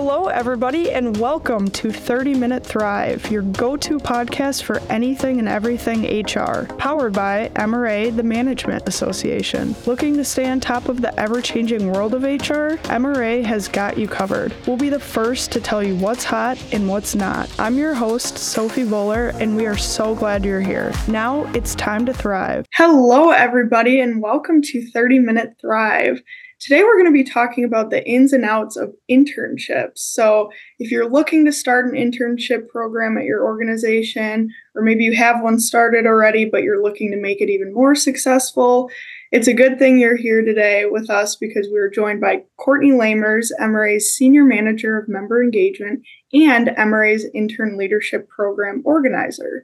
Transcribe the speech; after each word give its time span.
Hello, 0.00 0.28
everybody, 0.28 0.92
and 0.92 1.16
welcome 1.16 1.66
to 1.70 1.90
30 1.90 2.34
Minute 2.34 2.64
Thrive, 2.64 3.28
your 3.32 3.42
go 3.42 3.76
to 3.78 3.98
podcast 3.98 4.62
for 4.62 4.78
anything 4.88 5.40
and 5.40 5.48
everything 5.48 6.04
HR. 6.04 6.66
Powered 6.76 7.12
by 7.12 7.50
MRA, 7.56 8.14
the 8.14 8.22
Management 8.22 8.86
Association. 8.86 9.74
Looking 9.86 10.14
to 10.14 10.24
stay 10.24 10.48
on 10.48 10.60
top 10.60 10.88
of 10.88 11.00
the 11.00 11.18
ever 11.18 11.42
changing 11.42 11.90
world 11.90 12.14
of 12.14 12.22
HR? 12.22 12.78
MRA 12.86 13.44
has 13.44 13.66
got 13.66 13.98
you 13.98 14.06
covered. 14.06 14.54
We'll 14.68 14.76
be 14.76 14.88
the 14.88 15.00
first 15.00 15.50
to 15.50 15.60
tell 15.60 15.82
you 15.82 15.96
what's 15.96 16.22
hot 16.22 16.64
and 16.72 16.88
what's 16.88 17.16
not. 17.16 17.50
I'm 17.58 17.76
your 17.76 17.94
host, 17.94 18.38
Sophie 18.38 18.84
Boler, 18.84 19.30
and 19.40 19.56
we 19.56 19.66
are 19.66 19.76
so 19.76 20.14
glad 20.14 20.44
you're 20.44 20.60
here. 20.60 20.92
Now 21.08 21.42
it's 21.54 21.74
time 21.74 22.06
to 22.06 22.14
thrive. 22.14 22.66
Hello, 22.76 23.30
everybody, 23.30 23.98
and 23.98 24.22
welcome 24.22 24.62
to 24.62 24.88
30 24.92 25.18
Minute 25.18 25.56
Thrive. 25.60 26.22
Today, 26.60 26.82
we're 26.82 26.96
going 26.96 27.06
to 27.06 27.12
be 27.12 27.22
talking 27.22 27.62
about 27.62 27.90
the 27.90 28.04
ins 28.04 28.32
and 28.32 28.44
outs 28.44 28.76
of 28.76 28.92
internships. 29.08 29.98
So, 29.98 30.50
if 30.80 30.90
you're 30.90 31.08
looking 31.08 31.44
to 31.44 31.52
start 31.52 31.86
an 31.86 31.92
internship 31.92 32.68
program 32.68 33.16
at 33.16 33.26
your 33.26 33.44
organization, 33.44 34.50
or 34.74 34.82
maybe 34.82 35.04
you 35.04 35.14
have 35.14 35.40
one 35.40 35.60
started 35.60 36.04
already, 36.04 36.46
but 36.46 36.64
you're 36.64 36.82
looking 36.82 37.12
to 37.12 37.16
make 37.16 37.40
it 37.40 37.48
even 37.48 37.72
more 37.72 37.94
successful, 37.94 38.90
it's 39.30 39.46
a 39.46 39.54
good 39.54 39.78
thing 39.78 40.00
you're 40.00 40.16
here 40.16 40.42
today 40.42 40.86
with 40.86 41.08
us 41.10 41.36
because 41.36 41.68
we're 41.70 41.90
joined 41.90 42.20
by 42.20 42.42
Courtney 42.56 42.90
Lamers, 42.90 43.52
MRA's 43.60 44.10
Senior 44.10 44.42
Manager 44.42 44.98
of 44.98 45.08
Member 45.08 45.40
Engagement 45.40 46.02
and 46.32 46.68
MRA's 46.68 47.24
Intern 47.34 47.78
Leadership 47.78 48.28
Program 48.28 48.82
Organizer. 48.84 49.62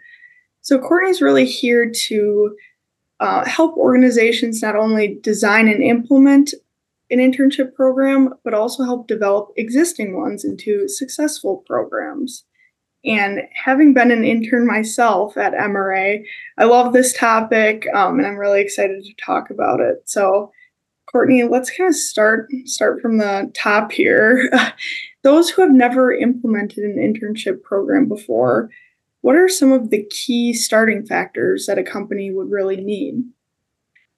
So, 0.61 0.79
Courtney's 0.79 1.21
really 1.21 1.45
here 1.45 1.91
to 1.91 2.55
uh, 3.19 3.45
help 3.47 3.77
organizations 3.77 4.63
not 4.63 4.77
only 4.77 5.19
design 5.23 5.67
and 5.67 5.83
implement 5.83 6.55
an 7.15 7.33
internship 7.33 7.75
program, 7.75 8.35
but 8.45 8.55
also 8.55 8.85
help 8.85 9.07
develop 9.07 9.51
existing 9.57 10.19
ones 10.19 10.45
into 10.45 10.89
successful 10.89 11.65
programs. 11.67 12.45
And 13.05 13.43
having 13.53 13.95
been 13.95 14.11
an 14.11 14.25
intern 14.25 14.67
myself 14.67 15.37
at 15.37 15.53
MRA, 15.53 16.25
I 16.59 16.65
love 16.65 16.93
this 16.93 17.13
topic, 17.13 17.87
um, 17.95 18.19
and 18.19 18.27
I'm 18.27 18.37
really 18.37 18.61
excited 18.61 19.05
to 19.05 19.25
talk 19.25 19.51
about 19.51 19.81
it. 19.81 20.03
So, 20.07 20.51
Courtney, 21.11 21.45
let's 21.45 21.71
kind 21.71 21.89
of 21.89 21.95
start 21.95 22.49
start 22.65 23.01
from 23.01 23.19
the 23.19 23.53
top 23.55 23.93
here. 23.93 24.51
Those 25.23 25.51
who 25.51 25.63
have 25.63 25.71
never 25.71 26.13
implemented 26.13 26.85
an 26.85 26.97
internship 26.97 27.63
program 27.63 28.09
before, 28.09 28.71
what 29.21 29.37
are 29.37 29.49
some 29.49 29.71
of 29.71 29.91
the 29.91 30.05
key 30.11 30.53
starting 30.53 31.07
factors 31.07 31.67
that 31.67 31.79
a 31.79 31.83
company 31.83 32.33
would 32.33 32.51
really 32.51 32.77
need? 32.77 33.23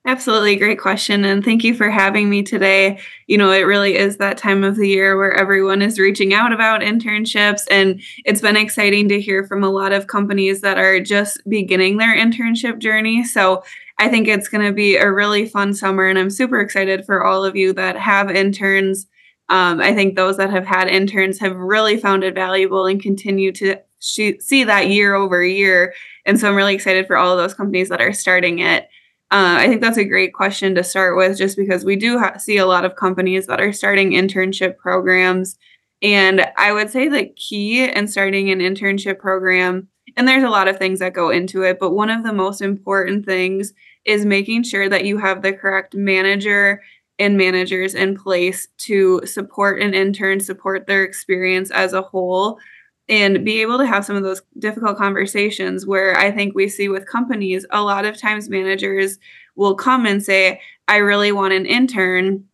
Absolutely. 0.06 0.54
Great 0.54 0.78
question. 0.78 1.24
And 1.24 1.44
thank 1.44 1.64
you 1.64 1.74
for 1.74 1.90
having 1.90 2.30
me 2.30 2.44
today. 2.44 3.00
You 3.26 3.36
know, 3.38 3.50
it 3.50 3.62
really 3.62 3.96
is 3.96 4.18
that 4.18 4.38
time 4.38 4.62
of 4.62 4.76
the 4.76 4.88
year 4.88 5.16
where 5.16 5.32
everyone 5.34 5.82
is 5.82 5.98
reaching 5.98 6.32
out 6.32 6.52
about 6.52 6.80
internships. 6.80 7.62
And 7.72 8.00
it's 8.24 8.40
been 8.40 8.56
exciting 8.56 9.08
to 9.08 9.20
hear 9.20 9.44
from 9.44 9.64
a 9.64 9.68
lot 9.68 9.92
of 9.92 10.06
companies 10.06 10.60
that 10.60 10.78
are 10.78 11.00
just 11.00 11.40
beginning 11.48 11.96
their 11.96 12.16
internship 12.16 12.78
journey. 12.78 13.24
So 13.24 13.64
I 13.98 14.08
think 14.08 14.28
it's 14.28 14.48
going 14.48 14.64
to 14.64 14.72
be 14.72 14.96
a 14.96 15.10
really 15.10 15.44
fun 15.44 15.74
summer. 15.74 16.06
And 16.06 16.20
I'm 16.20 16.30
super 16.30 16.60
excited 16.60 17.04
for 17.04 17.24
all 17.24 17.44
of 17.44 17.56
you 17.56 17.72
that 17.72 17.96
have 17.96 18.30
interns. 18.30 19.08
Um, 19.48 19.80
I 19.80 19.92
think 19.92 20.14
those 20.14 20.36
that 20.36 20.50
have 20.50 20.66
had 20.66 20.86
interns 20.86 21.40
have 21.40 21.56
really 21.56 21.96
found 21.96 22.22
it 22.22 22.34
valuable 22.36 22.86
and 22.86 23.02
continue 23.02 23.50
to 23.52 23.76
see 23.98 24.62
that 24.64 24.88
year 24.88 25.14
over 25.16 25.42
year. 25.44 25.94
And 26.24 26.38
so 26.38 26.48
I'm 26.48 26.54
really 26.54 26.76
excited 26.76 27.08
for 27.08 27.16
all 27.16 27.32
of 27.32 27.38
those 27.38 27.54
companies 27.54 27.88
that 27.88 28.00
are 28.00 28.12
starting 28.12 28.60
it. 28.60 28.88
Uh, 29.32 29.58
I 29.58 29.66
think 29.66 29.80
that's 29.80 29.98
a 29.98 30.04
great 30.04 30.32
question 30.34 30.74
to 30.76 30.84
start 30.84 31.16
with, 31.16 31.36
just 31.36 31.56
because 31.56 31.84
we 31.84 31.96
do 31.96 32.18
ha- 32.18 32.36
see 32.38 32.58
a 32.58 32.66
lot 32.66 32.84
of 32.84 32.94
companies 32.94 33.46
that 33.48 33.60
are 33.60 33.72
starting 33.72 34.12
internship 34.12 34.76
programs. 34.76 35.58
And 36.00 36.46
I 36.56 36.72
would 36.72 36.90
say 36.90 37.08
the 37.08 37.26
key 37.30 37.82
in 37.82 38.06
starting 38.06 38.50
an 38.50 38.60
internship 38.60 39.18
program, 39.18 39.88
and 40.16 40.28
there's 40.28 40.44
a 40.44 40.48
lot 40.48 40.68
of 40.68 40.78
things 40.78 41.00
that 41.00 41.12
go 41.12 41.30
into 41.30 41.62
it, 41.62 41.80
but 41.80 41.90
one 41.90 42.10
of 42.10 42.22
the 42.22 42.32
most 42.32 42.60
important 42.60 43.26
things 43.26 43.72
is 44.04 44.24
making 44.24 44.62
sure 44.62 44.88
that 44.88 45.04
you 45.04 45.18
have 45.18 45.42
the 45.42 45.52
correct 45.52 45.96
manager 45.96 46.80
and 47.18 47.36
managers 47.36 47.94
in 47.94 48.16
place 48.16 48.68
to 48.78 49.20
support 49.24 49.82
an 49.82 49.92
intern, 49.92 50.38
support 50.38 50.86
their 50.86 51.02
experience 51.02 51.72
as 51.72 51.92
a 51.94 52.02
whole, 52.02 52.58
and 53.08 53.44
be 53.44 53.62
able 53.62 53.78
to 53.78 53.86
have 53.86 54.04
some 54.04 54.16
of 54.16 54.22
those 54.22 54.42
difficult 54.58 54.98
conversations 54.98 55.86
where 55.86 56.16
I 56.16 56.30
think 56.32 56.54
we 56.54 56.68
see 56.68 56.88
with 56.88 57.06
companies, 57.06 57.64
a 57.70 57.82
lot 57.82 58.04
of 58.04 58.18
times 58.18 58.48
managers 58.48 59.18
will 59.54 59.74
come 59.74 60.06
and 60.06 60.22
say, 60.22 60.60
I 60.88 60.96
really 60.96 61.32
want 61.32 61.54
an 61.54 61.66
intern. 61.66 62.44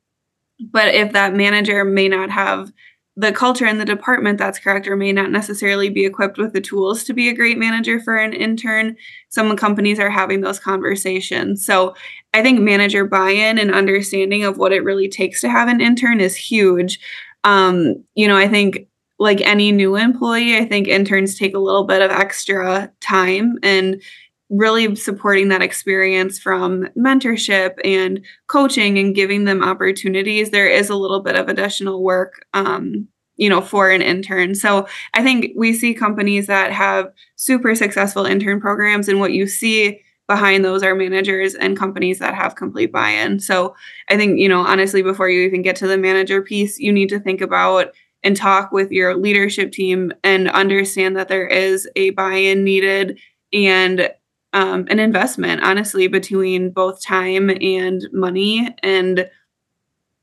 But 0.60 0.94
if 0.94 1.12
that 1.12 1.34
manager 1.34 1.84
may 1.84 2.08
not 2.08 2.30
have 2.30 2.72
the 3.16 3.32
culture 3.32 3.66
in 3.66 3.78
the 3.78 3.84
department 3.84 4.38
that's 4.38 4.58
correct 4.58 4.88
or 4.88 4.96
may 4.96 5.12
not 5.12 5.30
necessarily 5.30 5.91
be 5.91 6.06
equipped 6.06 6.38
with 6.38 6.52
the 6.52 6.60
tools 6.60 7.04
to 7.04 7.12
be 7.12 7.28
a 7.28 7.34
great 7.34 7.58
manager 7.58 8.00
for 8.00 8.16
an 8.16 8.32
intern 8.32 8.96
some 9.28 9.54
companies 9.54 9.98
are 9.98 10.08
having 10.08 10.41
those 10.41 10.58
conversations 10.58 11.64
so 11.64 11.94
i 12.32 12.42
think 12.42 12.58
manager 12.58 13.04
buy-in 13.04 13.58
and 13.58 13.74
understanding 13.74 14.44
of 14.44 14.56
what 14.56 14.72
it 14.72 14.82
really 14.82 15.08
takes 15.08 15.42
to 15.42 15.50
have 15.50 15.68
an 15.68 15.80
intern 15.80 16.20
is 16.20 16.34
huge 16.34 16.98
um, 17.44 18.02
you 18.14 18.26
know 18.26 18.36
i 18.36 18.48
think 18.48 18.86
like 19.22 19.41
any 19.41 19.71
new 19.71 19.97
employee, 19.97 20.56
I 20.56 20.65
think 20.65 20.88
interns 20.88 21.38
take 21.38 21.55
a 21.55 21.60
little 21.60 21.84
bit 21.84 22.03
of 22.03 22.10
extra 22.10 22.93
time 23.00 23.59
and 23.62 24.03
really 24.50 24.94
supporting 24.97 25.49
that 25.49 25.62
experience 25.62 26.38
from 26.38 26.88
mentorship 26.99 27.78
and 27.84 28.22
coaching 28.49 28.99
and 28.99 29.15
giving 29.15 29.44
them 29.44 29.62
opportunities. 29.62 30.50
There 30.50 30.69
is 30.69 30.91
a 30.91 30.97
little 30.97 31.21
bit 31.21 31.37
of 31.37 31.49
additional 31.49 32.03
work, 32.03 32.44
um, 32.53 33.09
you 33.37 33.49
know, 33.49 33.62
for 33.62 33.91
an 33.91 34.03
intern. 34.03 34.55
So 34.55 34.87
I 35.15 35.22
think 35.22 35.53
we 35.56 35.72
see 35.72 35.94
companies 35.94 36.49
that 36.49 36.72
have 36.72 37.12
super 37.37 37.75
successful 37.75 38.27
intern 38.27 38.60
programs, 38.60 39.09
and 39.09 39.21
what 39.21 39.33
you 39.33 39.47
see 39.47 40.00
behind 40.28 40.65
those 40.65 40.83
are 40.83 40.94
managers 40.94 41.54
and 41.54 41.78
companies 41.78 42.19
that 42.19 42.34
have 42.34 42.56
complete 42.56 42.93
buy-in. 42.93 43.41
So 43.41 43.75
I 44.09 44.16
think, 44.16 44.39
you 44.39 44.49
know, 44.49 44.60
honestly, 44.60 45.03
before 45.03 45.28
you 45.28 45.43
even 45.43 45.62
get 45.62 45.77
to 45.77 45.87
the 45.87 45.99
manager 45.99 46.43
piece, 46.43 46.78
you 46.78 46.93
need 46.93 47.09
to 47.10 47.21
think 47.21 47.41
about 47.41 47.94
and 48.25 48.37
talk 48.37 48.72
with 48.72 48.91
your 48.91 49.16
leadership 49.16 49.72
team 49.72 50.12
and 50.22 50.49
understand 50.50 51.16
that 51.16 51.28
there 51.28 51.47
is 51.47 51.88
a 51.97 52.10
buy-in 52.10 52.65
needed 52.65 53.19
and 53.53 54.10
um, 54.53 54.87
an 54.91 54.99
investment 54.99 55.62
honestly 55.62 56.09
between 56.09 56.71
both 56.71 57.03
time 57.03 57.50
and 57.50 58.06
money 58.12 58.75
and 58.83 59.28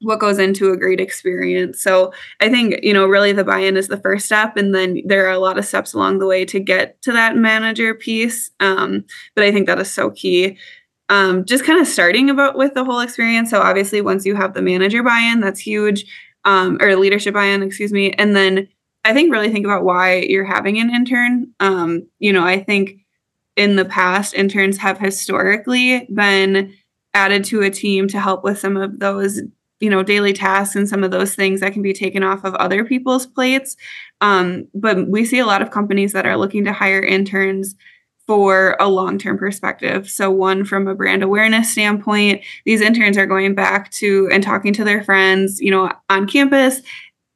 what 0.02 0.20
goes 0.20 0.40
into 0.40 0.72
a 0.72 0.78
great 0.78 1.02
experience. 1.02 1.82
So 1.82 2.14
i 2.40 2.50
think 2.50 2.80
you 2.84 2.94
know 2.94 3.06
really 3.06 3.34
the 3.34 3.44
buy-in 3.44 3.76
is 3.76 3.88
the 3.88 3.98
first 3.98 4.26
step 4.26 4.56
and 4.56 4.74
then 4.74 5.02
there 5.06 5.26
are 5.28 5.32
a 5.32 5.40
lot 5.40 5.58
of 5.58 5.66
steps 5.66 5.94
along 5.94 6.20
the 6.20 6.28
way 6.28 6.46
to 6.46 6.60
get 6.60 7.02
to 7.02 7.12
that 7.12 7.36
manager 7.36 7.94
piece 7.94 8.52
um, 8.60 9.04
but 9.36 9.44
i 9.44 9.52
think 9.52 9.68
that 9.68 9.80
is 9.80 9.92
so 9.92 10.10
key. 10.12 10.58
Um, 11.12 11.44
just 11.44 11.66
kind 11.66 11.82
of 11.82 11.88
starting 11.88 12.30
about 12.30 12.56
with 12.56 12.76
the 12.76 12.86
whole 12.86 13.00
experience. 13.00 13.50
So 13.50 13.60
obviously 13.60 14.00
once 14.00 14.28
you 14.28 14.36
have 14.36 14.54
the 14.54 14.62
manager 14.62 15.02
buy-in 15.02 15.40
that's 15.42 15.60
huge 15.60 16.06
um, 16.46 16.78
or 16.82 16.96
leadership 16.96 17.34
buy-in, 17.34 17.64
excuse 17.64 17.92
me. 17.92 18.12
And 18.12 18.36
then 18.36 18.68
I 19.04 19.14
think 19.14 19.32
really 19.32 19.50
think 19.50 19.66
about 19.66 19.84
why 19.84 20.18
you're 20.18 20.46
having 20.46 20.80
an 20.80 20.94
intern. 20.94 21.54
Um, 21.60 22.08
you 22.20 22.34
know, 22.34 22.44
I 22.44 22.62
think 22.62 23.06
in 23.56 23.76
the 23.76 23.86
past, 23.86 24.34
interns 24.34 24.78
have 24.78 25.00
historically 25.00 26.08
been 26.14 26.74
added 27.14 27.44
to 27.46 27.62
a 27.62 27.70
team 27.70 28.08
to 28.08 28.20
help 28.20 28.44
with 28.44 28.60
some 28.60 28.78
of 28.78 29.00
those, 29.00 29.42
you 29.80 29.90
know, 29.90 30.04
daily 30.04 30.34
tasks 30.34 30.76
and 30.76 30.88
some 30.88 31.04
of 31.04 31.12
those 31.12 31.36
things 31.36 31.60
that 31.60 31.74
can 31.74 31.82
be 31.82 31.94
taken 31.94 32.24
off 32.24 32.44
of 32.44 32.56
other 32.56 32.86
people's 32.86 33.26
plates. 33.26 33.76
Um, 34.22 34.68
but 34.74 35.08
we 35.08 35.26
see 35.26 35.40
a 35.40 35.46
lot 35.46 35.62
of 35.62 35.72
companies 35.72 36.14
that 36.14 36.26
are 36.26 36.38
looking 36.38 36.66
to 36.66 36.74
hire 36.74 37.02
interns 37.02 37.76
for 38.30 38.78
a 38.80 38.88
long 38.88 39.18
term 39.18 39.40
perspective. 39.40 40.08
So, 40.08 40.30
one 40.30 40.64
from 40.64 40.88
a 40.88 40.94
brand 40.94 41.24
awareness 41.24 41.72
standpoint, 41.72 42.46
these 42.64 42.80
interns 42.80 43.18
are 43.18 43.26
going 43.26 43.56
back 43.56 43.90
to 43.94 44.30
and 44.32 44.44
talking 44.44 44.72
to 44.74 44.84
their 44.84 45.04
friends, 45.04 45.60
you 45.60 45.72
know, 45.72 45.92
on 46.12 46.28
campus 46.28 46.82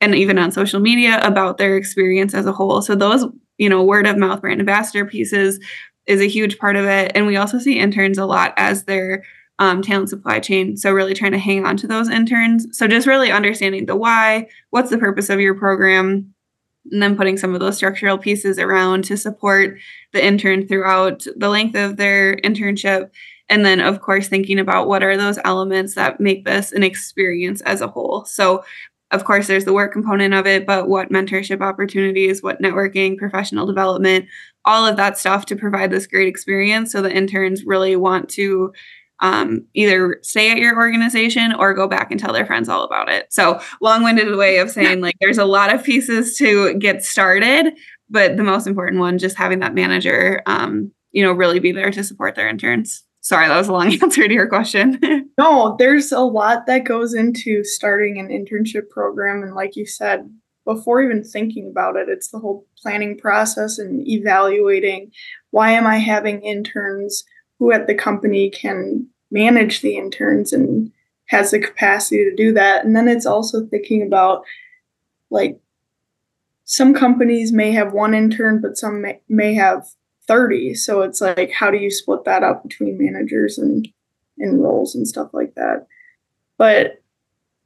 and 0.01 0.13
even 0.13 0.37
on 0.37 0.51
social 0.51 0.79
media 0.79 1.19
about 1.23 1.57
their 1.57 1.77
experience 1.77 2.35
as 2.35 2.45
a 2.45 2.51
whole. 2.51 2.83
So, 2.83 2.93
those, 2.93 3.25
you 3.57 3.69
know, 3.69 3.83
word 3.83 4.05
of 4.05 4.17
mouth 4.17 4.41
brand 4.41 4.59
ambassador 4.59 5.03
pieces 5.03 5.59
is 6.05 6.21
a 6.21 6.27
huge 6.27 6.59
part 6.59 6.75
of 6.75 6.85
it. 6.85 7.11
And 7.15 7.25
we 7.25 7.37
also 7.37 7.57
see 7.57 7.79
interns 7.79 8.19
a 8.19 8.27
lot 8.27 8.53
as 8.55 8.83
their 8.83 9.23
um, 9.57 9.81
talent 9.81 10.09
supply 10.09 10.39
chain. 10.39 10.77
So, 10.77 10.91
really 10.91 11.15
trying 11.15 11.31
to 11.31 11.39
hang 11.39 11.65
on 11.65 11.75
to 11.77 11.87
those 11.87 12.07
interns. 12.07 12.67
So, 12.77 12.87
just 12.87 13.07
really 13.07 13.31
understanding 13.31 13.87
the 13.87 13.95
why, 13.95 14.47
what's 14.69 14.91
the 14.91 14.99
purpose 14.99 15.31
of 15.31 15.39
your 15.39 15.55
program, 15.55 16.32
and 16.91 17.01
then 17.01 17.15
putting 17.15 17.37
some 17.37 17.53
of 17.53 17.59
those 17.59 17.77
structural 17.77 18.17
pieces 18.17 18.59
around 18.59 19.03
to 19.05 19.17
support 19.17 19.77
the 20.11 20.25
intern 20.25 20.67
throughout 20.67 21.25
the 21.35 21.49
length 21.49 21.75
of 21.75 21.97
their 21.97 22.35
internship. 22.37 23.09
And 23.49 23.65
then 23.65 23.79
of 23.79 24.01
course 24.01 24.27
thinking 24.27 24.59
about 24.59 24.87
what 24.87 25.03
are 25.03 25.17
those 25.17 25.39
elements 25.43 25.95
that 25.95 26.19
make 26.19 26.45
this 26.45 26.71
an 26.71 26.83
experience 26.83 27.61
as 27.61 27.81
a 27.81 27.87
whole. 27.87 28.25
So 28.25 28.63
of 29.13 29.25
course 29.25 29.47
there's 29.47 29.65
the 29.65 29.73
work 29.73 29.93
component 29.93 30.33
of 30.33 30.47
it 30.47 30.65
but 30.65 30.89
what 30.89 31.09
mentorship 31.09 31.61
opportunities 31.61 32.41
what 32.41 32.61
networking 32.61 33.15
professional 33.15 33.67
development 33.67 34.25
all 34.65 34.85
of 34.85 34.97
that 34.97 35.17
stuff 35.17 35.45
to 35.45 35.55
provide 35.55 35.91
this 35.91 36.07
great 36.07 36.27
experience 36.27 36.91
so 36.91 37.01
the 37.01 37.15
interns 37.15 37.63
really 37.63 37.95
want 37.95 38.27
to 38.27 38.73
um, 39.19 39.65
either 39.73 40.19
stay 40.21 40.51
at 40.51 40.57
your 40.57 40.77
organization 40.77 41.53
or 41.53 41.73
go 41.73 41.87
back 41.87 42.11
and 42.11 42.19
tell 42.19 42.33
their 42.33 42.45
friends 42.45 42.67
all 42.67 42.83
about 42.83 43.09
it. 43.09 43.31
So, 43.31 43.61
long 43.81 44.03
winded 44.03 44.35
way 44.35 44.57
of 44.57 44.69
saying 44.69 45.01
like 45.01 45.15
there's 45.21 45.37
a 45.37 45.45
lot 45.45 45.73
of 45.73 45.83
pieces 45.83 46.37
to 46.37 46.73
get 46.75 47.03
started, 47.03 47.73
but 48.09 48.37
the 48.37 48.43
most 48.43 48.67
important 48.67 48.99
one, 48.99 49.17
just 49.17 49.37
having 49.37 49.59
that 49.59 49.73
manager, 49.73 50.41
um, 50.45 50.91
you 51.11 51.23
know, 51.23 51.31
really 51.31 51.59
be 51.59 51.71
there 51.71 51.91
to 51.91 52.03
support 52.03 52.35
their 52.35 52.47
interns. 52.47 53.03
Sorry, 53.21 53.47
that 53.47 53.57
was 53.57 53.69
a 53.69 53.73
long 53.73 53.91
answer 54.01 54.27
to 54.27 54.33
your 54.33 54.47
question. 54.47 54.99
no, 55.37 55.75
there's 55.79 56.11
a 56.11 56.19
lot 56.19 56.65
that 56.67 56.83
goes 56.83 57.13
into 57.13 57.63
starting 57.63 58.19
an 58.19 58.27
internship 58.27 58.89
program. 58.89 59.41
And 59.41 59.55
like 59.55 59.75
you 59.75 59.85
said, 59.85 60.29
before 60.65 61.01
even 61.01 61.23
thinking 61.23 61.69
about 61.69 61.95
it, 61.95 62.09
it's 62.09 62.29
the 62.29 62.39
whole 62.39 62.65
planning 62.81 63.17
process 63.17 63.79
and 63.79 64.05
evaluating 64.07 65.11
why 65.51 65.71
am 65.71 65.85
I 65.85 65.97
having 65.97 66.41
interns? 66.41 67.23
Who 67.63 67.71
at 67.71 67.87
the 67.87 67.95
company 67.95 68.49
can 68.49 69.07
manage 69.31 69.79
the 69.79 69.95
interns 69.95 70.51
and 70.51 70.91
has 71.27 71.51
the 71.51 71.59
capacity 71.59 72.21
to 72.25 72.35
do 72.35 72.51
that? 72.51 72.83
And 72.83 72.93
then 72.93 73.07
it's 73.07 73.25
also 73.25 73.65
thinking 73.65 74.01
about 74.01 74.43
like 75.29 75.61
some 76.65 76.93
companies 76.93 77.53
may 77.53 77.71
have 77.71 77.93
one 77.93 78.13
intern, 78.13 78.59
but 78.59 78.77
some 78.77 79.01
may, 79.01 79.21
may 79.29 79.53
have 79.53 79.87
30. 80.27 80.75
So 80.75 81.03
it's 81.03 81.21
like, 81.21 81.51
how 81.53 81.71
do 81.71 81.77
you 81.77 81.89
split 81.89 82.25
that 82.25 82.43
up 82.43 82.63
between 82.63 82.97
managers 83.01 83.57
and, 83.57 83.87
and 84.39 84.61
roles 84.61 84.93
and 84.93 85.07
stuff 85.07 85.29
like 85.31 85.55
that? 85.55 85.87
But 86.57 87.01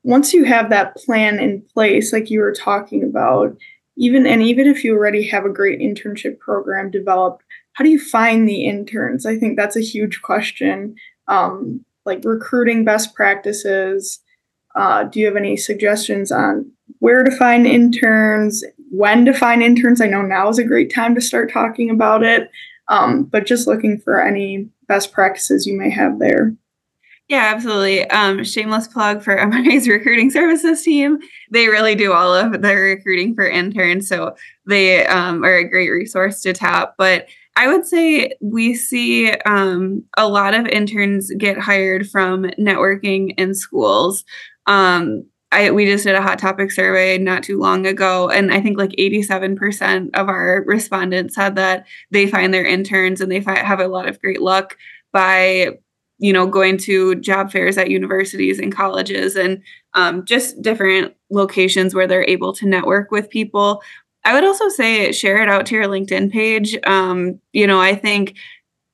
once 0.03 0.31
you 0.31 0.43
have 0.43 0.69
that 0.69 0.95
plan 0.95 1.39
in 1.39 1.63
place, 1.73 2.13
like 2.13 2.29
you 2.29 2.41
were 2.41 2.53
talking 2.53 3.03
about, 3.03 3.57
even 3.97 4.27
and 4.27 4.43
even 4.43 4.67
if 4.67 4.83
you 4.83 4.93
already 4.93 5.27
have 5.27 5.43
a 5.43 5.49
great 5.49 5.79
internship 5.79 6.37
program 6.37 6.91
developed, 6.91 7.43
how 7.77 7.83
do 7.83 7.91
you 7.91 7.99
find 7.99 8.49
the 8.49 8.65
interns? 8.65 9.23
I 9.23 9.37
think 9.37 9.55
that's 9.55 9.75
a 9.75 9.81
huge 9.81 10.23
question. 10.23 10.95
Um, 11.27 11.85
like 12.07 12.21
recruiting 12.23 12.83
best 12.83 13.13
practices. 13.13 14.19
Uh, 14.73 15.03
do 15.03 15.19
you 15.19 15.27
have 15.27 15.35
any 15.35 15.55
suggestions 15.57 16.31
on 16.31 16.71
where 16.97 17.23
to 17.23 17.29
find 17.29 17.67
interns, 17.67 18.63
when 18.89 19.25
to 19.25 19.33
find 19.33 19.61
interns? 19.61 20.01
I 20.01 20.07
know 20.07 20.23
now 20.23 20.49
is 20.49 20.57
a 20.57 20.63
great 20.63 20.91
time 20.91 21.13
to 21.13 21.21
start 21.21 21.53
talking 21.53 21.91
about 21.91 22.23
it, 22.23 22.49
um, 22.87 23.25
but 23.25 23.45
just 23.45 23.67
looking 23.67 23.99
for 23.99 24.23
any 24.23 24.67
best 24.87 25.11
practices 25.11 25.67
you 25.67 25.77
may 25.77 25.91
have 25.91 26.17
there. 26.17 26.55
Yeah, 27.27 27.51
absolutely. 27.53 28.09
Um, 28.09 28.43
shameless 28.43 28.87
plug 28.87 29.21
for 29.21 29.37
MRA's 29.37 29.87
recruiting 29.87 30.31
services 30.31 30.81
team. 30.81 31.19
They 31.51 31.67
really 31.67 31.93
do 31.93 32.11
all 32.11 32.33
of 32.33 32.63
their 32.63 32.81
recruiting 32.81 33.35
for 33.35 33.47
interns. 33.47 34.09
So 34.09 34.35
they 34.65 35.05
um, 35.05 35.43
are 35.43 35.57
a 35.57 35.69
great 35.69 35.89
resource 35.89 36.41
to 36.41 36.53
tap. 36.53 36.95
But 36.97 37.27
I 37.57 37.67
would 37.67 37.87
say 37.87 38.33
we 38.39 38.75
see 38.75 39.31
um, 39.31 40.03
a 40.15 40.27
lot 40.27 40.53
of 40.53 40.67
interns 40.67 41.31
get 41.39 41.57
hired 41.57 42.07
from 42.07 42.43
networking 42.59 43.33
in 43.35 43.55
schools. 43.55 44.23
Um, 44.67 45.25
I, 45.51 45.71
we 45.71 45.85
just 45.85 46.03
did 46.03 46.13
a 46.13 46.21
hot 46.21 46.37
topic 46.37 46.71
survey 46.71 47.17
not 47.17 47.41
too 47.41 47.57
long 47.57 47.87
ago, 47.87 48.29
and 48.29 48.53
I 48.53 48.61
think 48.61 48.77
like 48.77 48.91
87% 48.91 50.11
of 50.13 50.29
our 50.29 50.63
respondents 50.67 51.33
said 51.33 51.55
that 51.55 51.87
they 52.11 52.27
find 52.27 52.53
their 52.53 52.65
interns 52.65 53.21
and 53.21 53.31
they 53.31 53.41
fi- 53.41 53.57
have 53.57 53.79
a 53.79 53.87
lot 53.87 54.07
of 54.07 54.21
great 54.21 54.41
luck 54.41 54.77
by 55.11 55.77
you 56.19 56.33
know, 56.33 56.47
going 56.47 56.77
to 56.77 57.15
job 57.15 57.51
fairs 57.51 57.77
at 57.77 57.91
universities 57.91 58.59
and 58.59 58.75
colleges 58.75 59.35
and 59.35 59.61
um, 59.93 60.25
just 60.25 60.61
different 60.61 61.13
locations 61.29 61.93
where 61.93 62.07
they're 62.07 62.27
able 62.27 62.53
to 62.53 62.67
network 62.67 63.11
with 63.11 63.29
people. 63.29 63.81
I 64.27 64.33
would 64.33 64.43
also 64.43 64.67
say 64.67 65.13
share 65.13 65.41
it 65.41 65.47
out 65.47 65.65
to 65.67 65.75
your 65.75 65.85
LinkedIn 65.85 66.33
page. 66.33 66.77
Um, 66.85 67.39
you 67.53 67.65
know, 67.65 67.79
I 67.79 67.95
think 67.95 68.35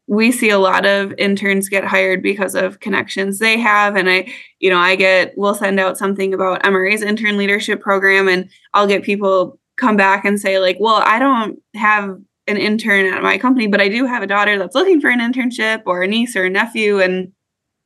we 0.05 0.31
see 0.31 0.51
a 0.51 0.59
lot 0.59 0.85
of 0.85 1.11
interns 1.17 1.69
get 1.69 1.83
hired 1.83 2.21
because 2.21 2.53
of 2.53 2.79
connections 2.81 3.39
they 3.39 3.57
have. 3.57 3.95
And 3.95 4.07
I, 4.07 4.31
you 4.59 4.69
know, 4.69 4.77
I 4.77 4.95
get, 4.95 5.33
we'll 5.35 5.55
send 5.55 5.79
out 5.79 5.97
something 5.97 6.35
about 6.35 6.61
MRA's 6.61 7.01
intern 7.01 7.37
leadership 7.37 7.81
program 7.81 8.27
and 8.27 8.47
I'll 8.75 8.85
get 8.85 9.01
people 9.01 9.59
come 9.77 9.97
back 9.97 10.23
and 10.23 10.39
say, 10.39 10.59
like, 10.59 10.77
well, 10.79 11.01
I 11.03 11.17
don't 11.17 11.59
have 11.73 12.15
an 12.45 12.57
intern 12.57 13.11
at 13.11 13.23
my 13.23 13.39
company, 13.39 13.65
but 13.65 13.81
I 13.81 13.89
do 13.89 14.05
have 14.05 14.21
a 14.21 14.27
daughter 14.27 14.59
that's 14.59 14.75
looking 14.75 15.01
for 15.01 15.09
an 15.09 15.19
internship 15.19 15.81
or 15.87 16.03
a 16.03 16.07
niece 16.07 16.35
or 16.35 16.43
a 16.43 16.49
nephew. 16.51 16.99
And 16.99 17.31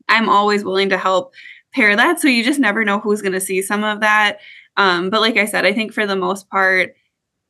I'm 0.10 0.28
always 0.28 0.66
willing 0.66 0.90
to 0.90 0.98
help 0.98 1.34
pair 1.74 1.96
that. 1.96 2.20
So 2.20 2.28
you 2.28 2.44
just 2.44 2.60
never 2.60 2.84
know 2.84 3.00
who's 3.00 3.22
going 3.22 3.32
to 3.32 3.40
see 3.40 3.62
some 3.62 3.86
of 3.86 4.02
that. 4.02 4.40
Um, 4.76 5.10
but 5.10 5.22
like 5.22 5.38
I 5.38 5.46
said, 5.46 5.66
I 5.66 5.72
think 5.72 5.94
for 5.94 6.06
the 6.06 6.18
most 6.18 6.50
part, 6.50 6.97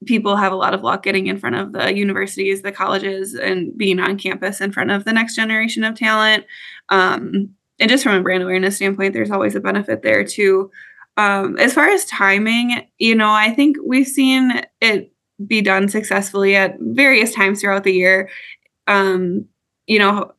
people 0.05 0.35
have 0.35 0.51
a 0.51 0.55
lot 0.55 0.73
of 0.73 0.83
luck 0.83 1.03
getting 1.03 1.27
in 1.27 1.39
front 1.39 1.55
of 1.55 1.73
the 1.73 1.95
universities, 1.95 2.61
the 2.61 2.71
colleges, 2.71 3.33
and 3.33 3.75
being 3.77 3.99
on 3.99 4.17
campus 4.17 4.61
in 4.61 4.71
front 4.71 4.91
of 4.91 5.05
the 5.05 5.13
next 5.13 5.35
generation 5.35 5.83
of 5.83 5.95
talent. 5.95 6.45
Um, 6.89 7.49
and 7.79 7.89
just 7.89 8.03
from 8.03 8.15
a 8.15 8.21
brand 8.21 8.43
awareness 8.43 8.75
standpoint, 8.75 9.13
there's 9.13 9.31
always 9.31 9.55
a 9.55 9.59
benefit 9.59 10.01
there 10.03 10.23
too. 10.23 10.71
Um, 11.17 11.57
as 11.57 11.73
far 11.73 11.89
as 11.89 12.05
timing, 12.05 12.87
you 12.99 13.15
know, 13.15 13.31
I 13.31 13.51
think 13.51 13.77
we've 13.83 14.07
seen 14.07 14.61
it 14.81 15.11
be 15.45 15.61
done 15.61 15.87
successfully 15.87 16.55
at 16.55 16.77
various 16.79 17.33
times 17.33 17.61
throughout 17.61 17.83
the 17.83 17.93
year. 17.93 18.29
Um, 18.85 19.45
you 19.87 19.99
know, 19.99 20.31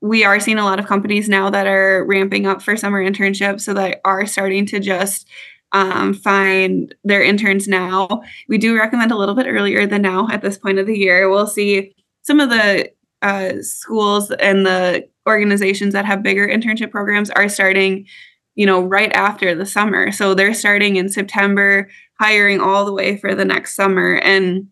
we 0.00 0.24
are 0.24 0.38
seeing 0.38 0.58
a 0.58 0.64
lot 0.64 0.78
of 0.78 0.86
companies 0.86 1.28
now 1.28 1.50
that 1.50 1.66
are 1.66 2.04
ramping 2.04 2.46
up 2.46 2.62
for 2.62 2.76
summer 2.76 3.02
internships, 3.02 3.62
so 3.62 3.74
that 3.74 4.00
are 4.04 4.26
starting 4.26 4.66
to 4.66 4.80
just 4.80 5.26
um, 5.72 6.14
find 6.14 6.94
their 7.04 7.22
interns 7.22 7.68
now. 7.68 8.22
We 8.48 8.58
do 8.58 8.76
recommend 8.76 9.12
a 9.12 9.16
little 9.16 9.34
bit 9.34 9.46
earlier 9.46 9.86
than 9.86 10.02
now 10.02 10.28
at 10.30 10.42
this 10.42 10.58
point 10.58 10.78
of 10.78 10.86
the 10.86 10.98
year. 10.98 11.28
We'll 11.28 11.46
see 11.46 11.94
some 12.22 12.40
of 12.40 12.50
the 12.50 12.90
uh, 13.22 13.54
schools 13.60 14.30
and 14.30 14.64
the 14.64 15.08
organizations 15.28 15.92
that 15.92 16.04
have 16.04 16.22
bigger 16.22 16.48
internship 16.48 16.90
programs 16.90 17.30
are 17.30 17.48
starting, 17.48 18.06
you 18.54 18.64
know, 18.64 18.80
right 18.80 19.12
after 19.12 19.54
the 19.54 19.66
summer. 19.66 20.10
So 20.12 20.34
they're 20.34 20.54
starting 20.54 20.96
in 20.96 21.08
September, 21.08 21.88
hiring 22.18 22.60
all 22.60 22.84
the 22.84 22.92
way 22.92 23.16
for 23.16 23.34
the 23.34 23.44
next 23.44 23.74
summer. 23.74 24.14
And 24.16 24.68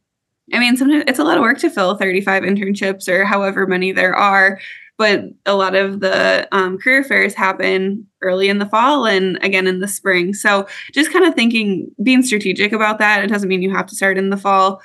I 0.53 0.59
mean, 0.59 0.77
sometimes 0.77 1.05
it's 1.07 1.19
a 1.19 1.25
lot 1.25 1.37
of 1.37 1.43
work 1.43 1.59
to 1.59 1.71
fill 1.71 1.97
35 1.97 2.45
internships 2.45 3.09
or 3.09 3.25
however 3.25 3.67
many 3.67 3.93
there 3.93 4.15
are. 4.15 4.61
But 4.99 5.25
a 5.45 5.55
lot 5.55 5.75
of 5.75 6.01
the 6.01 6.49
um, 6.53 6.79
career 6.79 7.05
fairs 7.05 7.35
happen 7.35 8.07
early 8.23 8.49
in 8.49 8.59
the 8.59 8.67
fall 8.67 9.07
and 9.07 9.39
again 9.43 9.67
in 9.67 9.81
the 9.81 9.89
spring. 9.89 10.33
So 10.33 10.67
just 10.93 11.13
kind 11.13 11.25
of 11.25 11.35
thinking, 11.35 11.91
being 12.03 12.23
strategic 12.23 12.73
about 12.73 12.99
that. 12.99 13.23
It 13.23 13.29
doesn't 13.29 13.49
mean 13.49 13.63
you 13.63 13.75
have 13.75 13.87
to 13.87 13.97
start 13.97 14.17
in 14.17 14.31
the 14.31 14.37
fall. 14.37 14.81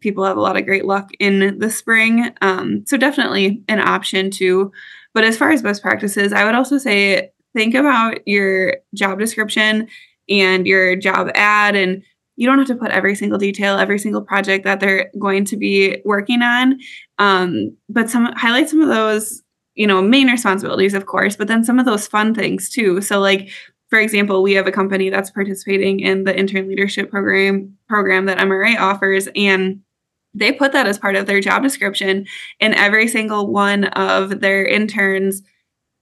People 0.00 0.24
have 0.24 0.36
a 0.36 0.40
lot 0.40 0.56
of 0.56 0.66
great 0.66 0.84
luck 0.84 1.10
in 1.18 1.58
the 1.58 1.70
spring. 1.70 2.32
Um, 2.42 2.84
so 2.86 2.96
definitely 2.96 3.62
an 3.68 3.80
option 3.80 4.30
too. 4.30 4.72
But 5.14 5.24
as 5.24 5.36
far 5.36 5.50
as 5.50 5.62
best 5.62 5.82
practices, 5.82 6.32
I 6.32 6.44
would 6.44 6.54
also 6.54 6.78
say 6.78 7.30
think 7.56 7.74
about 7.74 8.26
your 8.28 8.76
job 8.94 9.18
description 9.18 9.88
and 10.28 10.66
your 10.66 10.94
job 10.94 11.30
ad 11.34 11.74
and 11.74 12.02
you 12.36 12.46
don't 12.46 12.58
have 12.58 12.66
to 12.66 12.76
put 12.76 12.90
every 12.90 13.14
single 13.14 13.38
detail 13.38 13.78
every 13.78 13.98
single 13.98 14.20
project 14.20 14.64
that 14.64 14.78
they're 14.78 15.10
going 15.18 15.44
to 15.46 15.56
be 15.56 16.02
working 16.04 16.42
on 16.42 16.78
um, 17.18 17.74
but 17.88 18.10
some 18.10 18.26
highlight 18.36 18.68
some 18.68 18.82
of 18.82 18.88
those 18.88 19.42
you 19.76 19.86
know 19.86 20.02
main 20.02 20.26
responsibilities 20.28 20.94
of 20.94 21.06
course 21.06 21.36
but 21.36 21.46
then 21.48 21.64
some 21.64 21.78
of 21.78 21.86
those 21.86 22.06
fun 22.06 22.34
things 22.34 22.68
too. 22.68 23.00
So 23.00 23.20
like 23.20 23.50
for 23.88 24.00
example 24.00 24.42
we 24.42 24.54
have 24.54 24.66
a 24.66 24.72
company 24.72 25.10
that's 25.10 25.30
participating 25.30 26.00
in 26.00 26.24
the 26.24 26.36
intern 26.36 26.68
leadership 26.68 27.10
program 27.10 27.76
program 27.88 28.24
that 28.26 28.38
mra 28.38 28.76
offers 28.78 29.28
and 29.36 29.80
they 30.34 30.52
put 30.52 30.72
that 30.72 30.86
as 30.86 30.98
part 30.98 31.16
of 31.16 31.26
their 31.26 31.40
job 31.40 31.62
description 31.62 32.26
and 32.60 32.74
every 32.74 33.08
single 33.08 33.46
one 33.46 33.84
of 33.84 34.40
their 34.40 34.66
interns 34.66 35.42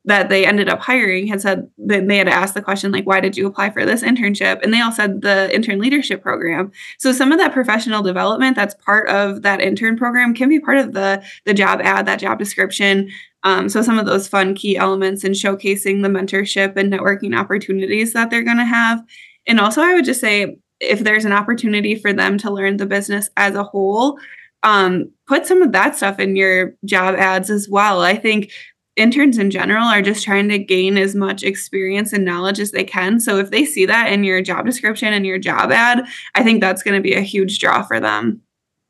that 0.07 0.29
they 0.29 0.45
ended 0.47 0.69
up 0.69 0.81
hiring 0.81 1.27
had 1.27 1.41
said 1.41 1.71
that 1.79 2.07
they 2.07 2.19
had 2.19 2.29
asked 2.29 2.55
the 2.55 2.63
question 2.63 2.93
like 2.93 3.07
why 3.07 3.21
did 3.21 3.37
you 3.37 3.47
apply 3.47 3.71
for 3.71 3.87
this 3.87 4.03
internship? 4.03 4.63
And 4.63 4.73
they 4.73 4.81
all 4.81 4.93
said 4.93 5.23
the 5.23 5.53
intern 5.55 5.79
leadership 5.79 6.23
program. 6.23 6.73
So 6.99 7.13
some 7.13 7.33
of 7.33 7.39
that 7.39 7.53
professional 7.53 8.03
development 8.03 8.57
that's 8.57 8.75
part 8.75 9.09
of 9.09 9.43
that 9.43 9.61
intern 9.61 9.97
program 9.97 10.35
can 10.35 10.49
be 10.49 10.61
part 10.61 10.79
of 10.79 10.93
the 10.93 11.23
the 11.45 11.55
job 11.55 11.81
ad 11.83 12.07
that 12.07 12.21
job 12.21 12.39
description. 12.39 13.11
Um, 13.43 13.69
so 13.69 13.83
some 13.83 13.99
of 13.99 14.07
those 14.07 14.29
fun 14.29 14.55
key 14.55 14.77
elements 14.77 15.25
in 15.25 15.33
showcasing 15.33 16.03
the 16.03 16.09
mentorship 16.09 16.77
and 16.77 16.93
networking 16.93 17.39
opportunities 17.39 18.13
that 18.13 18.31
they're 18.31 18.43
going 18.43 18.59
to 18.59 18.65
have. 18.65 19.03
And 19.47 19.61
also 19.61 19.83
i 19.83 19.95
would 19.95 20.05
just 20.05 20.21
say 20.21 20.57
if 20.81 21.01
there's 21.01 21.25
an 21.25 21.33
opportunity 21.33 21.95
for 21.95 22.13
them 22.13 22.37
to 22.39 22.51
learn 22.51 22.77
the 22.77 22.87
business 22.87 23.31
as 23.37 23.55
a 23.55 23.63
whole 23.63 24.19
um, 24.65 25.13
put 25.27 25.47
some 25.47 25.63
of 25.63 25.73
that 25.73 25.95
stuff 25.95 26.19
in 26.19 26.37
your 26.37 26.75
job 26.85 27.15
ads 27.17 27.51
as 27.51 27.69
well. 27.69 28.01
I 28.01 28.17
think 28.17 28.51
interns 28.97 29.39
in 29.39 29.51
general 29.51 29.85
are 29.85 30.03
just 30.03 30.25
trying 30.25 30.49
to 30.49 30.59
gain 30.59 30.97
as 30.97 31.15
much 31.15 31.43
experience 31.43 32.13
and 32.13 32.25
knowledge 32.25 32.61
as 32.61 32.71
they 32.71 32.85
can. 32.85 33.19
So 33.19 33.39
if 33.39 33.51
they 33.51 33.65
see 33.65 33.87
that 33.87 34.13
in 34.13 34.25
your 34.25 34.41
job 34.41 34.67
description 34.67 35.13
and 35.13 35.27
your 35.27 35.39
job 35.39 35.73
ad, 35.73 36.07
I 36.35 36.43
think 36.45 36.61
that's 36.61 36.83
going 36.83 36.97
to 36.97 37.03
be 37.03 37.15
a 37.15 37.21
huge 37.21 37.59
draw 37.59 37.83
for 37.83 37.99
them. 37.99 38.41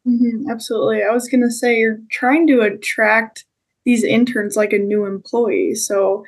Mm-hmm, 0.06 0.50
absolutely. 0.50 1.02
I 1.02 1.12
was 1.12 1.28
going 1.28 1.42
to 1.42 1.50
say 1.50 1.78
you're 1.78 2.00
trying 2.10 2.46
to 2.48 2.60
attract 2.60 3.46
these 3.84 4.04
interns 4.04 4.56
like 4.56 4.72
a 4.72 4.78
new 4.78 5.06
employee. 5.06 5.74
So 5.74 6.24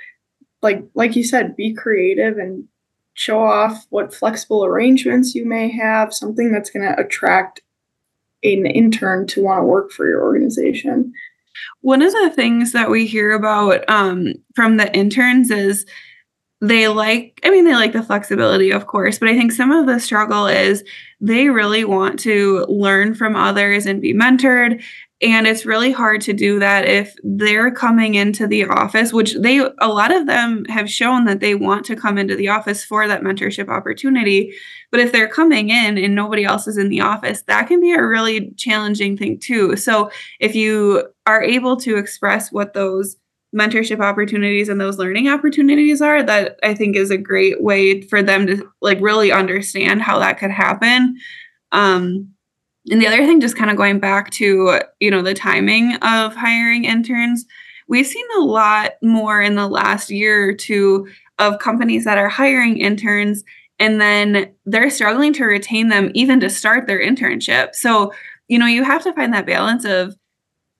like 0.63 0.83
like 0.95 1.17
you 1.17 1.25
said, 1.25 1.57
be 1.57 1.75
creative 1.75 2.39
and 2.39 2.65
show 3.15 3.41
off 3.41 3.87
what 3.91 4.15
flexible 4.15 4.65
arrangements 4.65 5.35
you 5.35 5.47
may 5.47 5.71
have, 5.71 6.13
something 6.13 6.53
that's 6.53 6.71
going 6.71 6.87
to 6.87 6.99
attract 6.99 7.63
an 8.43 8.67
intern 8.67 9.27
to 9.27 9.43
want 9.43 9.61
to 9.61 9.65
work 9.65 9.91
for 9.91 10.07
your 10.07 10.23
organization. 10.23 11.13
One 11.81 12.03
of 12.03 12.13
the 12.13 12.31
things 12.31 12.73
that 12.73 12.91
we 12.91 13.07
hear 13.07 13.33
about 13.33 13.89
um, 13.89 14.35
from 14.55 14.77
the 14.77 14.95
interns 14.95 15.51
is 15.51 15.87
they 16.61 16.89
like, 16.89 17.39
I 17.45 17.51
mean, 17.51 17.65
they 17.65 17.75
like 17.75 17.93
the 17.93 18.03
flexibility, 18.03 18.71
of 18.71 18.87
course, 18.87 19.19
but 19.19 19.29
I 19.29 19.35
think 19.35 19.53
some 19.53 19.71
of 19.71 19.87
the 19.87 20.01
struggle 20.01 20.47
is 20.47 20.85
they 21.21 21.49
really 21.49 21.85
want 21.85 22.19
to 22.21 22.65
learn 22.69 23.15
from 23.15 23.37
others 23.37 23.87
and 23.87 24.01
be 24.01 24.15
mentored. 24.15 24.83
And 25.23 25.47
it's 25.47 25.65
really 25.65 25.93
hard 25.93 26.21
to 26.23 26.35
do 26.35 26.59
that 26.59 26.85
if 26.85 27.17
they're 27.25 27.71
coming 27.71 28.17
into 28.17 28.47
the 28.47 28.67
office, 28.67 29.15
which 29.15 29.35
they, 29.35 29.59
a 29.59 29.89
lot 29.89 30.15
of 30.15 30.27
them 30.27 30.67
have 30.67 30.91
shown 30.91 31.25
that 31.25 31.41
they 31.41 31.55
want 31.55 31.87
to 31.87 31.97
come 31.97 32.19
into 32.19 32.37
the 32.37 32.49
office 32.49 32.85
for 32.85 33.09
that 33.09 33.23
mentorship 33.23 33.69
opportunity. 33.69 34.53
But 34.91 35.01
if 35.01 35.13
they're 35.13 35.29
coming 35.29 35.71
in 35.71 35.97
and 35.97 36.15
nobody 36.15 36.45
else 36.45 36.67
is 36.67 36.77
in 36.77 36.91
the 36.91 37.01
office, 37.01 37.43
that 37.47 37.67
can 37.67 37.81
be 37.81 37.93
a 37.93 38.07
really 38.07 38.51
challenging 38.59 39.17
thing 39.17 39.39
too. 39.39 39.77
So 39.77 40.11
if 40.39 40.55
you 40.55 41.09
are 41.25 41.43
able 41.43 41.79
to 41.79 41.97
express 41.97 42.53
what 42.53 42.75
those 42.75 43.17
mentorship 43.55 44.01
opportunities 44.01 44.69
and 44.69 44.79
those 44.79 44.99
learning 44.99 45.29
opportunities 45.29 46.03
are 46.03 46.23
that 46.23 46.59
i 46.63 46.75
think 46.75 46.97
is 46.97 47.11
a 47.11 47.17
great 47.17 47.63
way 47.63 48.03
for 48.03 48.23
them 48.23 48.47
to 48.47 48.69
like 48.83 49.01
really 49.01 49.33
understand 49.33 50.03
how 50.03 50.19
that 50.19 50.39
could 50.39 50.51
happen 50.51 51.17
um 51.73 52.29
and 52.91 53.01
the 53.01 53.07
other 53.07 53.25
thing 53.27 53.41
just 53.41 53.57
kind 53.57 53.71
of 53.71 53.77
going 53.77 53.99
back 53.99 54.31
to 54.31 54.81
you 55.01 55.11
know 55.11 55.23
the 55.23 55.35
timing 55.35 55.95
of 55.97 56.35
hiring 56.35 56.85
interns 56.85 57.47
we've 57.89 58.07
seen 58.07 58.27
a 58.39 58.41
lot 58.41 58.93
more 59.03 59.41
in 59.41 59.55
the 59.55 59.69
last 59.69 60.11
year 60.11 60.49
or 60.49 60.55
two 60.55 61.07
of 61.39 61.59
companies 61.59 62.05
that 62.05 62.19
are 62.19 62.29
hiring 62.29 62.79
interns 62.79 63.45
and 63.79 64.01
then 64.01 64.55
they're 64.65 64.91
struggling 64.91 65.33
to 65.35 65.45
retain 65.45 65.89
them 65.89 66.11
even 66.15 66.41
to 66.41 66.49
start 66.49 66.87
their 66.87 67.01
internship. 67.01 67.75
So 67.75 68.13
you 68.49 68.59
know 68.59 68.67
you 68.67 68.85
have 68.85 69.03
to 69.05 69.13
find 69.13 69.33
that 69.35 69.47
balance 69.47 69.85
of 69.85 70.17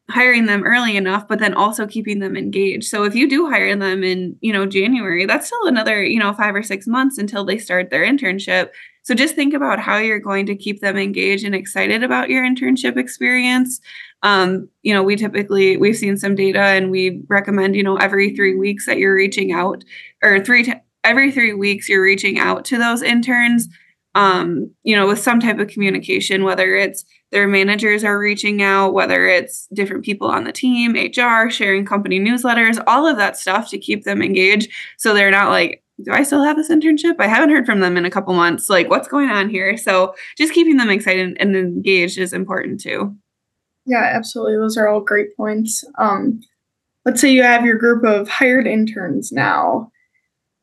hiring 0.09 0.47
them 0.47 0.63
early 0.63 0.97
enough 0.97 1.27
but 1.27 1.41
then 1.41 1.53
also 1.53 1.87
keeping 1.87 2.21
them 2.21 2.37
engaged. 2.37 2.85
So 2.85 3.05
if 3.05 3.15
you 3.15 3.29
do 3.29 3.51
hire 3.51 3.77
them 3.77 4.03
in 4.05 4.37
you 4.41 4.53
know 4.53 4.67
january 4.67 5.27
that's 5.27 5.47
still 5.47 5.67
another 5.67 6.03
you 6.03 6.19
know 6.19 6.33
five 6.33 6.55
or 6.55 6.63
six 6.63 6.87
months 6.87 7.19
until 7.19 7.45
they 7.45 7.59
start 7.59 7.91
their 7.91 8.05
internship 8.05 8.71
so 9.07 9.15
just 9.15 9.37
think 9.37 9.55
about 9.55 9.79
how 9.79 9.99
you're 9.99 10.19
going 10.19 10.47
to 10.47 10.57
keep 10.57 10.81
them 10.81 10.97
engaged 10.97 11.45
and 11.45 11.55
excited 11.55 12.03
about 12.03 12.29
your 12.29 12.45
internship 12.45 12.97
experience 12.97 13.81
um, 14.23 14.69
you 14.83 14.93
know 14.93 15.03
we 15.03 15.15
typically 15.15 15.77
we've 15.77 15.97
seen 15.97 16.17
some 16.17 16.35
data 16.35 16.61
and 16.61 16.91
we 16.91 17.23
recommend 17.29 17.77
you 17.77 17.83
know 17.83 17.97
every 17.97 18.35
three 18.35 18.57
weeks 18.57 18.87
that 18.87 18.99
you're 18.99 19.15
reaching 19.15 19.53
out 19.53 19.85
or 20.23 20.41
three 20.41 20.65
t- 20.65 20.75
every 21.05 21.31
three 21.31 21.53
weeks 21.53 21.89
you're 21.89 22.03
reaching 22.03 22.39
out 22.39 22.65
to 22.65 22.79
those 22.79 23.03
interns 23.03 23.69
um, 24.17 24.71
you 24.83 24.97
know, 24.97 25.07
with 25.07 25.19
some 25.19 25.41
type 25.41 25.59
of 25.59 25.69
communication, 25.69 26.43
whether 26.43 26.75
it's 26.75 27.05
their 27.33 27.47
managers 27.47 28.03
are 28.03 28.19
reaching 28.19 28.63
out, 28.63 28.95
whether 28.95 29.27
it's 29.27 29.67
different 29.75 30.07
people 30.07 30.29
on 30.29 30.45
the 30.45 30.53
team, 30.53 30.95
HR, 30.95 31.51
sharing 31.51 31.85
company 31.85 32.19
newsletters, 32.19 32.83
all 32.87 33.07
of 33.07 33.19
that 33.19 33.37
stuff 33.37 33.69
to 33.69 33.79
keep 33.79 34.05
them 34.05 34.23
engaged. 34.23 34.71
So 34.97 35.13
they're 35.13 35.31
not 35.31 35.51
like, 35.51 35.85
do 36.05 36.13
I 36.13 36.23
still 36.23 36.43
have 36.43 36.57
this 36.57 36.71
internship? 36.71 37.17
I 37.19 37.27
haven't 37.27 37.51
heard 37.51 37.67
from 37.67 37.81
them 37.81 37.97
in 37.97 38.05
a 38.05 38.11
couple 38.11 38.35
months. 38.35 38.69
Like, 38.69 38.91
what's 38.91 39.09
going 39.09 39.31
on 39.31 39.49
here? 39.49 39.77
So 39.77 40.15
just 40.37 40.53
keeping 40.53 40.77
them 40.77 40.91
excited 40.91 41.37
and 41.41 41.57
engaged 41.57 42.19
is 42.19 42.33
important 42.33 42.81
too. 42.81 43.17
Yeah, 43.87 44.11
absolutely. 44.13 44.57
Those 44.57 44.77
are 44.77 44.89
all 44.89 45.01
great 45.01 45.37
points. 45.37 45.85
Um, 45.99 46.41
let's 47.05 47.21
say 47.21 47.33
you 47.33 47.43
have 47.43 47.65
your 47.65 47.79
group 47.79 48.05
of 48.05 48.29
hired 48.29 48.67
interns 48.67 49.33
now 49.33 49.91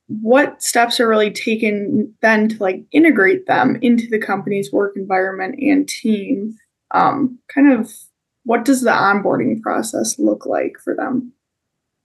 what 0.08 0.62
steps 0.62 1.00
are 1.00 1.08
really 1.08 1.32
taken 1.32 2.14
then 2.22 2.50
to 2.50 2.58
like 2.58 2.84
integrate 2.92 3.48
them 3.48 3.78
into 3.82 4.08
the 4.08 4.20
company's 4.20 4.72
work 4.72 4.96
environment 4.96 5.56
and 5.60 5.88
team 5.88 6.56
um, 6.92 7.40
kind 7.54 7.72
of 7.72 7.92
what 8.44 8.66
does 8.66 8.82
the 8.82 8.92
onboarding 8.92 9.62
process 9.62 10.20
look 10.20 10.46
like 10.46 10.74
for 10.84 10.94
them 10.94 11.32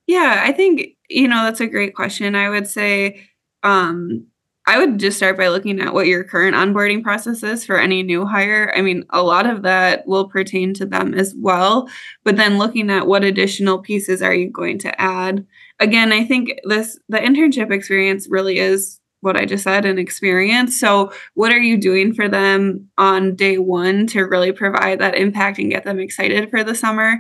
yeah 0.06 0.42
i 0.44 0.52
think 0.52 0.97
you 1.08 1.28
know 1.28 1.44
that's 1.44 1.60
a 1.60 1.66
great 1.66 1.94
question 1.94 2.34
i 2.34 2.48
would 2.48 2.66
say 2.66 3.20
um, 3.62 4.26
i 4.66 4.78
would 4.78 4.98
just 4.98 5.16
start 5.16 5.36
by 5.36 5.48
looking 5.48 5.80
at 5.80 5.94
what 5.94 6.06
your 6.06 6.24
current 6.24 6.56
onboarding 6.56 7.02
process 7.02 7.42
is 7.42 7.64
for 7.64 7.78
any 7.78 8.02
new 8.02 8.24
hire 8.26 8.72
i 8.76 8.80
mean 8.80 9.04
a 9.10 9.22
lot 9.22 9.46
of 9.46 9.62
that 9.62 10.06
will 10.06 10.28
pertain 10.28 10.72
to 10.74 10.86
them 10.86 11.14
as 11.14 11.34
well 11.38 11.88
but 12.24 12.36
then 12.36 12.58
looking 12.58 12.90
at 12.90 13.06
what 13.06 13.24
additional 13.24 13.78
pieces 13.78 14.22
are 14.22 14.34
you 14.34 14.50
going 14.50 14.78
to 14.78 15.00
add 15.00 15.46
again, 15.80 16.12
I 16.12 16.24
think 16.24 16.58
this 16.64 16.98
the 17.08 17.18
internship 17.18 17.72
experience 17.72 18.28
really 18.28 18.58
is 18.58 19.00
what 19.20 19.36
I 19.36 19.44
just 19.44 19.64
said 19.64 19.84
an 19.84 19.98
experience. 19.98 20.78
So, 20.78 21.12
what 21.34 21.52
are 21.52 21.60
you 21.60 21.76
doing 21.76 22.14
for 22.14 22.28
them 22.28 22.88
on 22.98 23.34
day 23.34 23.58
one 23.58 24.06
to 24.08 24.22
really 24.22 24.52
provide 24.52 25.00
that 25.00 25.16
impact 25.16 25.58
and 25.58 25.70
get 25.70 25.84
them 25.84 25.98
excited 25.98 26.50
for 26.50 26.62
the 26.62 26.74
summer? 26.74 27.18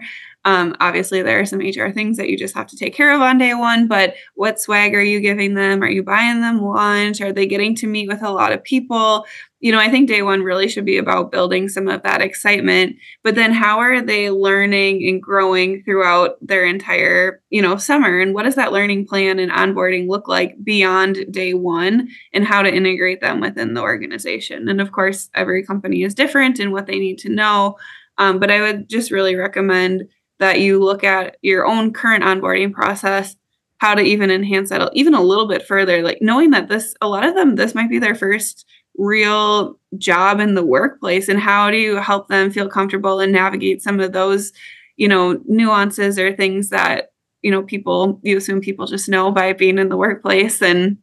Um, 0.48 0.74
obviously, 0.80 1.20
there 1.20 1.38
are 1.38 1.44
some 1.44 1.58
HR 1.58 1.92
things 1.92 2.16
that 2.16 2.30
you 2.30 2.38
just 2.38 2.54
have 2.54 2.68
to 2.68 2.76
take 2.76 2.94
care 2.94 3.14
of 3.14 3.20
on 3.20 3.36
day 3.36 3.52
one, 3.52 3.86
but 3.86 4.14
what 4.34 4.58
swag 4.58 4.94
are 4.94 5.02
you 5.02 5.20
giving 5.20 5.52
them? 5.52 5.82
Are 5.82 5.90
you 5.90 6.02
buying 6.02 6.40
them 6.40 6.62
lunch? 6.62 7.20
Are 7.20 7.34
they 7.34 7.44
getting 7.44 7.74
to 7.76 7.86
meet 7.86 8.08
with 8.08 8.22
a 8.22 8.30
lot 8.30 8.52
of 8.52 8.64
people? 8.64 9.26
you 9.60 9.72
know, 9.72 9.80
I 9.80 9.90
think 9.90 10.08
day 10.08 10.22
one 10.22 10.42
really 10.42 10.68
should 10.68 10.84
be 10.84 10.98
about 10.98 11.32
building 11.32 11.68
some 11.68 11.88
of 11.88 12.02
that 12.04 12.22
excitement. 12.22 12.96
But 13.24 13.34
then 13.34 13.52
how 13.52 13.80
are 13.80 14.00
they 14.00 14.30
learning 14.30 15.06
and 15.08 15.20
growing 15.20 15.82
throughout 15.82 16.36
their 16.40 16.64
entire, 16.64 17.42
you 17.50 17.60
know, 17.60 17.76
summer? 17.76 18.20
And 18.20 18.34
what 18.34 18.44
does 18.44 18.54
that 18.54 18.72
learning 18.72 19.06
plan 19.06 19.40
and 19.40 19.50
onboarding 19.50 20.08
look 20.08 20.28
like 20.28 20.62
beyond 20.62 21.26
day 21.32 21.54
one 21.54 22.08
and 22.32 22.44
how 22.44 22.62
to 22.62 22.72
integrate 22.72 23.20
them 23.20 23.40
within 23.40 23.74
the 23.74 23.82
organization? 23.82 24.68
And 24.68 24.80
of 24.80 24.92
course, 24.92 25.28
every 25.34 25.64
company 25.64 26.04
is 26.04 26.14
different 26.14 26.60
in 26.60 26.70
what 26.70 26.86
they 26.86 27.00
need 27.00 27.18
to 27.18 27.28
know. 27.28 27.76
Um, 28.16 28.38
but 28.38 28.50
I 28.50 28.60
would 28.60 28.88
just 28.88 29.10
really 29.10 29.34
recommend 29.34 30.08
that 30.38 30.60
you 30.60 30.82
look 30.82 31.04
at 31.04 31.36
your 31.42 31.66
own 31.66 31.92
current 31.92 32.24
onboarding 32.24 32.72
process 32.72 33.36
how 33.78 33.94
to 33.94 34.02
even 34.02 34.30
enhance 34.30 34.70
that 34.70 34.90
even 34.92 35.14
a 35.14 35.22
little 35.22 35.46
bit 35.46 35.66
further 35.66 36.02
like 36.02 36.18
knowing 36.20 36.50
that 36.50 36.68
this 36.68 36.94
a 37.00 37.08
lot 37.08 37.24
of 37.24 37.34
them 37.34 37.56
this 37.56 37.74
might 37.74 37.90
be 37.90 37.98
their 37.98 38.14
first 38.14 38.66
real 38.96 39.78
job 39.96 40.40
in 40.40 40.54
the 40.54 40.64
workplace 40.64 41.28
and 41.28 41.38
how 41.38 41.70
do 41.70 41.76
you 41.76 41.96
help 41.96 42.28
them 42.28 42.50
feel 42.50 42.68
comfortable 42.68 43.20
and 43.20 43.32
navigate 43.32 43.82
some 43.82 44.00
of 44.00 44.12
those 44.12 44.52
you 44.96 45.08
know 45.08 45.40
nuances 45.46 46.18
or 46.18 46.34
things 46.34 46.70
that 46.70 47.12
you 47.42 47.50
know 47.50 47.62
people 47.62 48.20
you 48.22 48.36
assume 48.36 48.60
people 48.60 48.86
just 48.86 49.08
know 49.08 49.30
by 49.30 49.52
being 49.52 49.78
in 49.78 49.88
the 49.88 49.96
workplace 49.96 50.60
and 50.60 50.98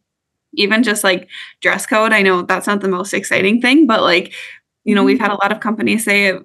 even 0.53 0.83
just 0.83 1.03
like 1.03 1.29
dress 1.61 1.85
code 1.85 2.11
i 2.11 2.21
know 2.21 2.41
that's 2.41 2.67
not 2.67 2.81
the 2.81 2.87
most 2.89 3.13
exciting 3.13 3.61
thing 3.61 3.87
but 3.87 4.01
like 4.01 4.33
you 4.83 4.93
know 4.93 5.03
we've 5.03 5.15
mm-hmm. 5.15 5.23
had 5.23 5.31
a 5.31 5.41
lot 5.41 5.53
of 5.53 5.61
companies 5.61 6.03
say 6.03 6.37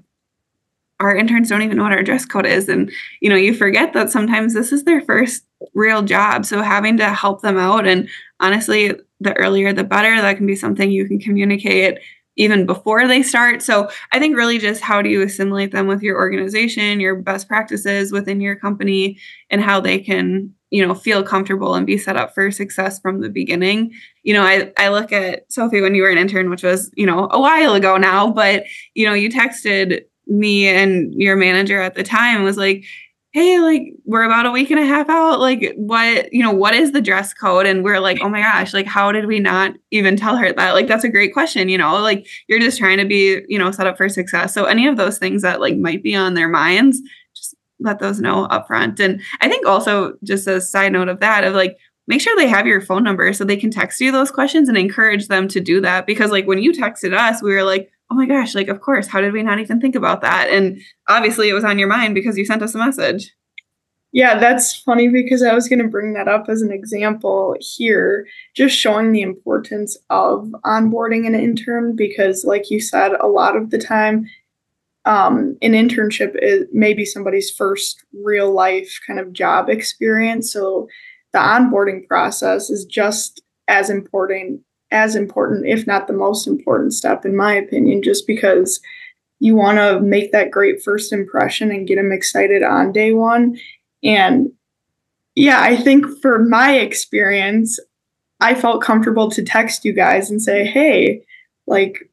our 1.00 1.16
interns 1.16 1.48
don't 1.48 1.62
even 1.62 1.78
know 1.78 1.82
what 1.82 1.92
our 1.92 2.02
dress 2.02 2.24
code 2.24 2.46
is. 2.46 2.68
And 2.68 2.90
you 3.20 3.30
know 3.30 3.36
you 3.36 3.54
forget 3.54 3.92
that 3.94 4.10
sometimes 4.10 4.54
this 4.54 4.72
is 4.72 4.84
their 4.84 5.00
first 5.00 5.44
real 5.74 6.02
job. 6.02 6.44
So 6.44 6.62
having 6.62 6.96
to 6.98 7.08
help 7.10 7.42
them 7.42 7.58
out 7.58 7.86
and 7.86 8.08
honestly 8.38 8.94
the 9.20 9.36
earlier 9.36 9.72
the 9.72 9.84
better 9.84 10.20
that 10.20 10.36
can 10.36 10.46
be 10.46 10.56
something 10.56 10.90
you 10.90 11.06
can 11.06 11.18
communicate 11.18 11.98
even 12.36 12.64
before 12.64 13.06
they 13.08 13.22
start. 13.22 13.62
So 13.62 13.90
i 14.12 14.18
think 14.18 14.36
really 14.36 14.58
just 14.58 14.82
how 14.82 15.02
do 15.02 15.08
you 15.08 15.22
assimilate 15.22 15.72
them 15.72 15.86
with 15.86 16.02
your 16.02 16.16
organization 16.16 17.00
your 17.00 17.16
best 17.16 17.48
practices 17.48 18.12
within 18.12 18.40
your 18.40 18.56
company 18.56 19.18
and 19.50 19.60
how 19.62 19.80
they 19.80 19.98
can 19.98 20.54
you 20.70 20.86
know 20.86 20.94
feel 20.94 21.22
comfortable 21.22 21.74
and 21.74 21.86
be 21.86 21.98
set 21.98 22.16
up 22.16 22.32
for 22.34 22.50
success 22.50 23.00
from 23.00 23.20
the 23.20 23.28
beginning. 23.28 23.92
You 24.22 24.34
know 24.34 24.42
i 24.42 24.72
i 24.76 24.88
look 24.88 25.12
at 25.12 25.50
sophie 25.50 25.80
when 25.80 25.94
you 25.94 26.02
were 26.02 26.10
an 26.10 26.18
intern 26.18 26.50
which 26.50 26.62
was 26.62 26.90
you 26.96 27.06
know 27.06 27.28
a 27.30 27.40
while 27.40 27.74
ago 27.74 27.96
now 27.96 28.30
but 28.30 28.64
you 28.94 29.06
know 29.06 29.14
you 29.14 29.28
texted 29.30 30.02
me 30.30 30.68
and 30.68 31.12
your 31.14 31.36
manager 31.36 31.80
at 31.80 31.94
the 31.94 32.02
time 32.02 32.42
was 32.42 32.56
like, 32.56 32.84
hey, 33.32 33.60
like 33.60 33.82
we're 34.04 34.24
about 34.24 34.46
a 34.46 34.50
week 34.50 34.70
and 34.70 34.80
a 34.80 34.84
half 34.84 35.08
out. 35.08 35.38
Like, 35.38 35.72
what, 35.76 36.32
you 36.32 36.42
know, 36.42 36.50
what 36.50 36.74
is 36.74 36.90
the 36.90 37.00
dress 37.00 37.32
code? 37.32 37.64
And 37.64 37.84
we're 37.84 38.00
like, 38.00 38.18
oh 38.22 38.28
my 38.28 38.40
gosh, 38.40 38.74
like, 38.74 38.86
how 38.86 39.12
did 39.12 39.26
we 39.26 39.38
not 39.38 39.74
even 39.92 40.16
tell 40.16 40.36
her 40.36 40.52
that? 40.52 40.72
Like, 40.72 40.88
that's 40.88 41.04
a 41.04 41.08
great 41.08 41.32
question, 41.32 41.68
you 41.68 41.78
know, 41.78 42.00
like 42.00 42.26
you're 42.48 42.58
just 42.58 42.78
trying 42.78 42.98
to 42.98 43.04
be, 43.04 43.42
you 43.48 43.58
know, 43.58 43.70
set 43.70 43.86
up 43.86 43.96
for 43.96 44.08
success. 44.08 44.52
So 44.52 44.64
any 44.64 44.88
of 44.88 44.96
those 44.96 45.18
things 45.18 45.42
that 45.42 45.60
like 45.60 45.76
might 45.76 46.02
be 46.02 46.16
on 46.16 46.34
their 46.34 46.48
minds, 46.48 47.00
just 47.36 47.54
let 47.78 48.00
those 48.00 48.20
know 48.20 48.48
upfront. 48.48 48.98
And 48.98 49.20
I 49.40 49.48
think 49.48 49.64
also 49.64 50.14
just 50.24 50.48
a 50.48 50.60
side 50.60 50.92
note 50.92 51.08
of 51.08 51.20
that, 51.20 51.44
of 51.44 51.54
like, 51.54 51.76
make 52.08 52.20
sure 52.20 52.34
they 52.34 52.48
have 52.48 52.66
your 52.66 52.80
phone 52.80 53.04
number 53.04 53.32
so 53.32 53.44
they 53.44 53.56
can 53.56 53.70
text 53.70 54.00
you 54.00 54.10
those 54.10 54.32
questions 54.32 54.68
and 54.68 54.76
encourage 54.76 55.28
them 55.28 55.46
to 55.46 55.60
do 55.60 55.80
that. 55.80 56.04
Because 56.04 56.32
like 56.32 56.48
when 56.48 56.58
you 56.58 56.72
texted 56.72 57.16
us, 57.16 57.40
we 57.40 57.52
were 57.52 57.62
like, 57.62 57.92
oh 58.10 58.14
my 58.14 58.26
gosh, 58.26 58.54
like, 58.54 58.68
of 58.68 58.80
course, 58.80 59.06
how 59.06 59.20
did 59.20 59.32
we 59.32 59.42
not 59.42 59.60
even 59.60 59.80
think 59.80 59.94
about 59.94 60.20
that? 60.22 60.48
And 60.50 60.80
obviously 61.08 61.48
it 61.48 61.54
was 61.54 61.64
on 61.64 61.78
your 61.78 61.88
mind 61.88 62.14
because 62.14 62.36
you 62.36 62.44
sent 62.44 62.62
us 62.62 62.74
a 62.74 62.78
message. 62.78 63.32
Yeah, 64.12 64.38
that's 64.38 64.74
funny 64.74 65.08
because 65.08 65.40
I 65.42 65.54
was 65.54 65.68
going 65.68 65.78
to 65.78 65.86
bring 65.86 66.14
that 66.14 66.26
up 66.26 66.46
as 66.48 66.62
an 66.62 66.72
example 66.72 67.54
here, 67.60 68.26
just 68.56 68.76
showing 68.76 69.12
the 69.12 69.22
importance 69.22 69.96
of 70.10 70.48
onboarding 70.64 71.28
an 71.28 71.36
intern 71.36 71.94
because, 71.94 72.44
like 72.44 72.70
you 72.70 72.80
said, 72.80 73.12
a 73.20 73.28
lot 73.28 73.54
of 73.54 73.70
the 73.70 73.78
time, 73.78 74.28
um, 75.04 75.56
an 75.62 75.72
internship 75.72 76.34
is 76.42 76.66
maybe 76.72 77.04
somebody's 77.04 77.52
first 77.52 78.04
real 78.24 78.52
life 78.52 78.98
kind 79.06 79.20
of 79.20 79.32
job 79.32 79.68
experience. 79.68 80.52
So 80.52 80.88
the 81.32 81.38
onboarding 81.38 82.08
process 82.08 82.68
is 82.68 82.84
just 82.84 83.40
as 83.68 83.90
important 83.90 84.62
as 84.90 85.14
important, 85.16 85.66
if 85.66 85.86
not 85.86 86.06
the 86.06 86.12
most 86.12 86.46
important 86.46 86.92
step, 86.92 87.24
in 87.24 87.36
my 87.36 87.54
opinion, 87.54 88.02
just 88.02 88.26
because 88.26 88.80
you 89.38 89.54
want 89.54 89.78
to 89.78 90.00
make 90.00 90.32
that 90.32 90.50
great 90.50 90.82
first 90.82 91.12
impression 91.12 91.70
and 91.70 91.86
get 91.86 91.96
them 91.96 92.12
excited 92.12 92.62
on 92.62 92.92
day 92.92 93.12
one. 93.12 93.58
And 94.02 94.52
yeah, 95.34 95.60
I 95.60 95.76
think 95.76 96.06
for 96.20 96.38
my 96.38 96.74
experience, 96.78 97.78
I 98.40 98.54
felt 98.54 98.82
comfortable 98.82 99.30
to 99.30 99.42
text 99.42 99.84
you 99.84 99.92
guys 99.92 100.30
and 100.30 100.42
say, 100.42 100.66
hey, 100.66 101.24
like, 101.66 102.10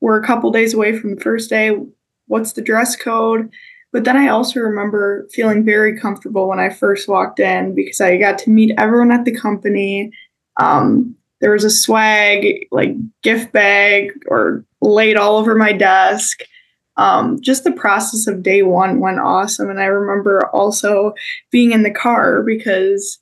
we're 0.00 0.20
a 0.20 0.26
couple 0.26 0.50
days 0.50 0.74
away 0.74 0.98
from 0.98 1.14
the 1.14 1.20
first 1.20 1.48
day. 1.48 1.78
What's 2.26 2.52
the 2.52 2.62
dress 2.62 2.96
code? 2.96 3.50
But 3.92 4.04
then 4.04 4.16
I 4.16 4.28
also 4.28 4.60
remember 4.60 5.26
feeling 5.32 5.64
very 5.64 5.98
comfortable 5.98 6.48
when 6.48 6.58
I 6.58 6.68
first 6.68 7.08
walked 7.08 7.38
in 7.38 7.74
because 7.74 8.00
I 8.00 8.18
got 8.18 8.38
to 8.38 8.50
meet 8.50 8.74
everyone 8.76 9.12
at 9.12 9.24
the 9.24 9.34
company. 9.34 10.10
Um, 10.58 11.14
there 11.44 11.52
was 11.52 11.64
a 11.64 11.68
swag, 11.68 12.66
like 12.70 12.96
gift 13.20 13.52
bag, 13.52 14.12
or 14.28 14.64
laid 14.80 15.18
all 15.18 15.36
over 15.36 15.54
my 15.54 15.74
desk. 15.74 16.40
Um, 16.96 17.38
just 17.42 17.64
the 17.64 17.72
process 17.72 18.26
of 18.26 18.42
day 18.42 18.62
one 18.62 18.98
went 18.98 19.20
awesome. 19.20 19.68
And 19.68 19.78
I 19.78 19.84
remember 19.84 20.46
also 20.54 21.12
being 21.50 21.72
in 21.72 21.82
the 21.82 21.90
car 21.90 22.42
because 22.42 23.18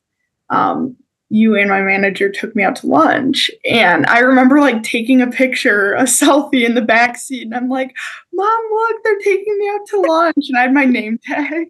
um, 0.50 0.94
you 1.30 1.56
and 1.56 1.68
my 1.68 1.82
manager 1.82 2.30
took 2.30 2.54
me 2.54 2.62
out 2.62 2.76
to 2.76 2.86
lunch. 2.86 3.50
And 3.68 4.06
I 4.06 4.20
remember 4.20 4.60
like 4.60 4.84
taking 4.84 5.20
a 5.20 5.26
picture, 5.26 5.94
a 5.94 6.04
selfie 6.04 6.64
in 6.64 6.76
the 6.76 6.80
back 6.80 7.16
seat. 7.16 7.42
And 7.42 7.56
I'm 7.56 7.68
like, 7.68 7.92
Mom, 8.32 8.62
look, 8.72 9.02
they're 9.02 9.18
taking 9.18 9.58
me 9.58 9.68
out 9.68 9.86
to 9.88 10.00
lunch. 10.00 10.46
And 10.48 10.56
I 10.56 10.62
had 10.62 10.72
my 10.72 10.84
name 10.84 11.18
tag. 11.24 11.66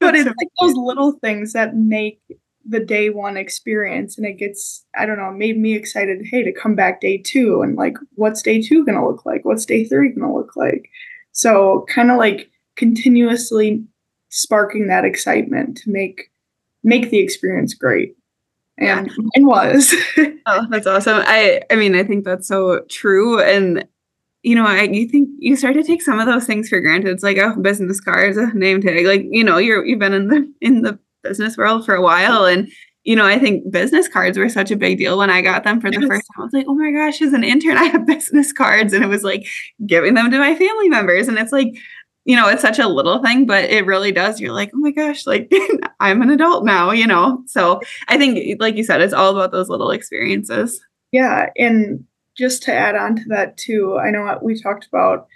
But 0.00 0.16
it's 0.16 0.26
like 0.26 0.48
those 0.60 0.74
little 0.74 1.12
things 1.22 1.52
that 1.52 1.76
make 1.76 2.20
the 2.68 2.80
day 2.80 3.10
one 3.10 3.36
experience. 3.36 4.18
And 4.18 4.26
it 4.26 4.38
gets, 4.38 4.84
I 4.96 5.06
don't 5.06 5.16
know, 5.16 5.30
made 5.30 5.58
me 5.58 5.74
excited, 5.74 6.26
hey, 6.30 6.42
to 6.42 6.52
come 6.52 6.74
back 6.74 7.00
day 7.00 7.18
two. 7.18 7.62
And 7.62 7.76
like, 7.76 7.96
what's 8.14 8.42
day 8.42 8.60
two 8.60 8.84
to 8.84 9.06
look 9.06 9.24
like? 9.24 9.44
What's 9.44 9.64
day 9.64 9.84
three 9.84 10.12
to 10.14 10.32
look 10.32 10.54
like? 10.54 10.90
So 11.32 11.86
kind 11.88 12.10
of 12.10 12.18
like 12.18 12.50
continuously 12.76 13.84
sparking 14.28 14.88
that 14.88 15.04
excitement 15.04 15.78
to 15.78 15.90
make 15.90 16.30
make 16.84 17.10
the 17.10 17.18
experience 17.18 17.74
great 17.74 18.14
and 18.78 19.10
and 19.34 19.46
was. 19.46 19.94
oh, 20.46 20.66
that's 20.70 20.86
awesome. 20.86 21.22
I 21.26 21.62
I 21.70 21.76
mean, 21.76 21.94
I 21.94 22.04
think 22.04 22.24
that's 22.24 22.46
so 22.46 22.80
true. 22.88 23.40
And 23.40 23.86
you 24.42 24.54
know, 24.54 24.66
I 24.66 24.82
you 24.82 25.08
think 25.08 25.30
you 25.38 25.56
start 25.56 25.74
to 25.74 25.82
take 25.82 26.02
some 26.02 26.20
of 26.20 26.26
those 26.26 26.44
things 26.44 26.68
for 26.68 26.80
granted. 26.80 27.10
It's 27.10 27.22
like, 27.22 27.38
oh, 27.38 27.56
business 27.56 28.00
cards, 28.00 28.36
a 28.36 28.46
name 28.54 28.80
tag. 28.80 29.06
Like, 29.06 29.26
you 29.30 29.44
know, 29.44 29.58
you're 29.58 29.84
you've 29.84 29.98
been 29.98 30.14
in 30.14 30.28
the 30.28 30.52
in 30.60 30.82
the 30.82 30.98
business 31.22 31.56
world 31.56 31.84
for 31.84 31.94
a 31.94 32.02
while. 32.02 32.44
And, 32.44 32.70
you 33.04 33.16
know, 33.16 33.26
I 33.26 33.38
think 33.38 33.70
business 33.70 34.08
cards 34.08 34.38
were 34.38 34.48
such 34.48 34.70
a 34.70 34.76
big 34.76 34.98
deal 34.98 35.18
when 35.18 35.30
I 35.30 35.40
got 35.40 35.64
them 35.64 35.80
for 35.80 35.90
the 35.90 36.00
yes. 36.00 36.08
first 36.08 36.26
time. 36.34 36.42
I 36.42 36.44
was 36.44 36.52
like, 36.52 36.66
oh 36.68 36.74
my 36.74 36.90
gosh, 36.92 37.22
as 37.22 37.32
an 37.32 37.44
intern, 37.44 37.76
I 37.76 37.84
have 37.84 38.06
business 38.06 38.52
cards. 38.52 38.92
And 38.92 39.04
it 39.04 39.08
was 39.08 39.22
like 39.22 39.46
giving 39.86 40.14
them 40.14 40.30
to 40.30 40.38
my 40.38 40.54
family 40.54 40.88
members. 40.88 41.28
And 41.28 41.38
it's 41.38 41.52
like, 41.52 41.74
you 42.24 42.36
know, 42.36 42.48
it's 42.48 42.62
such 42.62 42.78
a 42.78 42.88
little 42.88 43.22
thing, 43.22 43.46
but 43.46 43.64
it 43.70 43.86
really 43.86 44.12
does. 44.12 44.38
You're 44.38 44.52
like, 44.52 44.70
oh 44.74 44.78
my 44.78 44.90
gosh, 44.90 45.26
like 45.26 45.50
I'm 46.00 46.20
an 46.20 46.30
adult 46.30 46.64
now, 46.64 46.90
you 46.90 47.06
know? 47.06 47.42
So 47.46 47.80
I 48.08 48.18
think, 48.18 48.60
like 48.60 48.76
you 48.76 48.84
said, 48.84 49.00
it's 49.00 49.14
all 49.14 49.30
about 49.30 49.50
those 49.50 49.70
little 49.70 49.90
experiences. 49.90 50.78
Yeah. 51.10 51.46
And 51.56 52.04
just 52.36 52.62
to 52.64 52.74
add 52.74 52.94
on 52.94 53.16
to 53.16 53.22
that, 53.28 53.56
too, 53.56 53.98
I 53.98 54.10
know 54.10 54.38
we 54.42 54.60
talked 54.60 54.86
about 54.86 55.26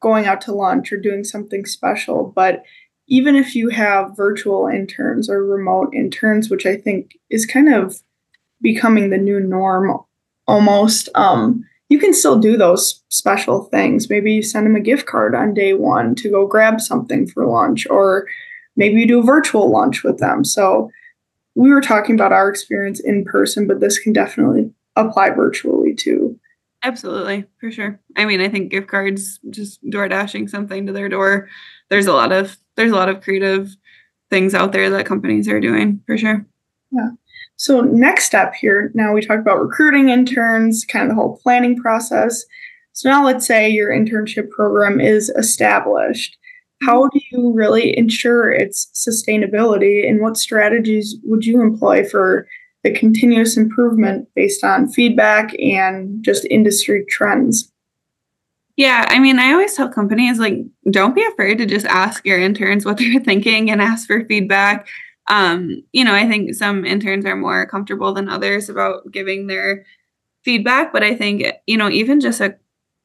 going 0.00 0.26
out 0.26 0.40
to 0.42 0.54
lunch 0.54 0.92
or 0.92 0.96
doing 0.96 1.24
something 1.24 1.66
special, 1.66 2.32
but 2.34 2.62
even 3.08 3.34
if 3.34 3.54
you 3.54 3.70
have 3.70 4.16
virtual 4.16 4.66
interns 4.66 5.28
or 5.28 5.44
remote 5.44 5.92
interns, 5.94 6.50
which 6.50 6.66
I 6.66 6.76
think 6.76 7.18
is 7.30 7.46
kind 7.46 7.72
of 7.72 7.96
becoming 8.60 9.10
the 9.10 9.18
new 9.18 9.40
norm 9.40 9.98
almost, 10.46 11.08
um, 11.14 11.64
you 11.88 11.98
can 11.98 12.12
still 12.12 12.38
do 12.38 12.56
those 12.56 13.02
special 13.08 13.64
things. 13.64 14.10
Maybe 14.10 14.32
you 14.32 14.42
send 14.42 14.66
them 14.66 14.76
a 14.76 14.80
gift 14.80 15.06
card 15.06 15.34
on 15.34 15.54
day 15.54 15.72
one 15.72 16.14
to 16.16 16.30
go 16.30 16.46
grab 16.46 16.80
something 16.80 17.26
for 17.26 17.46
lunch, 17.46 17.86
or 17.88 18.26
maybe 18.76 19.00
you 19.00 19.06
do 19.06 19.20
a 19.20 19.24
virtual 19.24 19.70
lunch 19.70 20.04
with 20.04 20.18
them. 20.18 20.44
So 20.44 20.90
we 21.54 21.70
were 21.70 21.80
talking 21.80 22.14
about 22.14 22.32
our 22.32 22.48
experience 22.48 23.00
in 23.00 23.24
person, 23.24 23.66
but 23.66 23.80
this 23.80 23.98
can 23.98 24.12
definitely 24.12 24.70
apply 24.96 25.30
virtually 25.30 25.94
too. 25.94 26.38
Absolutely, 26.84 27.44
for 27.58 27.72
sure. 27.72 27.98
I 28.16 28.24
mean, 28.24 28.40
I 28.40 28.48
think 28.48 28.70
gift 28.70 28.86
cards, 28.86 29.40
just 29.50 29.80
door 29.88 30.08
dashing 30.08 30.46
something 30.46 30.86
to 30.86 30.92
their 30.92 31.08
door. 31.08 31.48
There's 31.90 32.06
a 32.06 32.12
lot 32.12 32.32
of 32.32 32.56
there's 32.76 32.92
a 32.92 32.96
lot 32.96 33.08
of 33.08 33.22
creative 33.22 33.74
things 34.30 34.54
out 34.54 34.72
there 34.72 34.90
that 34.90 35.06
companies 35.06 35.48
are 35.48 35.60
doing 35.60 36.02
for 36.06 36.16
sure. 36.16 36.46
Yeah. 36.90 37.10
So, 37.56 37.80
next 37.80 38.24
step 38.24 38.54
here 38.54 38.92
now 38.94 39.12
we 39.12 39.20
talked 39.20 39.40
about 39.40 39.60
recruiting 39.60 40.10
interns, 40.10 40.84
kind 40.84 41.04
of 41.04 41.08
the 41.10 41.14
whole 41.14 41.38
planning 41.42 41.76
process. 41.76 42.44
So, 42.92 43.08
now 43.08 43.24
let's 43.24 43.46
say 43.46 43.68
your 43.68 43.90
internship 43.90 44.50
program 44.50 45.00
is 45.00 45.28
established. 45.30 46.36
How 46.82 47.08
do 47.08 47.20
you 47.32 47.52
really 47.52 47.96
ensure 47.98 48.52
its 48.52 48.88
sustainability, 48.94 50.08
and 50.08 50.20
what 50.20 50.36
strategies 50.36 51.16
would 51.24 51.44
you 51.44 51.60
employ 51.60 52.04
for 52.04 52.46
the 52.84 52.92
continuous 52.92 53.56
improvement 53.56 54.28
based 54.36 54.62
on 54.62 54.88
feedback 54.88 55.52
and 55.60 56.24
just 56.24 56.46
industry 56.50 57.04
trends? 57.08 57.72
Yeah, 58.78 59.04
I 59.08 59.18
mean, 59.18 59.40
I 59.40 59.52
always 59.52 59.74
tell 59.74 59.90
companies 59.90 60.38
like, 60.38 60.58
don't 60.90 61.14
be 61.14 61.24
afraid 61.26 61.58
to 61.58 61.66
just 61.66 61.84
ask 61.84 62.24
your 62.24 62.38
interns 62.38 62.86
what 62.86 62.96
they're 62.98 63.20
thinking 63.24 63.70
and 63.70 63.82
ask 63.82 64.06
for 64.06 64.24
feedback 64.24 64.88
um, 65.30 65.82
you 65.92 66.04
know, 66.04 66.14
I 66.14 66.26
think 66.26 66.54
some 66.54 66.86
interns 66.86 67.26
are 67.26 67.36
more 67.36 67.66
comfortable 67.66 68.14
than 68.14 68.30
others 68.30 68.70
about 68.70 69.12
giving 69.12 69.46
their 69.46 69.84
feedback, 70.44 70.92
but 70.92 71.02
I 71.02 71.14
think, 71.14 71.46
you 71.66 71.76
know, 71.76 71.90
even 71.90 72.20
just 72.20 72.40
a 72.40 72.56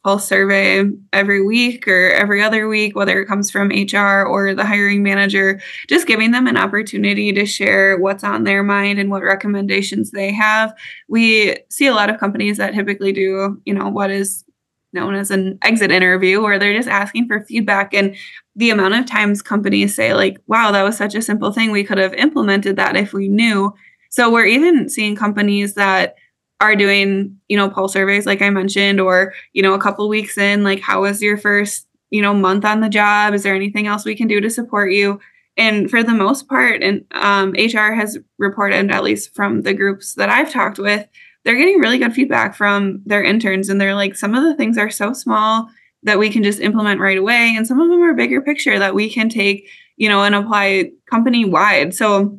pulse 0.03 0.27
survey 0.27 0.83
every 1.13 1.45
week 1.45 1.88
or 1.88 2.12
every 2.12 2.41
other 2.43 2.67
week, 2.67 2.95
whether 2.95 3.21
it 3.21 3.27
comes 3.27 3.51
from 3.51 3.71
HR 3.71 4.25
or 4.25 4.55
the 4.55 4.65
hiring 4.65 5.03
manager, 5.03 5.62
just 5.89 6.07
giving 6.07 6.31
them 6.31 6.47
an 6.47 6.57
opportunity 6.57 7.33
to 7.33 7.45
share 7.45 7.97
what's 7.97 8.23
on 8.23 8.45
their 8.45 8.63
mind 8.63 8.99
and 8.99 9.12
what 9.12 9.23
recommendations 9.23 10.12
they 10.12 10.31
have. 10.31 10.73
We 11.09 11.57
see 11.69 11.88
a 11.88 11.95
lot 11.95 12.09
of 12.09 12.19
companies 12.19 12.57
that 12.57 12.73
typically 12.73 13.13
do, 13.13 13.62
you 13.65 13.73
know, 13.73 13.89
what 13.89 14.12
is 14.12 14.45
known 14.93 15.15
as 15.15 15.32
an 15.32 15.58
exit 15.62 15.91
interview 15.91 16.41
where 16.41 16.60
they're 16.60 16.75
just 16.75 16.88
asking 16.88 17.27
for 17.27 17.41
feedback. 17.41 17.93
And 17.93 18.15
the 18.56 18.69
amount 18.69 18.95
of 18.95 19.06
times 19.06 19.41
companies 19.41 19.95
say 19.95 20.13
like 20.13 20.38
wow 20.47 20.71
that 20.71 20.84
was 20.84 20.97
such 20.97 21.15
a 21.15 21.21
simple 21.21 21.51
thing. 21.51 21.71
We 21.71 21.84
could 21.84 21.97
have 21.97 22.13
implemented 22.13 22.75
that 22.75 22.95
if 22.95 23.13
we 23.13 23.27
knew. 23.27 23.73
So 24.10 24.32
we're 24.32 24.45
even 24.45 24.89
seeing 24.89 25.15
companies 25.15 25.73
that 25.75 26.15
are 26.62 26.75
doing 26.75 27.38
you 27.49 27.58
know 27.58 27.69
poll 27.69 27.89
surveys 27.89 28.25
like 28.25 28.41
i 28.41 28.49
mentioned 28.49 29.01
or 29.01 29.34
you 29.51 29.62
know 29.62 29.73
a 29.73 29.82
couple 29.82 30.08
weeks 30.08 30.38
in 30.38 30.63
like 30.63 30.79
how 30.79 31.01
was 31.01 31.21
your 31.21 31.38
first 31.38 31.88
you 32.10 32.21
know 32.21 32.34
month 32.34 32.63
on 32.63 32.79
the 32.79 32.89
job? 32.89 33.34
Is 33.34 33.43
there 33.43 33.56
anything 33.56 33.88
else 33.88 34.06
we 34.06 34.15
can 34.15 34.27
do 34.27 34.39
to 34.39 34.49
support 34.49 34.91
you? 34.91 35.19
And 35.58 35.89
for 35.89 36.03
the 36.03 36.13
most 36.13 36.47
part 36.47 36.82
and 36.82 37.06
um, 37.12 37.51
hr 37.51 37.93
has 37.93 38.17
reported 38.38 38.89
at 38.91 39.03
least 39.03 39.36
from 39.36 39.62
the 39.62 39.73
groups 39.73 40.15
that 40.15 40.29
i've 40.29 40.51
talked 40.51 40.79
with 40.79 41.08
they're 41.43 41.58
getting 41.58 41.79
really 41.79 41.97
good 41.97 42.13
feedback 42.13 42.56
from 42.56 43.01
their 43.06 43.23
interns 43.23 43.69
and 43.69 43.79
they're 43.79 43.95
like 43.95 44.15
some 44.15 44.36
of 44.36 44.43
the 44.43 44.56
things 44.56 44.77
are 44.77 44.89
so 44.89 45.13
small 45.13 45.69
that 46.03 46.19
we 46.19 46.29
can 46.29 46.43
just 46.43 46.60
implement 46.60 46.99
right 46.99 47.17
away 47.17 47.53
and 47.56 47.67
some 47.67 47.79
of 47.79 47.89
them 47.89 48.01
are 48.01 48.13
bigger 48.13 48.41
picture 48.41 48.77
that 48.79 48.95
we 48.95 49.10
can 49.10 49.29
take 49.29 49.67
you 49.97 50.10
know 50.10 50.23
and 50.23 50.36
apply 50.36 50.91
company 51.10 51.45
wide 51.45 51.93
so 51.93 52.38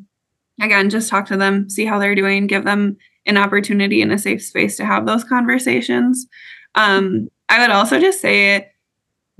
again 0.62 0.90
just 0.90 1.08
talk 1.08 1.26
to 1.26 1.36
them 1.36 1.68
see 1.68 1.84
how 1.84 1.98
they're 1.98 2.14
doing 2.14 2.46
give 2.46 2.64
them 2.64 2.96
an 3.26 3.36
opportunity 3.36 4.02
in 4.02 4.10
a 4.10 4.18
safe 4.18 4.42
space 4.42 4.76
to 4.76 4.84
have 4.84 5.06
those 5.06 5.24
conversations. 5.24 6.26
Um, 6.74 7.28
i 7.48 7.60
would 7.60 7.70
also 7.70 8.00
just 8.00 8.20
say 8.20 8.70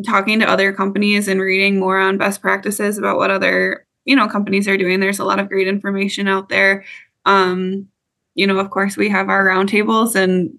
talking 0.05 0.40
to 0.40 0.48
other 0.48 0.72
companies 0.72 1.29
and 1.29 1.40
reading 1.40 1.79
more 1.79 1.98
on 1.98 2.18
best 2.18 2.40
practices 2.40 2.98
about 2.98 3.16
what 3.16 3.31
other 3.31 3.87
you 4.05 4.16
know 4.16 4.29
companies 4.29 4.66
are 4.66 4.77
doing 4.77 5.00
there's 5.00 5.18
a 5.18 5.24
lot 5.24 5.38
of 5.38 5.48
great 5.48 5.68
information 5.68 6.29
out 6.29 6.48
there. 6.48 6.85
Um, 7.27 7.88
you 8.35 8.47
know, 8.47 8.59
of 8.59 8.70
course, 8.70 8.97
we 8.97 9.09
have 9.09 9.29
our 9.29 9.47
roundtables 9.47 10.14
and 10.14 10.59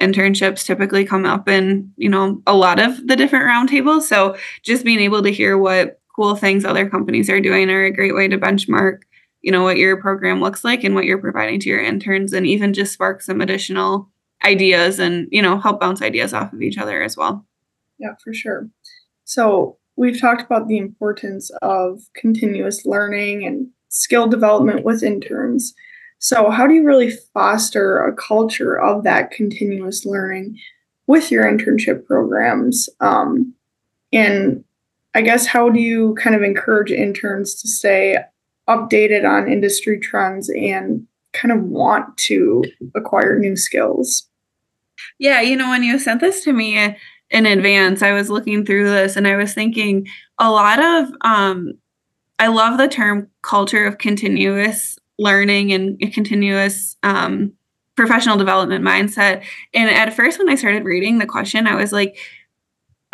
internships 0.00 0.64
typically 0.64 1.04
come 1.04 1.24
up 1.24 1.48
in, 1.48 1.92
you 1.96 2.08
know, 2.08 2.42
a 2.46 2.54
lot 2.54 2.80
of 2.80 3.06
the 3.06 3.16
different 3.16 3.44
roundtables. 3.44 4.02
So 4.02 4.36
just 4.62 4.84
being 4.84 5.00
able 5.00 5.22
to 5.22 5.30
hear 5.30 5.56
what 5.56 6.00
cool 6.14 6.36
things 6.36 6.64
other 6.64 6.88
companies 6.88 7.30
are 7.30 7.40
doing 7.40 7.70
are 7.70 7.84
a 7.84 7.92
great 7.92 8.14
way 8.14 8.28
to 8.28 8.38
benchmark, 8.38 9.02
you 9.42 9.52
know, 9.52 9.62
what 9.62 9.76
your 9.76 9.96
program 10.00 10.40
looks 10.40 10.64
like 10.64 10.84
and 10.84 10.94
what 10.94 11.04
you're 11.04 11.18
providing 11.18 11.60
to 11.60 11.68
your 11.68 11.82
interns 11.82 12.32
and 12.32 12.46
even 12.46 12.72
just 12.72 12.92
spark 12.92 13.22
some 13.22 13.40
additional 13.40 14.08
ideas 14.44 14.98
and, 14.98 15.28
you 15.30 15.40
know, 15.40 15.58
help 15.58 15.80
bounce 15.80 16.02
ideas 16.02 16.34
off 16.34 16.52
of 16.52 16.62
each 16.62 16.78
other 16.78 17.02
as 17.02 17.16
well. 17.16 17.46
Yeah, 17.98 18.14
for 18.22 18.34
sure. 18.34 18.68
So 19.24 19.78
we've 19.96 20.20
talked 20.20 20.42
about 20.42 20.68
the 20.68 20.78
importance 20.78 21.50
of 21.62 22.02
continuous 22.14 22.84
learning 22.84 23.46
and 23.46 23.68
skill 23.88 24.26
development 24.26 24.84
with 24.84 25.02
interns. 25.02 25.74
So, 26.24 26.48
how 26.48 26.66
do 26.66 26.72
you 26.72 26.84
really 26.84 27.10
foster 27.34 28.02
a 28.02 28.10
culture 28.16 28.80
of 28.80 29.04
that 29.04 29.30
continuous 29.30 30.06
learning 30.06 30.58
with 31.06 31.30
your 31.30 31.44
internship 31.44 32.06
programs? 32.06 32.88
Um, 33.00 33.52
and 34.10 34.64
I 35.14 35.20
guess, 35.20 35.44
how 35.44 35.68
do 35.68 35.78
you 35.80 36.14
kind 36.14 36.34
of 36.34 36.42
encourage 36.42 36.90
interns 36.90 37.60
to 37.60 37.68
stay 37.68 38.16
updated 38.66 39.28
on 39.28 39.52
industry 39.52 40.00
trends 40.00 40.48
and 40.48 41.06
kind 41.34 41.52
of 41.52 41.64
want 41.64 42.16
to 42.16 42.64
acquire 42.94 43.38
new 43.38 43.54
skills? 43.54 44.26
Yeah, 45.18 45.42
you 45.42 45.56
know, 45.58 45.68
when 45.68 45.82
you 45.82 45.98
sent 45.98 46.22
this 46.22 46.42
to 46.44 46.54
me, 46.54 46.96
in 47.28 47.44
advance, 47.44 48.00
I 48.00 48.12
was 48.12 48.30
looking 48.30 48.64
through 48.64 48.88
this 48.88 49.16
and 49.16 49.28
I 49.28 49.36
was 49.36 49.52
thinking 49.52 50.06
a 50.38 50.50
lot 50.50 50.82
of, 50.82 51.14
um, 51.20 51.74
I 52.38 52.46
love 52.46 52.78
the 52.78 52.88
term 52.88 53.28
culture 53.42 53.84
of 53.84 53.98
continuous 53.98 54.98
learning 55.18 55.72
and 55.72 55.98
a 56.02 56.10
continuous 56.10 56.96
um, 57.02 57.52
professional 57.96 58.36
development 58.36 58.84
mindset. 58.84 59.44
And 59.72 59.88
at 59.88 60.14
first, 60.14 60.38
when 60.38 60.48
I 60.48 60.56
started 60.56 60.84
reading 60.84 61.18
the 61.18 61.26
question, 61.26 61.66
I 61.66 61.76
was 61.76 61.92
like, 61.92 62.16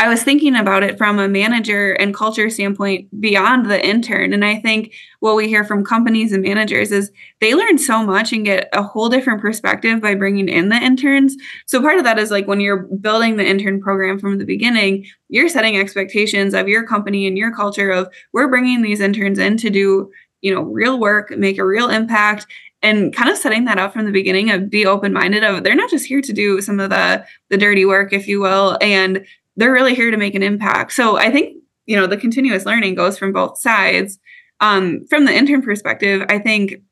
I 0.00 0.08
was 0.08 0.22
thinking 0.22 0.56
about 0.56 0.82
it 0.82 0.96
from 0.96 1.18
a 1.18 1.28
manager 1.28 1.92
and 1.92 2.14
culture 2.14 2.48
standpoint 2.48 3.20
beyond 3.20 3.70
the 3.70 3.86
intern. 3.86 4.32
And 4.32 4.42
I 4.46 4.58
think 4.58 4.94
what 5.18 5.36
we 5.36 5.46
hear 5.46 5.62
from 5.62 5.84
companies 5.84 6.32
and 6.32 6.42
managers 6.42 6.90
is 6.90 7.12
they 7.42 7.54
learn 7.54 7.76
so 7.76 8.02
much 8.02 8.32
and 8.32 8.42
get 8.42 8.70
a 8.72 8.82
whole 8.82 9.10
different 9.10 9.42
perspective 9.42 10.00
by 10.00 10.14
bringing 10.14 10.48
in 10.48 10.70
the 10.70 10.76
interns. 10.76 11.36
So 11.66 11.82
part 11.82 11.98
of 11.98 12.04
that 12.04 12.18
is 12.18 12.30
like 12.30 12.48
when 12.48 12.60
you're 12.60 12.84
building 12.84 13.36
the 13.36 13.46
intern 13.46 13.78
program 13.78 14.18
from 14.18 14.38
the 14.38 14.46
beginning, 14.46 15.04
you're 15.28 15.50
setting 15.50 15.76
expectations 15.76 16.54
of 16.54 16.66
your 16.66 16.86
company 16.86 17.26
and 17.26 17.36
your 17.36 17.54
culture 17.54 17.90
of 17.90 18.08
we're 18.32 18.48
bringing 18.48 18.80
these 18.80 19.00
interns 19.00 19.38
in 19.38 19.58
to 19.58 19.68
do, 19.68 20.10
you 20.42 20.54
know, 20.54 20.62
real 20.62 20.98
work, 20.98 21.30
make 21.36 21.58
a 21.58 21.64
real 21.64 21.88
impact 21.88 22.46
and 22.82 23.14
kind 23.14 23.28
of 23.28 23.36
setting 23.36 23.66
that 23.66 23.78
up 23.78 23.92
from 23.92 24.06
the 24.06 24.12
beginning 24.12 24.50
of 24.50 24.70
be 24.70 24.86
open 24.86 25.12
minded 25.12 25.44
of 25.44 25.62
they're 25.62 25.74
not 25.74 25.90
just 25.90 26.06
here 26.06 26.22
to 26.22 26.32
do 26.32 26.62
some 26.62 26.80
of 26.80 26.88
the 26.88 27.24
the 27.50 27.58
dirty 27.58 27.84
work 27.84 28.12
if 28.12 28.26
you 28.26 28.40
will 28.40 28.78
and 28.80 29.26
they're 29.56 29.72
really 29.72 29.94
here 29.94 30.10
to 30.10 30.16
make 30.16 30.34
an 30.34 30.42
impact. 30.42 30.92
So 30.92 31.16
I 31.16 31.30
think, 31.30 31.56
you 31.86 31.96
know, 31.96 32.06
the 32.06 32.16
continuous 32.16 32.64
learning 32.64 32.94
goes 32.94 33.18
from 33.18 33.32
both 33.32 33.58
sides. 33.58 34.18
Um, 34.60 35.06
from 35.08 35.24
the 35.24 35.34
intern 35.34 35.62
perspective, 35.62 36.24
I 36.28 36.38
think 36.38 36.82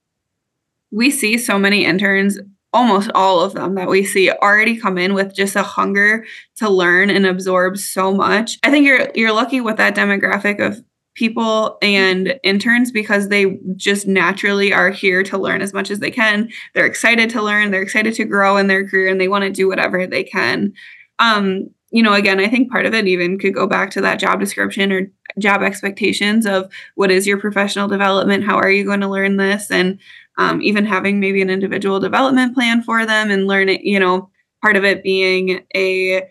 we 0.90 1.10
see 1.10 1.38
so 1.38 1.58
many 1.58 1.84
interns, 1.84 2.38
almost 2.72 3.10
all 3.14 3.40
of 3.40 3.54
them 3.54 3.74
that 3.74 3.88
we 3.88 4.04
see 4.04 4.30
already 4.30 4.76
come 4.76 4.98
in 4.98 5.14
with 5.14 5.34
just 5.34 5.56
a 5.56 5.62
hunger 5.62 6.24
to 6.56 6.68
learn 6.68 7.10
and 7.10 7.26
absorb 7.26 7.78
so 7.78 8.12
much. 8.12 8.58
I 8.62 8.70
think 8.70 8.86
you're 8.86 9.10
you're 9.14 9.32
lucky 9.32 9.60
with 9.60 9.76
that 9.76 9.94
demographic 9.94 10.60
of 10.60 10.82
people 11.18 11.78
and 11.82 12.38
interns 12.44 12.92
because 12.92 13.28
they 13.28 13.58
just 13.74 14.06
naturally 14.06 14.72
are 14.72 14.90
here 14.90 15.24
to 15.24 15.36
learn 15.36 15.60
as 15.60 15.74
much 15.74 15.90
as 15.90 15.98
they 15.98 16.12
can. 16.12 16.48
They're 16.74 16.86
excited 16.86 17.28
to 17.30 17.42
learn, 17.42 17.72
they're 17.72 17.82
excited 17.82 18.14
to 18.14 18.24
grow 18.24 18.56
in 18.56 18.68
their 18.68 18.88
career 18.88 19.08
and 19.08 19.20
they 19.20 19.26
want 19.26 19.42
to 19.42 19.50
do 19.50 19.66
whatever 19.66 20.06
they 20.06 20.22
can. 20.22 20.72
Um, 21.18 21.70
you 21.90 22.02
know, 22.02 22.12
again, 22.12 22.38
I 22.38 22.46
think 22.48 22.70
part 22.70 22.86
of 22.86 22.94
it 22.94 23.08
even 23.08 23.38
could 23.38 23.54
go 23.54 23.66
back 23.66 23.90
to 23.92 24.00
that 24.02 24.20
job 24.20 24.38
description 24.38 24.92
or 24.92 25.10
job 25.40 25.62
expectations 25.62 26.46
of 26.46 26.70
what 26.94 27.10
is 27.10 27.26
your 27.26 27.40
professional 27.40 27.88
development? 27.88 28.44
How 28.44 28.56
are 28.56 28.70
you 28.70 28.84
going 28.84 29.00
to 29.00 29.08
learn 29.08 29.38
this? 29.38 29.70
And 29.72 29.98
um, 30.36 30.62
even 30.62 30.84
having 30.84 31.18
maybe 31.18 31.42
an 31.42 31.50
individual 31.50 31.98
development 31.98 32.54
plan 32.54 32.82
for 32.82 33.04
them 33.04 33.30
and 33.30 33.48
learn 33.48 33.68
it, 33.68 33.80
you 33.80 33.98
know, 33.98 34.30
part 34.62 34.76
of 34.76 34.84
it 34.84 35.02
being 35.02 35.64
a 35.74 36.30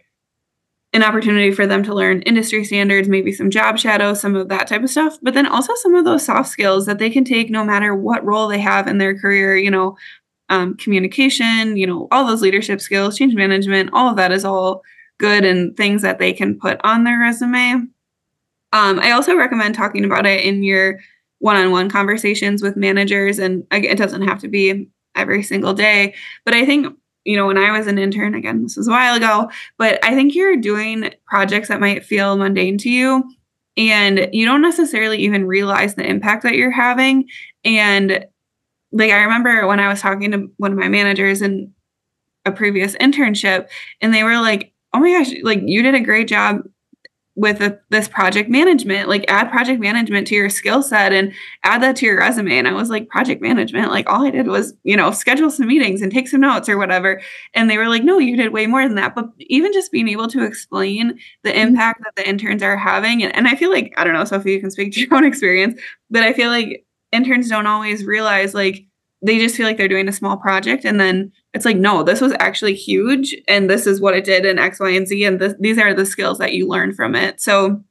an 0.94 1.04
opportunity 1.04 1.52
for 1.52 1.68
them 1.68 1.84
to 1.84 1.94
learn 1.94 2.22
industry 2.22 2.64
standards, 2.64 3.10
maybe 3.10 3.32
some 3.32 3.50
job 3.50 3.78
shadow, 3.78 4.14
some 4.14 4.36
of 4.36 4.48
that 4.50 4.68
type 4.68 4.84
of 4.84 4.90
stuff, 4.90 5.18
but 5.22 5.34
then 5.34 5.46
also 5.46 5.74
some 5.76 5.96
of 5.96 6.06
those 6.06 6.26
soft 6.26 6.50
skills 6.50 6.86
that 6.86 6.98
they 6.98 7.10
can 7.10 7.26
take 7.26 7.50
no 7.50 7.64
matter 7.64 7.94
what 7.94 8.26
role 8.26 8.48
they 8.48 8.60
have 8.60 8.88
in 8.88 8.98
their 8.98 9.18
career, 9.18 9.58
you 9.58 9.70
know, 9.70 9.98
um, 10.50 10.78
communication, 10.78 11.76
you 11.76 11.86
know, 11.86 12.08
all 12.10 12.26
those 12.26 12.42
leadership 12.42 12.80
skills, 12.80 13.18
change 13.18 13.36
management, 13.36 13.90
all 13.92 14.10
of 14.10 14.16
that 14.16 14.32
is 14.32 14.46
all 14.46 14.82
good 15.20 15.44
and 15.44 15.76
things 15.76 16.02
that 16.04 16.20
they 16.20 16.32
can 16.32 16.58
put 16.58 16.80
on 16.84 17.04
their 17.04 17.20
resume. 17.20 17.88
Um, 18.72 19.00
I 19.00 19.12
also 19.12 19.36
recommend 19.36 19.76
talking 19.76 20.06
about 20.06 20.26
it 20.26 20.46
in 20.46 20.64
your 20.64 21.00
one-on-one 21.40 21.90
conversations 21.90 22.62
with 22.62 22.78
managers, 22.78 23.40
and 23.40 23.66
it 23.72 23.98
doesn't 23.98 24.22
have 24.24 24.40
to 24.40 24.48
be 24.48 24.90
every 25.16 25.44
single 25.44 25.74
day. 25.74 26.16
But 26.46 26.54
I 26.54 26.66
think 26.66 26.96
you 27.28 27.36
know 27.36 27.46
when 27.46 27.58
I 27.58 27.78
was 27.78 27.88
an 27.88 27.98
intern, 27.98 28.34
again, 28.34 28.64
this 28.64 28.78
was 28.78 28.88
a 28.88 28.92
while 28.92 29.16
ago, 29.16 29.52
but 29.78 30.04
I 30.04 30.16
think 30.16 30.34
you're 30.34 30.56
doing 30.56 31.12
projects 31.26 31.68
that 31.68 31.82
might 31.82 32.06
feel 32.06 32.38
mundane 32.38 32.78
to 32.80 32.90
you, 32.90 33.24
and 33.76 34.30
you 34.32 34.46
don't 34.46 34.62
necessarily 34.62 35.20
even 35.20 35.46
realize 35.46 35.96
the 35.96 36.08
impact 36.08 36.44
that 36.44 36.56
you're 36.56 36.72
having. 36.72 37.28
And 37.66 38.26
like 38.94 39.12
I 39.12 39.24
remember 39.24 39.68
when 39.68 39.82
I 39.82 39.90
was 39.90 40.02
talking 40.02 40.32
to 40.32 40.48
one 40.58 40.72
of 40.72 40.78
my 40.78 40.88
managers 40.88 41.42
in 41.42 41.74
a 42.46 42.52
previous 42.52 42.96
internship, 42.96 43.68
and 44.00 44.14
they 44.14 44.24
were 44.24 44.40
like, 44.40 44.74
oh 44.94 45.00
my 45.00 45.12
gosh, 45.12 45.34
like 45.44 45.62
you 45.66 45.84
did 45.84 45.96
a 45.96 46.00
great 46.00 46.30
job 46.30 46.62
with 47.38 47.62
a, 47.62 47.80
this 47.90 48.10
project 48.10 48.50
management 48.50 49.08
like 49.08 49.24
add 49.30 49.50
project 49.50 49.80
management 49.80 50.28
to 50.28 50.36
your 50.36 50.50
skill 50.50 50.82
set 50.82 51.14
and 51.14 51.32
add 51.64 51.82
that 51.82 51.96
to 51.96 52.06
your 52.06 52.18
resume. 52.18 52.58
And 52.58 52.68
i 52.68 52.74
was 52.74 52.90
like 52.90 53.08
project 53.08 53.42
management? 53.42 53.92
Like 53.92 54.10
all 54.10 54.26
i 54.26 54.32
did 54.32 54.48
was 54.48 54.74
you 54.84 54.98
know 54.98 55.12
schedule 55.12 55.50
some 55.50 55.68
meetings 55.68 56.02
and 56.02 56.12
take 56.12 56.28
some 56.28 56.42
notes 56.42 56.68
or 56.68 56.78
whatever. 56.78 57.22
And 57.54 57.70
they 57.70 57.78
were 57.78 57.88
like 57.88 58.04
no 58.04 58.18
you 58.18 58.36
did 58.36 58.52
way 58.52 58.68
more 58.68 58.84
than 58.84 58.96
that. 58.96 59.16
But 59.16 59.30
even 59.40 59.72
just 59.72 59.92
being 59.92 60.10
able 60.10 60.28
to 60.28 60.44
explain 60.44 61.20
the 61.44 61.52
mm-hmm. 61.52 61.60
impact 61.60 62.02
that 62.04 62.16
the 62.16 62.28
interns 62.28 62.64
are 62.64 62.78
having 62.78 63.24
and, 63.24 63.36
and 63.36 63.48
i 63.48 63.56
feel 63.56 63.72
like 63.72 63.94
i 63.98 64.04
don't 64.04 64.14
know 64.14 64.26
sophie 64.26 64.52
you 64.52 64.60
can 64.60 64.72
speak 64.72 64.92
to 64.94 65.02
your 65.02 65.14
own 65.14 65.26
experience 65.32 65.80
but 66.10 66.24
i 66.24 66.34
feel 66.34 66.50
like 66.50 66.86
interns 67.12 67.50
don't 67.50 67.68
always 67.68 68.06
realize 68.06 68.54
like 68.54 68.87
they 69.22 69.40
just 69.40 69.56
feel 69.56 69.66
like 69.66 69.78
they're 69.78 69.88
doing 69.88 70.08
a 70.08 70.14
small 70.14 70.38
project 70.38 70.86
and 70.86 71.00
then 71.00 71.32
it's 71.54 71.66
like 71.66 71.78
no 71.78 72.04
this 72.04 72.22
was 72.22 72.34
actually 72.40 72.76
huge 72.76 73.36
and 73.48 73.70
this 73.70 73.88
is 73.88 74.00
what 74.00 74.16
it 74.16 74.24
did 74.24 74.46
in 74.46 74.60
x 74.60 74.80
y 74.80 74.90
and 74.90 75.08
z 75.08 75.24
and 75.24 75.40
this, 75.40 75.56
these 75.60 75.78
are 75.78 75.94
the 75.94 76.06
skills 76.06 76.38
that 76.38 76.54
you 76.54 76.68
learn 76.68 76.94
from 76.94 77.16
it. 77.16 77.42
So 77.42 77.82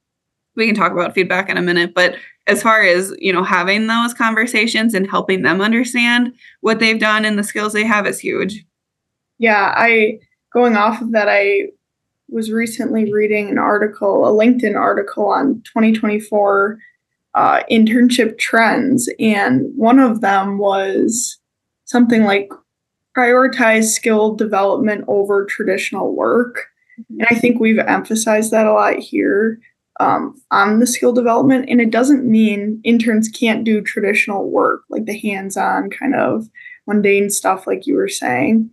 we 0.54 0.66
can 0.66 0.74
talk 0.74 0.92
about 0.92 1.14
feedback 1.14 1.48
in 1.48 1.56
a 1.56 1.62
minute 1.62 1.94
but 1.94 2.16
as 2.46 2.62
far 2.62 2.82
as 2.82 3.12
you 3.18 3.32
know 3.32 3.42
having 3.42 3.86
those 3.86 4.14
conversations 4.14 4.94
and 4.94 5.10
helping 5.10 5.42
them 5.42 5.60
understand 5.60 6.32
what 6.60 6.78
they've 6.78 7.00
done 7.00 7.24
and 7.24 7.38
the 7.38 7.44
skills 7.44 7.72
they 7.72 7.84
have 7.84 8.06
is 8.06 8.20
huge. 8.20 8.64
Yeah 9.38 9.74
i 9.76 10.18
going 10.52 10.76
off 10.76 11.02
of 11.02 11.12
that 11.12 11.28
i 11.28 11.62
was 12.28 12.50
recently 12.50 13.12
reading 13.12 13.50
an 13.50 13.58
article 13.58 14.26
a 14.26 14.30
linkedin 14.30 14.76
article 14.76 15.26
on 15.26 15.60
2024 15.62 16.78
uh, 17.36 17.62
internship 17.70 18.38
trends, 18.38 19.08
and 19.20 19.66
one 19.76 19.98
of 19.98 20.22
them 20.22 20.58
was 20.58 21.38
something 21.84 22.24
like 22.24 22.50
prioritize 23.16 23.84
skill 23.84 24.34
development 24.34 25.04
over 25.06 25.44
traditional 25.44 26.14
work. 26.14 26.66
Mm-hmm. 27.00 27.20
And 27.20 27.28
I 27.30 27.34
think 27.34 27.60
we've 27.60 27.78
emphasized 27.78 28.50
that 28.50 28.66
a 28.66 28.72
lot 28.72 28.96
here 28.96 29.60
um, 30.00 30.40
on 30.50 30.80
the 30.80 30.86
skill 30.86 31.12
development. 31.12 31.68
And 31.68 31.80
it 31.80 31.90
doesn't 31.90 32.24
mean 32.24 32.80
interns 32.84 33.28
can't 33.28 33.64
do 33.64 33.80
traditional 33.80 34.50
work, 34.50 34.82
like 34.90 35.06
the 35.06 35.18
hands 35.18 35.56
on 35.56 35.90
kind 35.90 36.14
of 36.14 36.48
mundane 36.86 37.30
stuff, 37.30 37.66
like 37.66 37.86
you 37.86 37.94
were 37.94 38.08
saying. 38.08 38.70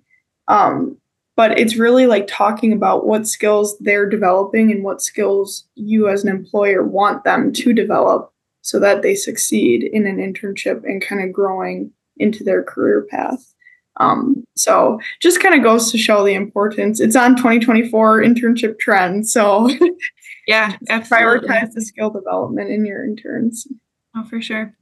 Um, 0.48 0.98
but 1.36 1.58
it's 1.58 1.78
really 1.78 2.06
like 2.06 2.28
talking 2.28 2.74
about 2.74 3.08
what 3.08 3.28
skills 3.28 3.78
they're 3.80 4.10
developing 4.10 4.72
and 4.72 4.84
what 4.84 5.02
skills 5.02 5.66
you 5.76 6.08
as 6.08 6.24
an 6.24 6.30
employer 6.30 6.84
want 6.84 7.24
them 7.24 7.52
to 7.54 7.74
develop 7.74 8.33
so 8.64 8.80
that 8.80 9.02
they 9.02 9.14
succeed 9.14 9.84
in 9.84 10.08
an 10.08 10.18
internship 10.18 10.84
and 10.86 11.06
kind 11.06 11.22
of 11.22 11.34
growing 11.34 11.92
into 12.18 12.44
their 12.44 12.64
career 12.64 13.06
path. 13.12 13.54
Um, 13.98 14.46
so 14.56 15.00
just 15.20 15.42
kind 15.42 15.54
of 15.54 15.64
goes 15.64 15.92
to 15.92 15.98
show 15.98 16.24
the 16.24 16.34
importance. 16.34 17.00
It's 17.00 17.16
on 17.16 17.36
2024 17.36 18.24
internship 18.24 18.80
trends. 18.80 19.32
So 19.32 19.70
yeah, 20.48 20.78
prioritize 20.90 21.74
the 21.74 21.82
skill 21.82 22.10
development 22.10 22.72
in 22.72 22.86
your 22.86 23.04
interns. 23.04 23.68
Oh, 24.16 24.24
for 24.24 24.42
sure. 24.42 24.74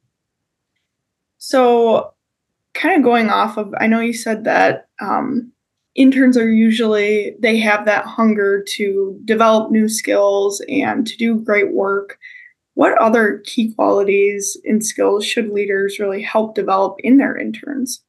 So 1.40 2.14
kind 2.76 2.96
of 2.96 3.04
going 3.04 3.30
off 3.30 3.58
of, 3.58 3.74
I 3.80 3.88
know 3.88 4.00
you 4.00 4.14
said 4.14 4.44
that 4.44 4.88
um, 5.02 5.52
interns 5.96 6.38
are 6.38 6.50
usually, 6.50 7.36
they 7.40 7.58
have 7.58 7.86
that 7.86 8.06
hunger 8.06 8.64
to 8.76 9.20
develop 9.26 9.72
new 9.72 9.90
skills 9.90 10.62
and 10.70 11.06
to 11.08 11.18
do 11.18 11.40
great 11.40 11.74
work 11.74 12.20
what 12.74 12.98
other 12.98 13.42
key 13.46 13.74
qualities 13.74 14.58
and 14.64 14.84
skills 14.84 15.26
should 15.26 15.50
leaders 15.50 16.00
really 16.00 16.22
help 16.22 16.56
develop 16.56 16.98
in 17.00 17.18
their 17.18 17.38
interns? 17.38 18.02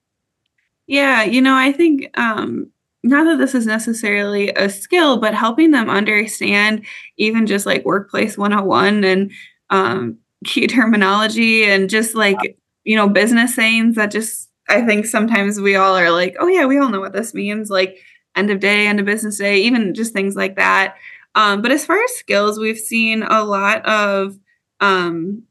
Yeah, 0.87 1.23
you 1.25 1.41
know, 1.41 1.55
I 1.55 1.73
think 1.73 2.17
um, 2.19 2.71
not 3.03 3.25
that 3.25 3.39
this 3.39 3.55
is 3.55 3.67
necessarily 3.67 4.51
a 4.51 4.69
skill, 4.69 5.19
but 5.19 5.35
helping 5.35 5.71
them 5.73 5.91
understand 5.91 6.85
even 7.17 7.47
just 7.47 7.67
like 7.67 7.85
workplace 7.85 8.39
101 8.39 9.05
and 9.05 9.31
um, 9.71 10.19
key 10.45 10.67
terminology 10.67 11.65
and 11.65 11.91
just 11.91 12.15
like, 12.15 12.39
you 12.85 12.97
know, 12.97 13.09
business 13.09 13.55
sayings 13.55 13.97
that 13.97 14.11
just, 14.11 14.49
I 14.69 14.83
think 14.83 15.07
sometimes 15.07 15.61
we 15.61 15.77
all 15.77 15.97
are 15.97 16.11
like, 16.11 16.37
oh, 16.39 16.47
yeah, 16.47 16.67
we 16.67 16.79
all 16.79 16.89
know 16.89 17.01
what 17.01 17.13
this 17.13 17.35
means. 17.35 17.71
Like 17.71 17.99
end 18.37 18.51
of 18.51 18.61
day, 18.61 18.87
end 18.87 19.01
of 19.01 19.07
business 19.07 19.39
day, 19.39 19.59
even 19.63 19.95
just 19.95 20.13
things 20.13 20.37
like 20.37 20.57
that. 20.57 20.97
Um, 21.35 21.63
but 21.63 21.73
as 21.73 21.85
far 21.85 22.03
as 22.03 22.11
skills, 22.13 22.59
we've 22.59 22.79
seen 22.79 23.23
a 23.23 23.45
lot 23.45 23.85
of 23.87 24.39
um, 24.83 25.45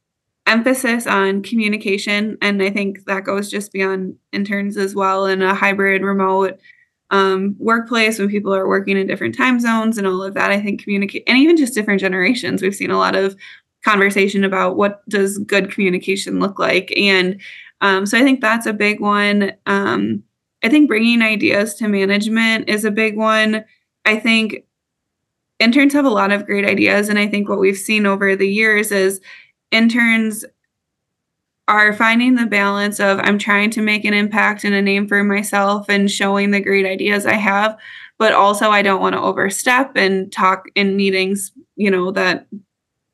emphasis 0.46 1.08
on 1.08 1.42
communication. 1.42 2.38
And 2.42 2.62
I 2.62 2.70
think 2.70 3.06
that 3.06 3.24
goes 3.24 3.50
just 3.50 3.72
beyond 3.72 4.18
interns 4.32 4.78
as 4.78 4.94
well 4.94 5.26
in 5.26 5.42
a 5.42 5.56
hybrid 5.56 6.04
remote 6.04 6.60
um, 7.10 7.56
workplace 7.58 8.20
when 8.20 8.30
people 8.30 8.54
are 8.54 8.68
working 8.68 8.98
in 8.98 9.08
different 9.08 9.36
time 9.36 9.60
zones 9.60 9.98
and 9.98 10.06
all 10.06 10.22
of 10.22 10.34
that. 10.36 10.52
I 10.52 10.62
think 10.62 10.84
communicate, 10.84 11.24
and 11.26 11.38
even 11.38 11.58
just 11.58 11.74
different 11.74 12.02
generations. 12.02 12.62
We've 12.62 12.76
seen 12.76 12.92
a 12.92 12.98
lot 12.98 13.16
of 13.16 13.36
conversation 13.84 14.44
about 14.44 14.78
what 14.78 15.08
does 15.10 15.40
good 15.40 15.72
communication 15.72 16.40
look 16.40 16.60
like. 16.60 16.94
And 16.96 17.42
um, 17.82 18.06
so 18.06 18.18
I 18.18 18.22
think 18.22 18.42
that's 18.42 18.66
a 18.66 18.74
big 18.74 19.00
one. 19.00 19.54
Um, 19.66 20.24
I 20.64 20.70
think 20.70 20.88
bringing 20.88 21.22
ideas 21.22 21.74
to 21.76 21.88
management 21.88 22.70
is 22.70 22.86
a 22.86 22.92
big 22.92 23.18
one. 23.18 23.66
I 24.06 24.18
think 24.18 24.66
interns 25.62 25.94
have 25.94 26.06
a 26.06 26.10
lot 26.10 26.32
of 26.32 26.46
great 26.46 26.66
ideas. 26.66 27.10
And 27.10 27.20
I 27.20 27.28
think 27.28 27.48
what 27.48 27.60
we've 27.60 27.78
seen 27.78 28.06
over 28.06 28.36
the 28.36 28.48
years 28.48 28.92
is 28.92 29.22
interns 29.72 30.44
are 31.68 31.94
finding 31.94 32.36
the 32.36 32.46
balance 32.46 33.00
of 33.00 33.20
I'm 33.20 33.38
trying 33.38 33.70
to 33.72 33.82
make 33.82 34.04
an 34.04 34.14
impact 34.14 34.64
and 34.64 34.76
a 34.76 34.82
name 34.82 35.08
for 35.08 35.24
myself 35.24 35.88
and 35.88 36.12
showing 36.12 36.52
the 36.52 36.60
great 36.60 36.86
ideas 36.86 37.26
I 37.26 37.36
have, 37.36 37.78
but 38.18 38.34
also 38.34 38.70
I 38.72 38.82
don't 38.82 39.00
want 39.00 39.14
to 39.14 39.22
overstep 39.22 39.96
and 39.96 40.32
talk 40.32 40.66
in 40.76 40.98
meetings, 40.98 41.52
you 41.76 41.90
know, 41.90 42.12
that 42.12 42.48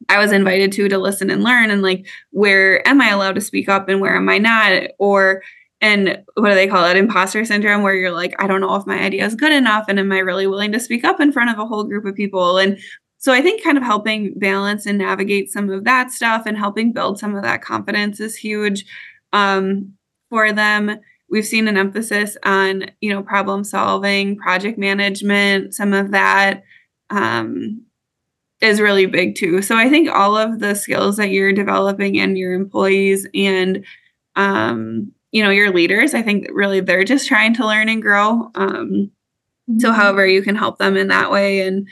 I 0.10 0.18
was 0.20 0.32
invited 0.32 0.72
to 0.74 0.88
to 0.88 0.98
listen 0.98 1.30
and 1.30 1.44
learn 1.44 1.70
and 1.70 1.82
like 1.82 2.08
where 2.32 2.88
am 2.88 3.02
I 3.02 3.10
allowed 3.10 3.36
to 3.36 3.42
speak 3.42 3.68
up 3.68 3.90
and 3.90 4.00
where 4.00 4.16
am 4.16 4.30
I 4.30 4.38
not 4.38 4.84
or 4.98 5.44
and 5.80 6.24
what 6.34 6.50
do 6.50 6.56
they 6.56 6.68
call 6.68 6.86
it? 6.86 6.98
Imposter 6.98 7.46
syndrome 7.46 7.84
where 7.84 7.94
you're 7.94 8.12
like 8.12 8.34
i 8.42 8.48
don't 8.48 8.62
know 8.62 8.76
if 8.76 8.88
my 8.88 9.00
idea 9.00 9.26
is 9.26 9.36
good 9.36 9.52
enough 9.52 9.86
and 9.88 10.00
am 10.00 10.12
i 10.12 10.20
really 10.20 10.48
willing 10.48 10.72
to 10.72 10.80
speak 10.80 11.04
up 11.04 11.20
in 11.20 11.32
front 11.32 11.52
of 11.52 11.60
a 11.60 11.66
whole 11.66 11.84
group 11.84 12.06
of 12.06 12.16
people? 12.16 12.58
And 12.58 12.80
so 13.20 13.34
i 13.34 13.42
think 13.42 13.64
kind 13.64 13.78
of 13.78 13.84
helping 13.84 14.34
balance 14.38 14.86
and 14.86 14.98
navigate 14.98 15.52
some 15.52 15.70
of 15.70 15.84
that 15.84 16.12
stuff 16.12 16.44
and 16.46 16.58
helping 16.58 16.94
build 16.94 17.20
some 17.20 17.36
of 17.36 17.44
that 17.44 17.62
confidence 17.62 18.20
is 18.20 18.36
huge 18.36 18.86
um, 19.34 19.94
for 20.30 20.52
them. 20.52 21.00
We've 21.30 21.46
seen 21.46 21.68
an 21.68 21.78
emphasis 21.78 22.38
on 22.44 22.86
you 23.02 23.12
know 23.12 23.22
problem 23.22 23.64
solving 23.64 24.38
project 24.38 24.78
management 24.80 25.76
some 25.76 25.94
of 25.94 26.12
that 26.12 26.64
um, 27.10 27.84
is 28.62 28.82
really 28.82 29.06
big 29.06 29.36
too. 29.36 29.62
So 29.62 29.76
i 29.78 29.90
think 29.90 30.10
all 30.10 30.36
of 30.36 30.60
the 30.60 30.74
skills 30.74 31.18
that 31.18 31.30
you're 31.30 31.54
developing 31.54 32.16
in 32.16 32.36
your 32.36 32.54
employees 32.54 33.28
and 33.36 33.86
um, 34.36 35.12
you 35.32 35.44
know 35.44 35.50
your 35.50 35.72
leaders. 35.72 36.14
I 36.14 36.22
think 36.22 36.48
really 36.52 36.80
they're 36.80 37.04
just 37.04 37.28
trying 37.28 37.54
to 37.56 37.66
learn 37.66 37.90
and 37.90 38.02
grow. 38.02 38.52
Um, 38.56 39.12
so 39.80 39.90
mm-hmm. 39.90 40.00
however 40.00 40.26
you 40.26 40.42
can 40.42 40.56
help 40.56 40.78
them 40.78 40.96
in 40.96 41.10
that 41.10 41.32
way 41.32 41.62
and 41.62 41.88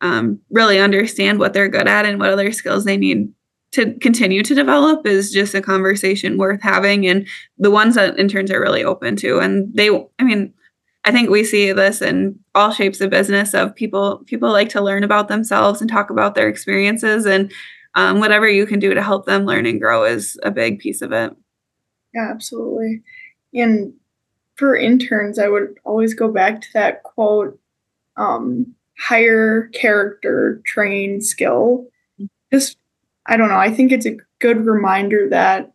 um, 0.00 0.40
really 0.50 0.78
understand 0.78 1.38
what 1.38 1.52
they're 1.52 1.68
good 1.68 1.88
at 1.88 2.06
and 2.06 2.18
what 2.18 2.30
other 2.30 2.52
skills 2.52 2.84
they 2.84 2.96
need 2.96 3.32
to 3.72 3.94
continue 3.98 4.42
to 4.42 4.54
develop 4.54 5.06
is 5.06 5.30
just 5.30 5.54
a 5.54 5.60
conversation 5.60 6.38
worth 6.38 6.62
having 6.62 7.06
and 7.06 7.26
the 7.58 7.70
ones 7.70 7.96
that 7.96 8.18
interns 8.18 8.50
are 8.50 8.60
really 8.60 8.82
open 8.82 9.16
to. 9.16 9.38
And 9.38 9.74
they 9.74 9.90
i 10.18 10.24
mean 10.24 10.54
i 11.04 11.12
think 11.12 11.28
we 11.28 11.44
see 11.44 11.72
this 11.72 12.00
in 12.00 12.38
all 12.54 12.72
shapes 12.72 13.00
of 13.00 13.10
business 13.10 13.54
of 13.54 13.74
people 13.74 14.22
people 14.26 14.50
like 14.50 14.70
to 14.70 14.80
learn 14.80 15.04
about 15.04 15.28
themselves 15.28 15.80
and 15.80 15.90
talk 15.90 16.10
about 16.10 16.34
their 16.34 16.48
experiences 16.48 17.26
and 17.26 17.52
um, 17.94 18.20
whatever 18.20 18.48
you 18.48 18.66
can 18.66 18.78
do 18.78 18.94
to 18.94 19.02
help 19.02 19.26
them 19.26 19.44
learn 19.44 19.66
and 19.66 19.80
grow 19.80 20.04
is 20.04 20.38
a 20.42 20.50
big 20.50 20.78
piece 20.78 21.02
of 21.02 21.12
it 21.12 21.34
yeah, 22.18 22.30
absolutely. 22.30 23.02
And 23.54 23.92
for 24.56 24.76
interns, 24.76 25.38
I 25.38 25.48
would 25.48 25.78
always 25.84 26.14
go 26.14 26.30
back 26.30 26.60
to 26.60 26.68
that 26.74 27.02
quote 27.04 27.58
um, 28.16 28.74
hire 28.98 29.68
character, 29.68 30.60
train 30.66 31.20
skill. 31.20 31.86
Just, 32.52 32.76
I 33.26 33.36
don't 33.36 33.48
know, 33.48 33.58
I 33.58 33.72
think 33.72 33.92
it's 33.92 34.06
a 34.06 34.16
good 34.40 34.66
reminder 34.66 35.28
that 35.30 35.72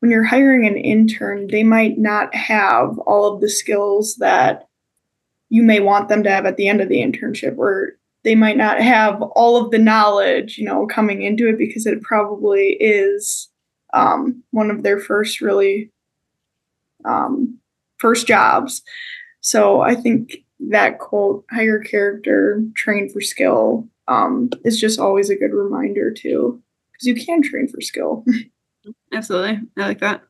when 0.00 0.10
you're 0.10 0.24
hiring 0.24 0.66
an 0.66 0.76
intern, 0.76 1.46
they 1.46 1.62
might 1.62 1.96
not 1.96 2.34
have 2.34 2.98
all 3.00 3.32
of 3.32 3.40
the 3.40 3.48
skills 3.48 4.16
that 4.16 4.68
you 5.48 5.62
may 5.62 5.78
want 5.78 6.08
them 6.08 6.24
to 6.24 6.30
have 6.30 6.44
at 6.44 6.56
the 6.56 6.66
end 6.66 6.80
of 6.80 6.88
the 6.88 6.96
internship, 6.96 7.56
or 7.56 7.92
they 8.24 8.34
might 8.34 8.56
not 8.56 8.80
have 8.80 9.22
all 9.22 9.56
of 9.56 9.70
the 9.70 9.78
knowledge, 9.78 10.58
you 10.58 10.64
know, 10.64 10.86
coming 10.86 11.22
into 11.22 11.48
it 11.48 11.58
because 11.58 11.86
it 11.86 12.02
probably 12.02 12.70
is 12.80 13.51
um, 13.92 14.42
one 14.50 14.70
of 14.70 14.82
their 14.82 14.98
first 14.98 15.40
really 15.40 15.90
um, 17.04 17.58
first 17.98 18.26
jobs. 18.26 18.82
So 19.40 19.80
I 19.80 19.94
think 19.94 20.38
that 20.70 20.98
quote, 20.98 21.44
higher 21.50 21.80
character, 21.80 22.62
train 22.76 23.08
for 23.08 23.20
skill, 23.20 23.88
um, 24.08 24.50
is 24.64 24.80
just 24.80 25.00
always 25.00 25.30
a 25.30 25.36
good 25.36 25.52
reminder 25.52 26.12
too, 26.12 26.62
because 26.92 27.06
you 27.06 27.14
can 27.14 27.42
train 27.42 27.68
for 27.68 27.80
skill. 27.80 28.24
Absolutely. 29.12 29.60
I 29.76 29.86
like 29.86 30.00
that. 30.00 30.22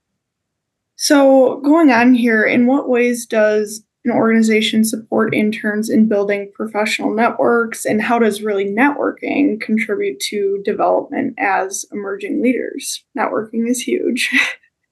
So, 0.96 1.61
going 1.61 1.90
on 1.90 2.14
here, 2.14 2.44
in 2.44 2.66
what 2.66 2.88
ways 2.88 3.27
does 3.27 3.85
an 4.05 4.11
organization 4.11 4.85
support 4.85 5.35
interns 5.35 5.88
in 5.88 6.09
building 6.09 6.51
professional 6.55 7.15
networks? 7.15 7.85
And 7.85 8.03
how 8.03 8.19
does 8.19 8.43
really 8.43 8.67
networking 8.67 9.61
contribute 9.61 10.21
to 10.31 10.61
development 10.65 11.35
as 11.38 11.85
emerging 11.93 12.43
leaders? 12.43 13.05
Networking 13.17 13.69
is 13.69 13.81
huge. 13.81 14.31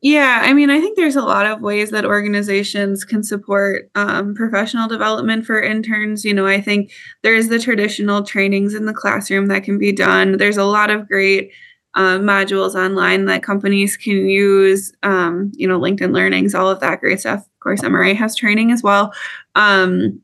Yeah 0.03 0.41
i 0.45 0.55
mean 0.55 0.71
i 0.71 0.81
think 0.81 0.97
there's 0.97 1.17
a 1.17 1.21
lot 1.21 1.45
of 1.45 1.61
ways 1.61 1.91
that 1.91 2.07
organizations 2.07 3.05
can 3.05 3.23
support 3.23 3.91
um, 3.95 4.35
professional 4.35 4.89
development 4.89 5.45
for 5.45 5.61
interns. 5.61 6.25
You 6.25 6.33
know 6.33 6.47
i 6.47 6.61
think 6.61 6.91
there's 7.23 7.49
the 7.49 7.59
traditional 7.59 8.23
trainings 8.23 8.75
in 8.75 8.87
the 8.87 8.95
classroom 8.95 9.47
that 9.47 9.65
can 9.65 9.79
be 9.79 9.93
done. 9.93 10.39
There's 10.39 10.57
a 10.57 10.65
lot 10.65 10.91
of 10.91 11.07
great 11.07 11.53
uh, 11.95 12.19
modules 12.19 12.75
online 12.75 13.27
that 13.27 13.43
companies 13.43 13.97
can 13.97 14.27
use 14.27 14.93
um, 15.03 15.53
you 15.55 15.69
know 15.69 15.79
linkedin 15.79 16.15
learnings 16.15 16.55
all 16.55 16.71
of 16.71 16.81
that 16.81 17.01
great 17.01 17.21
stuff 17.21 17.47
course, 17.61 17.81
MRA 17.83 18.15
has 18.17 18.35
training 18.37 18.73
as 18.73 18.83
well. 18.83 19.13
Um, 19.55 20.23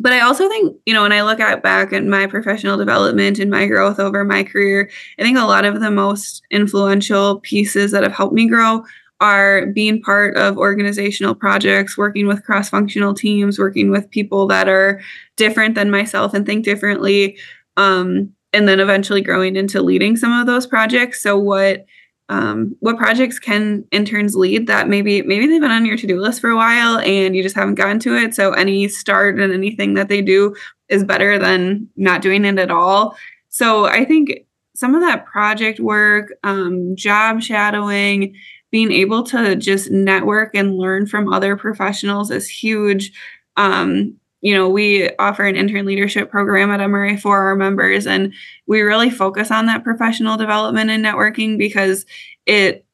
but 0.00 0.12
I 0.12 0.20
also 0.20 0.48
think, 0.48 0.76
you 0.86 0.94
know, 0.94 1.02
when 1.02 1.12
I 1.12 1.22
look 1.22 1.40
at 1.40 1.62
back 1.62 1.92
at 1.92 2.04
my 2.04 2.26
professional 2.26 2.76
development 2.76 3.38
and 3.38 3.50
my 3.50 3.66
growth 3.66 3.98
over 3.98 4.24
my 4.24 4.44
career, 4.44 4.90
I 5.18 5.22
think 5.22 5.36
a 5.36 5.44
lot 5.44 5.64
of 5.64 5.80
the 5.80 5.90
most 5.90 6.42
influential 6.50 7.40
pieces 7.40 7.90
that 7.90 8.04
have 8.04 8.12
helped 8.12 8.34
me 8.34 8.48
grow 8.48 8.84
are 9.20 9.66
being 9.66 10.00
part 10.00 10.36
of 10.36 10.56
organizational 10.56 11.34
projects, 11.34 11.98
working 11.98 12.28
with 12.28 12.44
cross 12.44 12.68
functional 12.68 13.12
teams, 13.12 13.58
working 13.58 13.90
with 13.90 14.10
people 14.10 14.46
that 14.46 14.68
are 14.68 15.00
different 15.36 15.74
than 15.74 15.90
myself 15.90 16.34
and 16.34 16.46
think 16.46 16.64
differently, 16.64 17.36
um, 17.76 18.32
and 18.52 18.68
then 18.68 18.78
eventually 18.78 19.20
growing 19.20 19.56
into 19.56 19.82
leading 19.82 20.16
some 20.16 20.32
of 20.32 20.46
those 20.46 20.66
projects. 20.66 21.20
So, 21.20 21.36
what 21.36 21.84
um, 22.28 22.76
what 22.80 22.98
projects 22.98 23.38
can 23.38 23.84
interns 23.90 24.36
lead 24.36 24.66
that 24.66 24.88
maybe 24.88 25.22
maybe 25.22 25.46
they've 25.46 25.60
been 25.60 25.70
on 25.70 25.86
your 25.86 25.96
to-do 25.96 26.20
list 26.20 26.40
for 26.40 26.50
a 26.50 26.56
while 26.56 26.98
and 26.98 27.34
you 27.34 27.42
just 27.42 27.56
haven't 27.56 27.76
gotten 27.76 27.98
to 28.00 28.14
it. 28.16 28.34
So 28.34 28.52
any 28.52 28.86
start 28.88 29.38
and 29.38 29.52
anything 29.52 29.94
that 29.94 30.08
they 30.08 30.20
do 30.20 30.54
is 30.88 31.04
better 31.04 31.38
than 31.38 31.88
not 31.96 32.20
doing 32.20 32.44
it 32.44 32.58
at 32.58 32.70
all. 32.70 33.16
So 33.48 33.86
i 33.86 34.04
think 34.04 34.44
some 34.76 34.94
of 34.94 35.00
that 35.00 35.26
project 35.26 35.80
work 35.80 36.32
um, 36.44 36.94
job 36.94 37.42
shadowing 37.42 38.36
being 38.70 38.92
able 38.92 39.24
to 39.24 39.56
just 39.56 39.90
network 39.90 40.54
and 40.54 40.76
learn 40.76 41.06
from 41.06 41.32
other 41.32 41.56
professionals 41.56 42.30
is 42.30 42.48
huge. 42.48 43.10
Um, 43.56 44.14
you 44.40 44.54
know, 44.54 44.68
we 44.68 45.10
offer 45.16 45.44
an 45.44 45.56
intern 45.56 45.84
leadership 45.84 46.30
program 46.30 46.70
at 46.70 46.80
MRA 46.80 47.20
for 47.20 47.38
our 47.38 47.56
members, 47.56 48.06
and 48.06 48.32
we 48.66 48.80
really 48.82 49.10
focus 49.10 49.50
on 49.50 49.66
that 49.66 49.84
professional 49.84 50.36
development 50.36 50.90
and 50.90 51.04
networking 51.04 51.58
because 51.58 52.06
it 52.46 52.84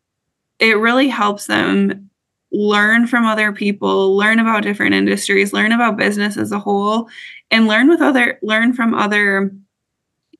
it 0.58 0.78
really 0.78 1.08
helps 1.08 1.46
them 1.46 2.10
learn 2.52 3.06
from 3.06 3.26
other 3.26 3.52
people, 3.52 4.16
learn 4.16 4.38
about 4.38 4.62
different 4.62 4.94
industries, 4.94 5.52
learn 5.52 5.72
about 5.72 5.96
business 5.96 6.36
as 6.36 6.52
a 6.52 6.58
whole, 6.58 7.08
and 7.50 7.66
learn 7.66 7.88
with 7.88 8.00
other 8.00 8.38
learn 8.42 8.72
from 8.72 8.94
other 8.94 9.52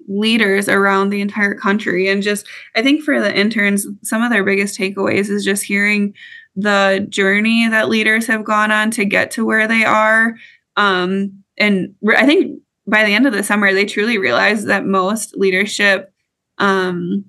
leaders 0.07 0.69
around 0.69 1.11
the 1.11 1.21
entire 1.21 1.55
country. 1.55 2.09
And 2.09 2.23
just 2.23 2.47
I 2.75 2.83
think 2.83 3.03
for 3.03 3.21
the 3.21 3.35
interns, 3.35 3.87
some 4.03 4.23
of 4.23 4.31
their 4.31 4.45
biggest 4.45 4.79
takeaways 4.79 5.29
is 5.29 5.45
just 5.45 5.65
hearing 5.65 6.15
the 6.57 7.05
journey 7.09 7.69
that 7.69 7.89
leaders 7.89 8.27
have 8.27 8.45
gone 8.45 8.71
on 8.71 8.91
to 8.93 9.05
get 9.05 9.31
to 9.33 9.45
where 9.45 9.67
they 9.67 9.85
are 9.85 10.37
um, 10.77 11.45
and 11.57 11.95
I 12.17 12.27
think 12.27 12.61
by 12.87 13.05
the 13.05 13.15
end 13.15 13.27
of 13.27 13.33
the 13.33 13.43
summer, 13.43 13.73
they 13.73 13.85
truly 13.85 14.19
realized 14.19 14.67
that 14.67 14.85
most 14.85 15.37
leadership, 15.37 16.13
um, 16.59 17.27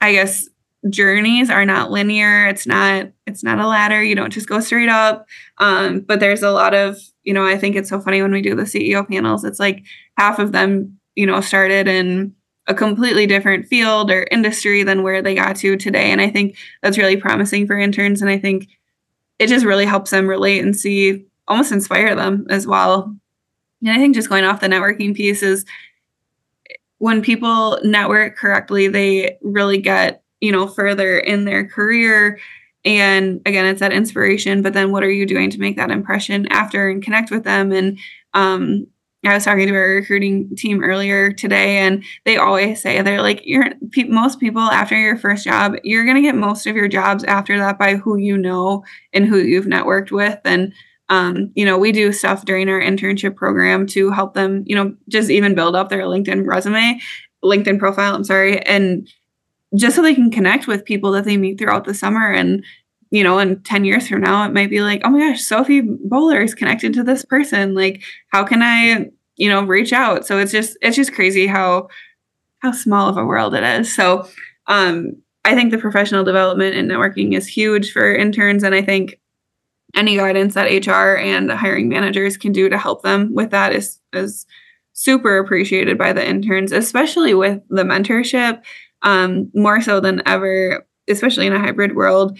I 0.00 0.12
guess, 0.12 0.48
journeys 0.90 1.50
are 1.50 1.64
not 1.64 1.90
linear. 1.90 2.46
It's 2.46 2.66
not 2.66 3.08
it's 3.26 3.42
not 3.42 3.58
a 3.58 3.66
ladder. 3.66 4.02
You 4.02 4.14
don't 4.14 4.32
just 4.32 4.48
go 4.48 4.60
straight 4.60 4.88
up. 4.88 5.26
Um, 5.58 6.00
but 6.00 6.20
there's 6.20 6.42
a 6.42 6.50
lot 6.50 6.74
of 6.74 6.98
you 7.22 7.32
know. 7.32 7.44
I 7.44 7.58
think 7.58 7.76
it's 7.76 7.88
so 7.88 8.00
funny 8.00 8.22
when 8.22 8.32
we 8.32 8.42
do 8.42 8.54
the 8.54 8.62
CEO 8.62 9.08
panels. 9.08 9.44
It's 9.44 9.60
like 9.60 9.84
half 10.16 10.38
of 10.38 10.52
them 10.52 10.98
you 11.14 11.26
know 11.26 11.40
started 11.40 11.88
in 11.88 12.34
a 12.66 12.74
completely 12.74 13.26
different 13.26 13.66
field 13.66 14.10
or 14.10 14.26
industry 14.30 14.82
than 14.82 15.02
where 15.02 15.20
they 15.20 15.34
got 15.34 15.56
to 15.56 15.76
today. 15.76 16.10
And 16.10 16.20
I 16.20 16.30
think 16.30 16.56
that's 16.82 16.96
really 16.96 17.16
promising 17.16 17.66
for 17.66 17.76
interns. 17.76 18.22
And 18.22 18.30
I 18.30 18.38
think 18.38 18.68
it 19.38 19.48
just 19.48 19.66
really 19.66 19.84
helps 19.84 20.10
them 20.10 20.26
relate 20.26 20.60
and 20.60 20.74
see 20.74 21.26
almost 21.48 21.72
inspire 21.72 22.14
them 22.14 22.46
as 22.50 22.66
well. 22.66 23.14
And 23.82 23.90
I 23.90 23.96
think 23.96 24.14
just 24.14 24.28
going 24.28 24.44
off 24.44 24.60
the 24.60 24.66
networking 24.66 25.14
piece 25.14 25.42
is 25.42 25.64
when 26.98 27.22
people 27.22 27.78
network 27.82 28.36
correctly, 28.36 28.88
they 28.88 29.36
really 29.42 29.78
get, 29.78 30.22
you 30.40 30.52
know, 30.52 30.66
further 30.66 31.18
in 31.18 31.44
their 31.44 31.66
career. 31.66 32.38
And 32.84 33.40
again, 33.46 33.66
it's 33.66 33.80
that 33.80 33.92
inspiration, 33.92 34.62
but 34.62 34.72
then 34.72 34.90
what 34.90 35.02
are 35.02 35.10
you 35.10 35.26
doing 35.26 35.50
to 35.50 35.58
make 35.58 35.76
that 35.76 35.90
impression 35.90 36.46
after 36.48 36.88
and 36.88 37.02
connect 37.02 37.30
with 37.30 37.44
them? 37.44 37.72
And 37.72 37.98
um, 38.32 38.86
I 39.26 39.34
was 39.34 39.44
talking 39.44 39.66
to 39.66 39.74
our 39.74 39.96
recruiting 39.96 40.54
team 40.56 40.82
earlier 40.82 41.32
today, 41.32 41.78
and 41.78 42.04
they 42.24 42.36
always 42.36 42.80
say 42.82 43.00
they're 43.00 43.22
like, 43.22 43.40
"You're 43.44 43.70
pe- 43.90 44.04
most 44.04 44.38
people 44.38 44.60
after 44.60 44.98
your 44.98 45.16
first 45.16 45.44
job, 45.44 45.76
you're 45.82 46.04
gonna 46.04 46.20
get 46.20 46.34
most 46.34 46.66
of 46.66 46.76
your 46.76 46.88
jobs 46.88 47.24
after 47.24 47.58
that 47.58 47.78
by 47.78 47.96
who 47.96 48.16
you 48.16 48.36
know 48.36 48.84
and 49.12 49.26
who 49.26 49.38
you've 49.38 49.64
networked 49.64 50.10
with." 50.10 50.38
And 50.44 50.74
um, 51.08 51.50
you 51.54 51.64
know, 51.64 51.78
we 51.78 51.92
do 51.92 52.12
stuff 52.12 52.44
during 52.44 52.68
our 52.68 52.80
internship 52.80 53.36
program 53.36 53.86
to 53.88 54.10
help 54.10 54.34
them, 54.34 54.64
you 54.66 54.74
know, 54.74 54.94
just 55.08 55.30
even 55.30 55.54
build 55.54 55.76
up 55.76 55.88
their 55.88 56.02
LinkedIn 56.02 56.46
resume, 56.46 56.98
LinkedIn 57.44 57.78
profile, 57.78 58.14
I'm 58.14 58.24
sorry, 58.24 58.60
and 58.62 59.08
just 59.76 59.96
so 59.96 60.02
they 60.02 60.14
can 60.14 60.30
connect 60.30 60.66
with 60.66 60.84
people 60.84 61.12
that 61.12 61.24
they 61.24 61.36
meet 61.36 61.58
throughout 61.58 61.84
the 61.84 61.94
summer 61.94 62.30
and 62.30 62.64
you 63.14 63.22
know, 63.22 63.38
in 63.38 63.62
10 63.62 63.84
years 63.84 64.08
from 64.08 64.22
now, 64.22 64.44
it 64.44 64.52
might 64.52 64.70
be 64.70 64.82
like, 64.82 65.00
oh 65.04 65.10
my 65.10 65.20
gosh, 65.20 65.40
Sophie 65.40 65.82
Boler 65.82 66.42
is 66.42 66.52
connected 66.52 66.92
to 66.94 67.04
this 67.04 67.24
person. 67.24 67.72
Like, 67.72 68.02
how 68.30 68.42
can 68.42 68.60
I, 68.60 69.08
you 69.36 69.48
know, 69.48 69.62
reach 69.62 69.92
out? 69.92 70.26
So 70.26 70.38
it's 70.38 70.50
just, 70.50 70.76
it's 70.82 70.96
just 70.96 71.14
crazy 71.14 71.46
how, 71.46 71.86
how 72.58 72.72
small 72.72 73.08
of 73.08 73.16
a 73.16 73.24
world 73.24 73.54
it 73.54 73.62
is. 73.62 73.94
So, 73.94 74.28
um, 74.66 75.12
I 75.44 75.54
think 75.54 75.70
the 75.70 75.78
professional 75.78 76.24
development 76.24 76.74
and 76.74 76.90
networking 76.90 77.36
is 77.36 77.46
huge 77.46 77.92
for 77.92 78.12
interns. 78.12 78.64
And 78.64 78.74
I 78.74 78.82
think 78.82 79.20
any 79.94 80.16
guidance 80.16 80.54
that 80.54 80.86
HR 80.86 81.16
and 81.16 81.50
hiring 81.50 81.88
managers 81.88 82.36
can 82.36 82.52
do 82.52 82.68
to 82.68 82.78
help 82.78 83.02
them 83.02 83.34
with 83.34 83.50
that 83.50 83.72
is, 83.72 84.00
is 84.12 84.46
super 84.92 85.38
appreciated 85.38 85.98
by 85.98 86.12
the 86.12 86.26
interns, 86.26 86.72
especially 86.72 87.34
with 87.34 87.60
the 87.68 87.82
mentorship, 87.82 88.62
um, 89.02 89.50
more 89.54 89.80
so 89.80 90.00
than 90.00 90.22
ever, 90.26 90.86
especially 91.08 91.46
in 91.46 91.52
a 91.52 91.58
hybrid 91.58 91.94
world 91.94 92.38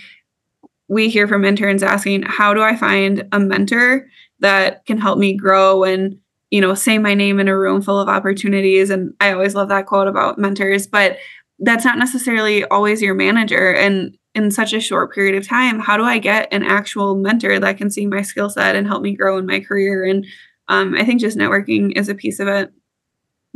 we 0.88 1.09
hear 1.09 1.27
from 1.27 1.45
interns 1.45 1.83
asking, 1.83 2.23
how 2.23 2.55
do 2.55 2.62
I 2.62 2.77
find 2.77 3.27
a 3.33 3.40
mentor 3.40 4.07
that 4.40 4.85
can 4.87 4.99
help 4.99 5.19
me 5.19 5.35
grow 5.35 5.85
and, 5.85 6.19
you 6.51 6.61
know, 6.61 6.75
say 6.75 6.99
my 6.99 7.14
name 7.14 7.40
in 7.40 7.49
a 7.49 7.59
room 7.59 7.81
full 7.81 7.99
of 7.99 8.09
opportunities? 8.09 8.90
And 8.90 9.14
I 9.21 9.33
always 9.33 9.55
love 9.55 9.69
that 9.71 9.87
quote 9.87 10.09
about 10.09 10.38
mentors, 10.38 10.87
but 10.87 11.17
that's 11.59 11.85
not 11.85 11.99
necessarily 11.99 12.64
always 12.67 13.01
your 13.01 13.14
manager. 13.14 13.73
And 13.75 14.17
in 14.35 14.51
such 14.51 14.73
a 14.73 14.81
short 14.81 15.14
period 15.14 15.37
of 15.37 15.47
time, 15.47 15.79
how 15.79 15.97
do 15.97 16.05
I 16.05 16.18
get 16.18 16.53
an 16.53 16.64
actual 16.64 17.14
mentor 17.14 17.61
that 17.61 17.79
can 17.79 17.90
see 17.90 18.07
my 18.07 18.23
skill 18.23 18.51
set 18.51 18.75
and 18.75 18.87
help 18.87 19.03
me 19.03 19.14
grow 19.14 19.38
in 19.38 19.47
my 19.47 19.61
career? 19.61 20.05
And 20.05 20.27
um, 20.68 20.94
I 20.94 21.05
think 21.05 21.20
just 21.20 21.38
networking 21.38 21.97
is 21.97 22.09
a 22.09 22.14
piece 22.14 22.40
of 22.40 22.49
it. 22.49 22.73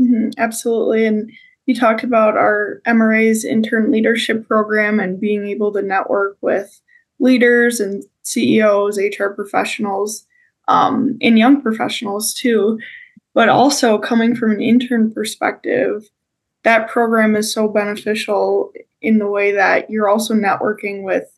Mm-hmm, 0.01 0.31
absolutely. 0.39 1.07
And 1.07 1.31
you 1.67 1.75
talked 1.75 2.05
about 2.05 2.37
our 2.37 2.81
MRA's 2.87 3.45
intern 3.45 3.91
leadership 3.91 4.47
program 4.47 5.01
and 5.01 5.21
being 5.21 5.47
able 5.47 5.73
to 5.73 5.83
network 5.83 6.39
with 6.41 6.81
leaders 7.19 7.81
and 7.81 8.05
CEOs, 8.23 8.99
HR 8.99 9.29
professionals, 9.29 10.27
um, 10.69 11.19
and 11.21 11.39
young 11.39 11.61
professionals 11.61 12.33
too. 12.33 12.79
But 13.35 13.49
also 13.49 13.99
coming 13.99 14.35
from 14.35 14.53
an 14.53 14.63
intern 14.63 15.13
perspective, 15.13 16.09
that 16.65 16.89
program 16.89 17.37
is 17.37 17.53
so 17.53 17.69
beneficial 17.69 18.73
in 19.01 19.19
the 19.19 19.29
way 19.29 19.53
that 19.53 19.91
you're 19.91 20.09
also 20.09 20.35
networking 20.35 21.03
with 21.03 21.31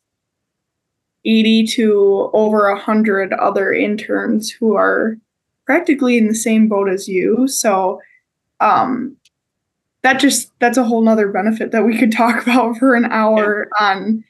80 1.25 1.67
to 1.67 2.29
over 2.33 2.69
100 2.71 3.33
other 3.33 3.71
interns 3.73 4.49
who 4.49 4.75
are 4.75 5.17
practically 5.65 6.17
in 6.17 6.27
the 6.27 6.35
same 6.35 6.67
boat 6.67 6.89
as 6.89 7.07
you. 7.07 7.47
So 7.47 8.01
um, 8.59 9.15
that 10.03 10.19
just 10.19 10.51
that's 10.59 10.77
a 10.77 10.83
whole 10.83 11.01
nother 11.01 11.27
benefit 11.27 11.71
that 11.71 11.85
we 11.85 11.97
could 11.97 12.11
talk 12.23 12.41
about 12.41 12.77
for 12.77 12.95
an 12.95 13.05
hour 13.05 13.69
on 13.79 14.23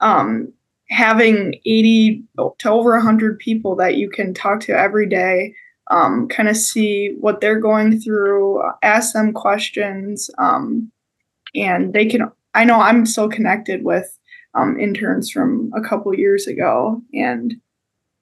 um, 0.00 0.52
having 0.90 1.60
80 1.66 2.22
to 2.58 2.70
over 2.70 2.92
100 2.92 3.38
people 3.38 3.76
that 3.76 3.96
you 3.96 4.08
can 4.08 4.32
talk 4.32 4.60
to 4.60 4.72
every 4.72 5.06
day 5.06 5.54
um, 5.90 6.28
kind 6.28 6.48
of 6.48 6.56
see 6.56 7.14
what 7.20 7.40
they're 7.40 7.60
going 7.60 8.00
through 8.00 8.62
ask 8.82 9.12
them 9.12 9.32
questions 9.32 10.30
um, 10.38 10.90
and 11.54 11.92
they 11.92 12.06
can 12.06 12.30
i 12.54 12.64
know 12.64 12.80
i'm 12.80 13.06
still 13.06 13.28
connected 13.28 13.84
with 13.84 14.18
um, 14.54 14.78
interns 14.80 15.30
from 15.30 15.70
a 15.76 15.80
couple 15.80 16.14
years 16.14 16.46
ago 16.46 17.00
and 17.12 17.54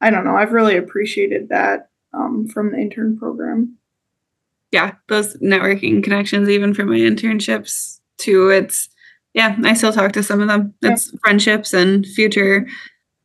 i 0.00 0.10
don't 0.10 0.24
know 0.24 0.36
i've 0.36 0.52
really 0.52 0.76
appreciated 0.76 1.48
that 1.48 1.90
um, 2.12 2.48
from 2.48 2.72
the 2.72 2.78
intern 2.78 3.16
program 3.18 3.76
yeah 4.72 4.92
those 5.08 5.36
networking 5.38 6.02
connections 6.02 6.48
even 6.48 6.74
from 6.74 6.88
my 6.88 6.96
internships 6.96 8.00
too 8.18 8.48
it's 8.50 8.88
yeah, 9.36 9.54
I 9.64 9.74
still 9.74 9.92
talk 9.92 10.12
to 10.12 10.22
some 10.22 10.40
of 10.40 10.48
them. 10.48 10.72
It's 10.80 11.12
yeah. 11.12 11.18
friendships 11.22 11.74
and 11.74 12.06
future, 12.06 12.66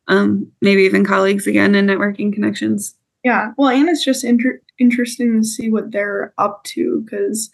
um, 0.08 0.52
maybe 0.60 0.82
even 0.82 1.06
colleagues 1.06 1.46
again 1.46 1.74
and 1.74 1.88
networking 1.88 2.34
connections. 2.34 2.94
Yeah, 3.24 3.52
well, 3.56 3.70
and 3.70 3.88
it's 3.88 4.04
just 4.04 4.22
inter- 4.22 4.60
interesting 4.78 5.40
to 5.40 5.48
see 5.48 5.70
what 5.70 5.90
they're 5.90 6.34
up 6.36 6.64
to 6.64 7.02
because 7.02 7.50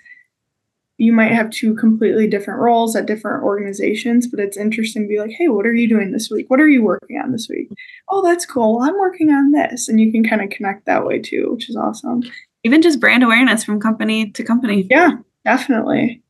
you 0.99 1.13
might 1.13 1.31
have 1.31 1.51
two 1.51 1.75
completely 1.75 2.27
different 2.27 2.61
roles 2.61 2.97
at 2.97 3.07
different 3.07 3.45
organizations, 3.45 4.27
but 4.27 4.41
it's 4.41 4.57
interesting 4.57 5.05
to 5.05 5.09
be 5.09 5.21
like, 5.21 5.31
hey, 5.31 5.47
what 5.47 5.65
are 5.65 5.73
you 5.73 5.89
doing 5.89 6.11
this 6.11 6.29
week? 6.29 6.51
What 6.51 6.61
are 6.61 6.69
you 6.69 6.83
working 6.83 7.19
on 7.19 7.31
this 7.31 7.49
week? 7.49 7.71
Oh, 8.11 8.21
that's 8.21 8.45
cool. 8.45 8.81
I'm 8.83 8.99
working 8.99 9.31
on 9.31 9.53
this. 9.53 9.89
And 9.89 10.01
you 10.01 10.11
can 10.11 10.29
kind 10.29 10.43
of 10.43 10.51
connect 10.51 10.87
that 10.87 11.07
way 11.07 11.21
too, 11.21 11.53
which 11.53 11.71
is 11.71 11.77
awesome. 11.77 12.25
Even 12.65 12.83
just 12.83 12.99
brand 12.99 13.23
awareness 13.23 13.63
from 13.63 13.81
company 13.81 14.31
to 14.33 14.43
company. 14.43 14.89
Yeah, 14.91 15.13
definitely. 15.45 16.21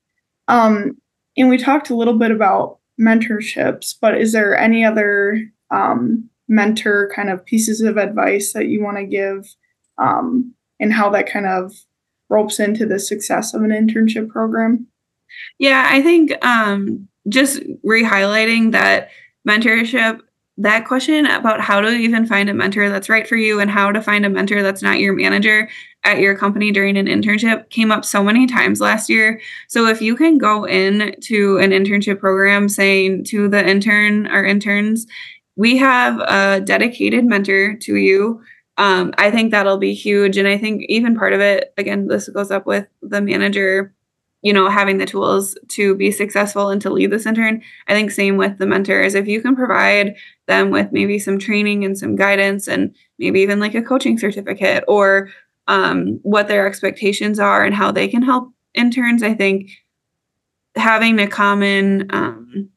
Um, 0.49 0.99
and 1.39 1.49
we 1.49 1.57
talked 1.57 1.89
a 1.89 1.97
little 1.97 2.19
bit 2.19 2.31
about 2.31 2.79
mentorships, 3.01 3.95
but 3.99 4.19
is 4.19 4.33
there 4.33 4.57
any 4.57 4.85
other 4.85 5.51
um, 5.71 6.29
mentor 6.47 7.11
kind 7.15 7.31
of 7.31 7.45
pieces 7.47 7.81
of 7.81 7.97
advice 7.97 8.53
that 8.53 8.67
you 8.67 8.83
want 8.83 8.99
to 8.99 9.05
give 9.05 9.47
um, 9.97 10.55
and 10.79 10.93
how 10.93 11.09
that 11.11 11.31
kind 11.31 11.47
of 11.47 11.73
ropes 12.29 12.61
into 12.61 12.87
the 12.87 12.99
success 12.99 13.55
of 13.55 13.63
an 13.63 13.71
internship 13.71 14.29
program? 14.29 14.87
Yeah, 15.59 15.87
I 15.91 16.03
think 16.03 16.45
um, 16.45 17.09
just 17.29 17.63
re-highlighting 17.83 18.73
that 18.73 19.11
mentorship 19.47 20.21
that 20.61 20.87
question 20.87 21.25
about 21.25 21.61
how 21.61 21.81
to 21.81 21.89
even 21.89 22.27
find 22.27 22.51
a 22.51 22.55
mentor 22.55 22.89
that's 22.89 23.09
right 23.09 23.29
for 23.29 23.37
you 23.37 23.61
and 23.61 23.71
how 23.71 23.93
to 23.93 24.03
find 24.03 24.27
a 24.27 24.29
mentor 24.29 24.61
that's 24.61 24.83
not 24.83 24.99
your 24.99 25.15
manager 25.15 25.69
at 26.03 26.19
your 26.19 26.37
company 26.37 26.73
during 26.73 26.97
an 26.97 27.07
internship 27.07 27.71
came 27.71 27.93
up 27.93 28.05
so 28.05 28.25
many 28.25 28.47
times 28.47 28.81
last 28.81 29.09
year. 29.09 29.41
So 29.69 29.87
if 29.87 30.03
you 30.03 30.17
can 30.17 30.37
go 30.37 30.65
in 30.67 31.15
to 31.23 31.59
an 31.59 31.71
internship 31.71 32.19
program 32.19 32.69
saying 32.69 33.25
to 33.25 33.49
the 33.49 33.65
intern 33.65 34.27
or 34.27 34.45
interns, 34.45 35.07
we 35.57 35.77
have 35.77 36.19
a 36.21 36.61
dedicated 36.61 37.25
mentor 37.25 37.75
to 37.77 37.97
you. 37.97 38.43
Um, 38.79 39.13
I 39.19 39.31
think 39.31 39.51
that'll 39.51 39.79
be 39.79 39.93
huge. 39.93 40.37
And 40.37 40.49
I 40.49 40.57
think 40.57 40.85
even 40.89 41.17
part 41.17 41.33
of 41.33 41.41
it, 41.41 41.75
again, 41.77 42.07
this 42.07 42.29
goes 42.29 42.51
up 42.51 42.65
with 42.65 42.87
the 43.03 43.21
manager 43.21 43.93
you 44.43 44.53
know, 44.53 44.69
having 44.69 44.99
the 44.99 45.07
tools 45.07 45.57
to 45.69 45.95
be 45.97 46.13
successful 46.13 46.69
and 46.69 46.81
to 46.83 46.91
lead 46.91 47.11
this 47.11 47.27
intern. 47.27 47.63
I 47.89 47.95
think 47.95 48.11
same 48.11 48.37
with 48.37 48.59
the 48.59 48.67
mentors. 48.67 49.15
If 49.15 49.27
you 49.27 49.41
can 49.41 49.57
provide 49.57 50.15
them 50.47 50.71
with 50.71 50.93
maybe 50.93 51.19
some 51.19 51.39
training 51.39 51.85
and 51.85 51.99
some 51.99 52.15
guidance 52.15 52.69
and 52.69 52.95
maybe 53.19 53.41
even 53.41 53.59
like 53.59 53.75
a 53.75 53.83
coaching 53.83 54.17
certificate 54.17 54.85
or 54.87 55.31
um, 55.67 56.21
what 56.23 56.49
their 56.49 56.67
expectations 56.67 57.41
are 57.41 57.65
and 57.65 57.75
how 57.75 57.91
they 57.91 58.07
can 58.07 58.23
help 58.23 58.53
interns, 58.75 59.23
I 59.23 59.35
think 59.35 59.71
having 60.77 61.19
a 61.19 61.27
common 61.27 62.07
um, 62.11 62.71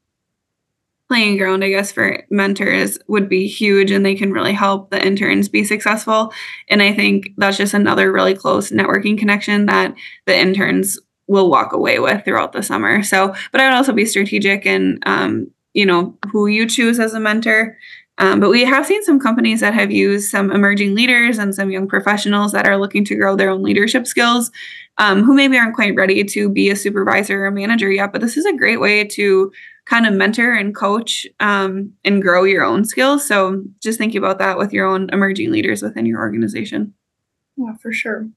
playing 1.12 1.36
ground, 1.36 1.62
I 1.62 1.68
guess, 1.68 1.92
for 1.92 2.24
mentors 2.30 2.98
would 3.06 3.28
be 3.28 3.46
huge 3.46 3.90
and 3.90 4.04
they 4.04 4.14
can 4.14 4.32
really 4.32 4.54
help 4.54 4.88
the 4.88 5.06
interns 5.06 5.46
be 5.46 5.62
successful. 5.62 6.32
And 6.68 6.80
I 6.80 6.94
think 6.94 7.34
that's 7.36 7.58
just 7.58 7.74
another 7.74 8.10
really 8.10 8.34
close 8.34 8.70
networking 8.70 9.18
connection 9.18 9.66
that 9.66 9.94
the 10.24 10.34
interns 10.34 10.98
will 11.26 11.50
walk 11.50 11.74
away 11.74 11.98
with 11.98 12.24
throughout 12.24 12.54
the 12.54 12.62
summer. 12.62 13.02
So, 13.02 13.34
but 13.50 13.60
I 13.60 13.68
would 13.68 13.76
also 13.76 13.92
be 13.92 14.06
strategic 14.06 14.64
in, 14.64 15.00
um, 15.04 15.50
you 15.74 15.84
know, 15.84 16.16
who 16.30 16.46
you 16.46 16.66
choose 16.66 16.98
as 16.98 17.12
a 17.12 17.20
mentor. 17.20 17.76
Um, 18.18 18.40
but 18.40 18.50
we 18.50 18.64
have 18.64 18.86
seen 18.86 19.02
some 19.02 19.18
companies 19.18 19.60
that 19.60 19.74
have 19.74 19.90
used 19.90 20.30
some 20.30 20.50
emerging 20.52 20.94
leaders 20.94 21.38
and 21.38 21.54
some 21.54 21.70
young 21.70 21.88
professionals 21.88 22.52
that 22.52 22.66
are 22.66 22.76
looking 22.76 23.04
to 23.06 23.16
grow 23.16 23.36
their 23.36 23.50
own 23.50 23.62
leadership 23.62 24.06
skills, 24.06 24.50
um, 24.98 25.24
who 25.24 25.34
maybe 25.34 25.58
aren't 25.58 25.74
quite 25.74 25.94
ready 25.94 26.22
to 26.22 26.48
be 26.48 26.70
a 26.70 26.76
supervisor 26.76 27.46
or 27.46 27.50
manager 27.50 27.90
yet. 27.90 28.12
But 28.12 28.20
this 28.20 28.36
is 28.36 28.44
a 28.44 28.56
great 28.56 28.80
way 28.80 29.04
to 29.04 29.50
kind 29.86 30.06
of 30.06 30.12
mentor 30.14 30.52
and 30.52 30.76
coach 30.76 31.26
um, 31.40 31.92
and 32.04 32.22
grow 32.22 32.44
your 32.44 32.64
own 32.64 32.84
skills. 32.84 33.26
So 33.26 33.64
just 33.82 33.98
think 33.98 34.14
about 34.14 34.38
that 34.38 34.58
with 34.58 34.72
your 34.72 34.86
own 34.86 35.08
emerging 35.10 35.50
leaders 35.50 35.82
within 35.82 36.06
your 36.06 36.20
organization. 36.20 36.94
Yeah, 37.56 37.74
for 37.80 37.92
sure. 37.92 38.28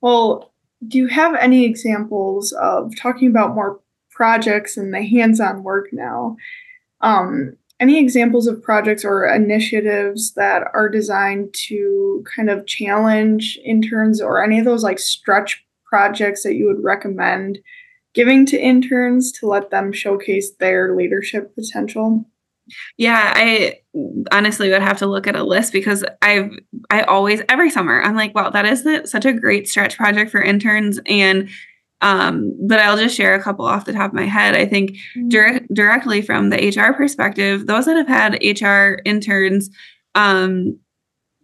Well, 0.00 0.52
do 0.86 0.98
you 0.98 1.06
have 1.06 1.34
any 1.36 1.64
examples 1.64 2.52
of 2.52 2.94
talking 2.96 3.28
about 3.28 3.54
more 3.54 3.80
projects 4.10 4.76
and 4.76 4.92
the 4.92 5.02
hands-on 5.02 5.62
work 5.62 5.88
now? 5.92 6.36
Um, 7.00 7.56
any 7.82 7.98
examples 7.98 8.46
of 8.46 8.62
projects 8.62 9.04
or 9.04 9.26
initiatives 9.26 10.34
that 10.34 10.62
are 10.72 10.88
designed 10.88 11.52
to 11.52 12.24
kind 12.36 12.48
of 12.48 12.64
challenge 12.64 13.58
interns 13.64 14.20
or 14.20 14.42
any 14.42 14.60
of 14.60 14.64
those 14.64 14.84
like 14.84 15.00
stretch 15.00 15.66
projects 15.84 16.44
that 16.44 16.54
you 16.54 16.66
would 16.66 16.82
recommend 16.82 17.58
giving 18.14 18.46
to 18.46 18.60
interns 18.60 19.32
to 19.32 19.46
let 19.46 19.70
them 19.70 19.92
showcase 19.92 20.52
their 20.60 20.94
leadership 20.94 21.56
potential? 21.56 22.24
Yeah, 22.96 23.32
I 23.34 23.80
honestly 24.30 24.70
would 24.70 24.80
have 24.80 24.98
to 24.98 25.06
look 25.06 25.26
at 25.26 25.34
a 25.34 25.42
list 25.42 25.72
because 25.72 26.04
I've 26.22 26.52
I 26.88 27.02
always 27.02 27.42
every 27.48 27.68
summer 27.68 28.00
I'm 28.00 28.14
like, 28.14 28.32
wow, 28.32 28.50
that 28.50 28.64
is 28.64 29.10
such 29.10 29.24
a 29.24 29.32
great 29.32 29.68
stretch 29.68 29.96
project 29.96 30.30
for 30.30 30.40
interns 30.40 31.00
and 31.06 31.50
um, 32.02 32.54
but 32.66 32.80
I'll 32.80 32.96
just 32.96 33.16
share 33.16 33.34
a 33.34 33.42
couple 33.42 33.64
off 33.64 33.84
the 33.84 33.92
top 33.92 34.10
of 34.10 34.14
my 34.14 34.26
head. 34.26 34.54
I 34.54 34.66
think 34.66 34.96
direct, 35.28 35.72
directly 35.72 36.20
from 36.20 36.50
the 36.50 36.56
HR 36.56 36.92
perspective, 36.92 37.66
those 37.66 37.86
that 37.86 37.96
have 37.96 38.08
had 38.08 38.42
HR 38.42 39.00
interns, 39.04 39.70
um, 40.14 40.78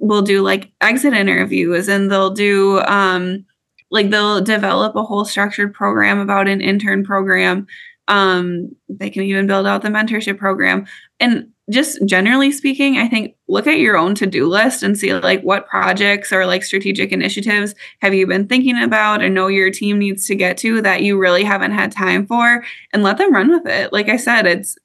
will 0.01 0.23
do 0.23 0.43
like 0.43 0.71
exit 0.81 1.13
interviews 1.13 1.89
and 1.89 2.11
they'll 2.11 2.31
do 2.31 2.81
um, 2.83 3.45
like 3.91 4.11
they'll 4.11 4.41
develop 4.41 4.95
a 4.97 5.03
whole 5.03 5.25
structured 5.25 5.75
program 5.75 6.19
about 6.19 6.49
an 6.49 6.61
intern 6.61 7.05
program. 7.05 7.67
Um, 8.07 8.75
they 8.89 9.11
can 9.11 9.23
even 9.23 9.47
build 9.47 9.67
out 9.67 9.83
the 9.83 9.89
mentorship 9.89 10.39
program. 10.39 10.87
And 11.21 11.49
just 11.71 12.05
generally 12.07 12.51
speaking 12.51 12.97
i 12.97 13.07
think 13.07 13.35
look 13.49 13.67
at 13.67 13.79
your 13.79 13.97
own 13.97 14.15
to-do 14.15 14.47
list 14.47 14.83
and 14.83 14.99
see 14.99 15.13
like 15.15 15.43
what 15.43 15.67
projects 15.67 16.33
or 16.33 16.47
like 16.47 16.63
strategic 16.63 17.13
initiatives 17.13 17.75
have 18.01 18.15
you 18.15 18.27
been 18.27 18.47
thinking 18.47 18.81
about 18.83 19.23
and 19.23 19.35
know 19.35 19.49
your 19.49 19.71
team 19.71 19.99
needs 19.99 20.27
to 20.27 20.35
get 20.35 20.57
to 20.57 20.81
that 20.81 21.03
you 21.03 21.19
really 21.19 21.45
haven't 21.45 21.73
had 21.73 21.93
time 21.93 22.27
for 22.27 22.65
and 22.93 23.03
let 23.03 23.19
them 23.19 23.33
run 23.33 23.51
with 23.51 23.67
it 23.67 23.93
like 23.93 24.09
i 24.09 24.17
said 24.17 24.47
it's 24.47 24.79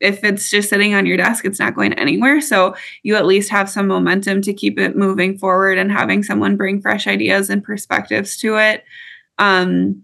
if 0.00 0.22
it's 0.22 0.50
just 0.50 0.68
sitting 0.68 0.94
on 0.94 1.06
your 1.06 1.16
desk, 1.16 1.44
it's 1.44 1.58
not 1.58 1.74
going 1.74 1.94
anywhere. 1.94 2.40
So 2.40 2.76
you 3.02 3.16
at 3.16 3.26
least 3.26 3.48
have 3.50 3.70
some 3.70 3.86
momentum 3.86 4.42
to 4.42 4.52
keep 4.52 4.78
it 4.78 4.96
moving 4.96 5.38
forward 5.38 5.78
and 5.78 5.90
having 5.90 6.22
someone 6.22 6.56
bring 6.56 6.82
fresh 6.82 7.06
ideas 7.06 7.48
and 7.48 7.64
perspectives 7.64 8.36
to 8.38 8.56
it. 8.56 8.84
Um, 9.38 10.02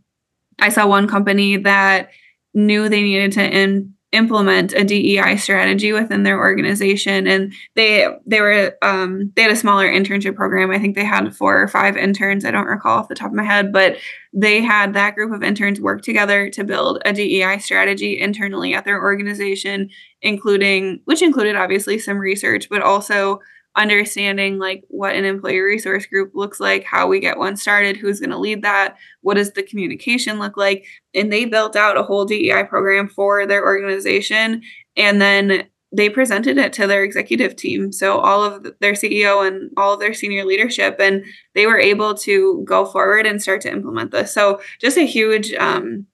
I 0.59 0.71
saw 0.71 0.87
one 0.87 1.09
company 1.09 1.57
that 1.59 2.11
knew 2.55 2.89
they 2.89 3.03
needed 3.03 3.33
to 3.33 3.45
in, 3.45 3.95
implement 4.13 4.73
a 4.73 4.85
DEI 4.85 5.37
strategy 5.37 5.93
within 5.93 6.25
their 6.25 6.39
organization. 6.39 7.27
And 7.27 7.53
they 7.75 8.09
they 8.27 8.41
were 8.41 8.77
um, 8.83 9.33
they 9.37 9.43
had 9.43 9.53
a 9.53 9.57
smaller 9.57 9.89
internship 9.89 10.35
program. 10.35 10.71
I 10.71 10.79
think 10.79 10.97
they 10.97 11.05
had 11.05 11.35
four 11.35 11.61
or 11.61 11.69
five 11.69 11.97
interns. 11.97 12.45
I 12.45 12.51
don't 12.51 12.67
recall 12.67 12.99
off 12.99 13.09
the 13.09 13.15
top 13.15 13.29
of 13.29 13.35
my 13.35 13.45
head 13.45 13.73
but 13.73 13.97
they 14.33 14.63
had 14.63 14.95
that 14.95 15.15
group 15.15 15.33
of 15.33 15.43
interns 15.43 15.81
work 15.81 16.03
together 16.03 16.51
to 16.51 16.65
build 16.65 17.03
a 17.05 17.13
DEI 17.13 17.59
strategy 17.59 18.19
internally 18.19 18.75
at 18.75 18.85
their 18.85 19.01
organization 19.01 19.91
including 20.23 21.01
which 21.05 21.23
included 21.23 21.57
obviously 21.57 21.99
some 21.99 22.19
research 22.19 22.69
but 22.69 22.83
also 22.83 23.41
understanding 23.81 24.59
like 24.59 24.85
what 24.89 25.15
an 25.15 25.25
employee 25.25 25.61
resource 25.61 26.07
group 26.07 26.33
looks 26.35 26.61
like, 26.61 26.85
how 26.85 27.07
we 27.07 27.21
get 27.21 27.39
one 27.39 27.57
started, 27.57 27.97
who's 27.97 28.21
going 28.21 28.31
to 28.31 28.39
lead 28.39 28.63
that, 28.63 28.97
what 29.23 29.35
does 29.35 29.53
the 29.53 29.63
communication 29.63 30.39
look 30.39 30.57
like. 30.57 30.87
And 31.15 31.33
they 31.33 31.45
built 31.45 31.77
out 31.77 31.97
a 31.97 32.03
whole 32.03 32.25
DEI 32.25 32.65
program 32.65 33.09
for 33.09 33.47
their 33.47 33.65
organization. 33.65 34.63
And 34.97 35.21
then 35.21 35.69
they 35.93 36.09
presented 36.09 36.57
it 36.57 36.73
to 36.75 36.87
their 36.87 37.03
executive 37.03 37.57
team. 37.57 37.91
So 37.91 38.19
all 38.19 38.45
of 38.45 38.67
their 38.81 38.93
CEO 38.93 39.47
and 39.47 39.71
all 39.77 39.95
of 39.95 40.01
their 40.01 40.15
senior 40.15 40.45
leadership, 40.45 40.97
and 41.01 41.25
they 41.55 41.67
were 41.67 41.79
able 41.79 42.15
to 42.19 42.63
go 42.65 42.87
forward 42.87 43.27
and 43.27 43.43
start 43.43 43.61
to 43.63 43.73
implement 43.73 44.13
this. 44.13 44.33
So 44.33 44.61
just 44.81 44.97
a 44.97 45.07
huge, 45.07 45.53
um, 45.55 46.07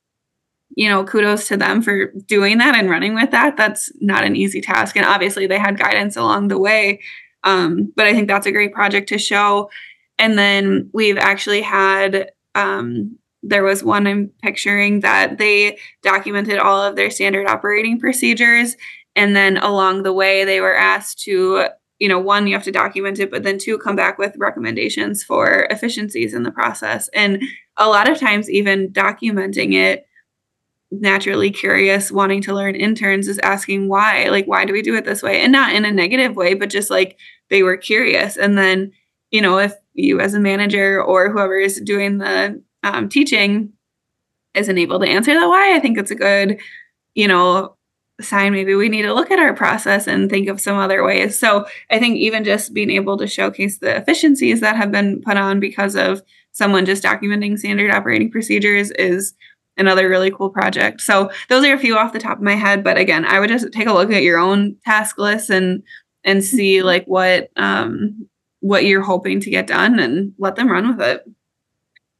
you 0.76 0.88
know, 0.88 1.04
kudos 1.04 1.48
to 1.48 1.56
them 1.56 1.82
for 1.82 2.06
doing 2.26 2.58
that 2.58 2.74
and 2.74 2.88
running 2.88 3.14
with 3.14 3.30
that. 3.32 3.56
That's 3.56 3.92
not 4.00 4.24
an 4.24 4.34
easy 4.34 4.60
task. 4.60 4.96
And 4.96 5.06
obviously, 5.06 5.46
they 5.46 5.58
had 5.58 5.78
guidance 5.78 6.16
along 6.16 6.48
the 6.48 6.58
way 6.58 7.00
um, 7.46 7.92
but 7.96 8.06
I 8.06 8.12
think 8.12 8.28
that's 8.28 8.46
a 8.46 8.52
great 8.52 8.74
project 8.74 9.08
to 9.08 9.18
show. 9.18 9.70
And 10.18 10.36
then 10.36 10.90
we've 10.92 11.16
actually 11.16 11.62
had 11.62 12.32
um, 12.54 13.16
there 13.42 13.62
was 13.62 13.84
one 13.84 14.06
I'm 14.06 14.30
picturing 14.42 15.00
that 15.00 15.38
they 15.38 15.78
documented 16.02 16.58
all 16.58 16.82
of 16.82 16.96
their 16.96 17.10
standard 17.10 17.46
operating 17.46 18.00
procedures. 18.00 18.76
And 19.14 19.36
then 19.36 19.56
along 19.58 20.02
the 20.02 20.12
way, 20.12 20.44
they 20.44 20.60
were 20.60 20.76
asked 20.76 21.20
to, 21.22 21.68
you 22.00 22.08
know, 22.08 22.18
one, 22.18 22.46
you 22.46 22.54
have 22.54 22.64
to 22.64 22.72
document 22.72 23.20
it, 23.20 23.30
but 23.30 23.44
then 23.44 23.58
two, 23.58 23.78
come 23.78 23.94
back 23.94 24.18
with 24.18 24.34
recommendations 24.36 25.22
for 25.22 25.68
efficiencies 25.70 26.34
in 26.34 26.42
the 26.42 26.50
process. 26.50 27.08
And 27.14 27.42
a 27.76 27.88
lot 27.88 28.10
of 28.10 28.18
times, 28.18 28.50
even 28.50 28.90
documenting 28.90 29.74
it, 29.74 30.06
naturally 30.90 31.50
curious, 31.50 32.10
wanting 32.10 32.42
to 32.42 32.54
learn 32.54 32.74
interns 32.74 33.28
is 33.28 33.38
asking 33.40 33.88
why, 33.88 34.28
like, 34.28 34.46
why 34.46 34.64
do 34.64 34.72
we 34.72 34.82
do 34.82 34.96
it 34.96 35.04
this 35.04 35.22
way? 35.22 35.40
And 35.40 35.52
not 35.52 35.74
in 35.74 35.84
a 35.84 35.92
negative 35.92 36.36
way, 36.36 36.54
but 36.54 36.70
just 36.70 36.90
like, 36.90 37.18
they 37.50 37.62
were 37.62 37.76
curious. 37.76 38.36
And 38.36 38.56
then, 38.56 38.92
you 39.30 39.40
know, 39.40 39.58
if 39.58 39.74
you 39.94 40.20
as 40.20 40.34
a 40.34 40.40
manager 40.40 41.02
or 41.02 41.30
whoever 41.30 41.56
is 41.56 41.80
doing 41.80 42.18
the 42.18 42.62
um, 42.82 43.08
teaching 43.08 43.72
isn't 44.54 44.78
able 44.78 44.98
to 45.00 45.08
answer 45.08 45.34
that 45.34 45.46
why, 45.46 45.74
I 45.74 45.80
think 45.80 45.98
it's 45.98 46.10
a 46.10 46.16
good, 46.16 46.60
you 47.14 47.28
know, 47.28 47.76
sign 48.20 48.52
maybe 48.52 48.74
we 48.74 48.88
need 48.88 49.02
to 49.02 49.12
look 49.12 49.30
at 49.30 49.38
our 49.38 49.54
process 49.54 50.06
and 50.06 50.30
think 50.30 50.48
of 50.48 50.60
some 50.60 50.78
other 50.78 51.04
ways. 51.04 51.38
So 51.38 51.66
I 51.90 51.98
think 51.98 52.16
even 52.16 52.44
just 52.44 52.72
being 52.72 52.90
able 52.90 53.18
to 53.18 53.26
showcase 53.26 53.78
the 53.78 53.94
efficiencies 53.94 54.60
that 54.60 54.76
have 54.76 54.90
been 54.90 55.20
put 55.20 55.36
on 55.36 55.60
because 55.60 55.96
of 55.96 56.22
someone 56.52 56.86
just 56.86 57.02
documenting 57.02 57.58
standard 57.58 57.90
operating 57.90 58.30
procedures 58.30 58.90
is 58.92 59.34
another 59.76 60.08
really 60.08 60.30
cool 60.30 60.48
project. 60.48 61.02
So 61.02 61.30
those 61.50 61.66
are 61.66 61.74
a 61.74 61.78
few 61.78 61.98
off 61.98 62.14
the 62.14 62.18
top 62.18 62.38
of 62.38 62.42
my 62.42 62.54
head, 62.54 62.82
but 62.82 62.96
again, 62.96 63.26
I 63.26 63.38
would 63.38 63.50
just 63.50 63.70
take 63.72 63.86
a 63.86 63.92
look 63.92 64.10
at 64.10 64.22
your 64.22 64.38
own 64.38 64.76
task 64.84 65.18
list 65.18 65.50
and 65.50 65.82
and 66.26 66.44
see 66.44 66.82
like 66.82 67.06
what 67.06 67.50
um 67.56 68.28
what 68.60 68.84
you're 68.84 69.02
hoping 69.02 69.40
to 69.40 69.50
get 69.50 69.68
done 69.68 69.98
and 69.98 70.34
let 70.38 70.56
them 70.56 70.70
run 70.70 70.88
with 70.88 71.00
it. 71.00 71.24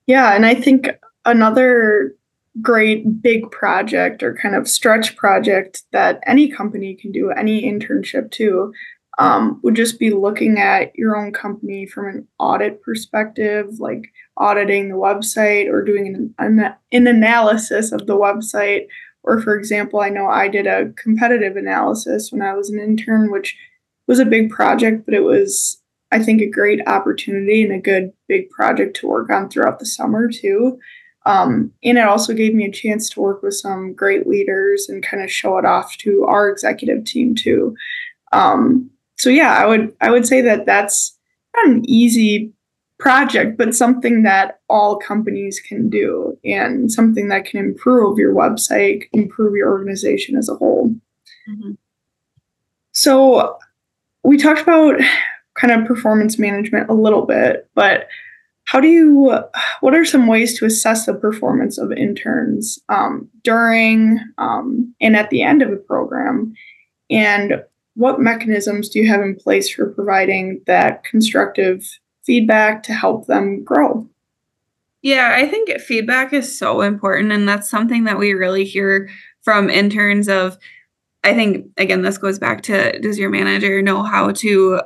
Yeah, 0.06 0.34
and 0.34 0.46
I 0.46 0.54
think 0.54 0.88
another 1.24 2.14
great 2.62 3.20
big 3.20 3.50
project 3.50 4.22
or 4.22 4.34
kind 4.34 4.54
of 4.54 4.68
stretch 4.68 5.16
project 5.16 5.82
that 5.92 6.20
any 6.24 6.48
company 6.48 6.94
can 6.94 7.10
do, 7.12 7.30
any 7.30 7.62
internship 7.62 8.30
too, 8.30 8.72
um, 9.18 9.60
would 9.62 9.74
just 9.74 9.98
be 9.98 10.10
looking 10.10 10.58
at 10.58 10.94
your 10.96 11.16
own 11.16 11.32
company 11.32 11.86
from 11.86 12.06
an 12.06 12.28
audit 12.38 12.82
perspective, 12.82 13.80
like 13.80 14.12
auditing 14.36 14.88
the 14.88 14.94
website 14.94 15.68
or 15.68 15.82
doing 15.82 16.32
an, 16.38 16.74
an 16.92 17.06
analysis 17.06 17.92
of 17.92 18.06
the 18.06 18.16
website. 18.16 18.86
Or, 19.22 19.40
for 19.40 19.58
example, 19.58 20.00
I 20.00 20.10
know 20.10 20.28
I 20.28 20.48
did 20.48 20.66
a 20.66 20.92
competitive 20.92 21.56
analysis 21.56 22.30
when 22.30 22.42
I 22.42 22.54
was 22.54 22.70
an 22.70 22.78
intern, 22.78 23.32
which 23.32 23.56
was 24.06 24.18
a 24.18 24.24
big 24.24 24.50
project, 24.50 25.04
but 25.04 25.14
it 25.14 25.24
was, 25.24 25.80
I 26.12 26.22
think, 26.22 26.40
a 26.40 26.50
great 26.50 26.86
opportunity 26.86 27.62
and 27.62 27.72
a 27.72 27.78
good 27.78 28.12
big 28.28 28.50
project 28.50 28.96
to 28.96 29.08
work 29.08 29.30
on 29.30 29.48
throughout 29.48 29.78
the 29.78 29.86
summer, 29.86 30.28
too. 30.28 30.78
Um, 31.24 31.72
and 31.82 31.98
it 31.98 32.06
also 32.06 32.32
gave 32.34 32.54
me 32.54 32.64
a 32.66 32.72
chance 32.72 33.10
to 33.10 33.20
work 33.20 33.42
with 33.42 33.54
some 33.54 33.94
great 33.94 34.26
leaders 34.28 34.88
and 34.88 35.02
kind 35.02 35.22
of 35.22 35.30
show 35.30 35.58
it 35.58 35.64
off 35.64 35.96
to 35.98 36.24
our 36.24 36.48
executive 36.48 37.04
team, 37.04 37.34
too. 37.34 37.74
Um, 38.32 38.90
so 39.18 39.30
yeah, 39.30 39.54
I 39.54 39.66
would 39.66 39.94
I 40.00 40.10
would 40.10 40.26
say 40.26 40.40
that 40.42 40.66
that's 40.66 41.16
not 41.56 41.66
an 41.68 41.82
easy 41.88 42.52
project, 42.98 43.58
but 43.58 43.74
something 43.74 44.22
that 44.22 44.60
all 44.68 44.96
companies 44.96 45.60
can 45.60 45.88
do 45.90 46.38
and 46.44 46.90
something 46.90 47.28
that 47.28 47.44
can 47.44 47.60
improve 47.60 48.18
your 48.18 48.34
website, 48.34 49.04
improve 49.12 49.54
your 49.54 49.70
organization 49.70 50.36
as 50.36 50.48
a 50.48 50.54
whole. 50.54 50.94
Mm-hmm. 51.48 51.72
So 52.92 53.58
we 54.26 54.36
talked 54.36 54.60
about 54.60 55.00
kind 55.54 55.72
of 55.72 55.86
performance 55.86 56.38
management 56.38 56.90
a 56.90 56.94
little 56.94 57.24
bit, 57.24 57.68
but 57.74 58.08
how 58.64 58.80
do 58.80 58.88
you, 58.88 59.38
what 59.80 59.94
are 59.94 60.04
some 60.04 60.26
ways 60.26 60.58
to 60.58 60.66
assess 60.66 61.06
the 61.06 61.14
performance 61.14 61.78
of 61.78 61.92
interns 61.92 62.80
um, 62.88 63.28
during 63.44 64.18
um, 64.38 64.92
and 65.00 65.14
at 65.14 65.30
the 65.30 65.42
end 65.42 65.62
of 65.62 65.70
a 65.70 65.76
program? 65.76 66.52
And 67.08 67.62
what 67.94 68.20
mechanisms 68.20 68.88
do 68.88 68.98
you 68.98 69.08
have 69.08 69.20
in 69.20 69.36
place 69.36 69.70
for 69.70 69.92
providing 69.92 70.60
that 70.66 71.04
constructive 71.04 71.84
feedback 72.24 72.82
to 72.82 72.92
help 72.92 73.28
them 73.28 73.62
grow? 73.62 74.08
Yeah, 75.02 75.34
I 75.36 75.46
think 75.46 75.70
feedback 75.80 76.32
is 76.32 76.58
so 76.58 76.80
important. 76.80 77.30
And 77.30 77.48
that's 77.48 77.70
something 77.70 78.02
that 78.04 78.18
we 78.18 78.32
really 78.32 78.64
hear 78.64 79.08
from 79.42 79.70
interns 79.70 80.28
of 80.28 80.58
I 81.26 81.34
think 81.34 81.66
again, 81.76 82.02
this 82.02 82.18
goes 82.18 82.38
back 82.38 82.62
to 82.62 82.98
does 83.00 83.18
your 83.18 83.30
manager 83.30 83.82
know 83.82 84.04
how 84.04 84.30
to 84.30 84.80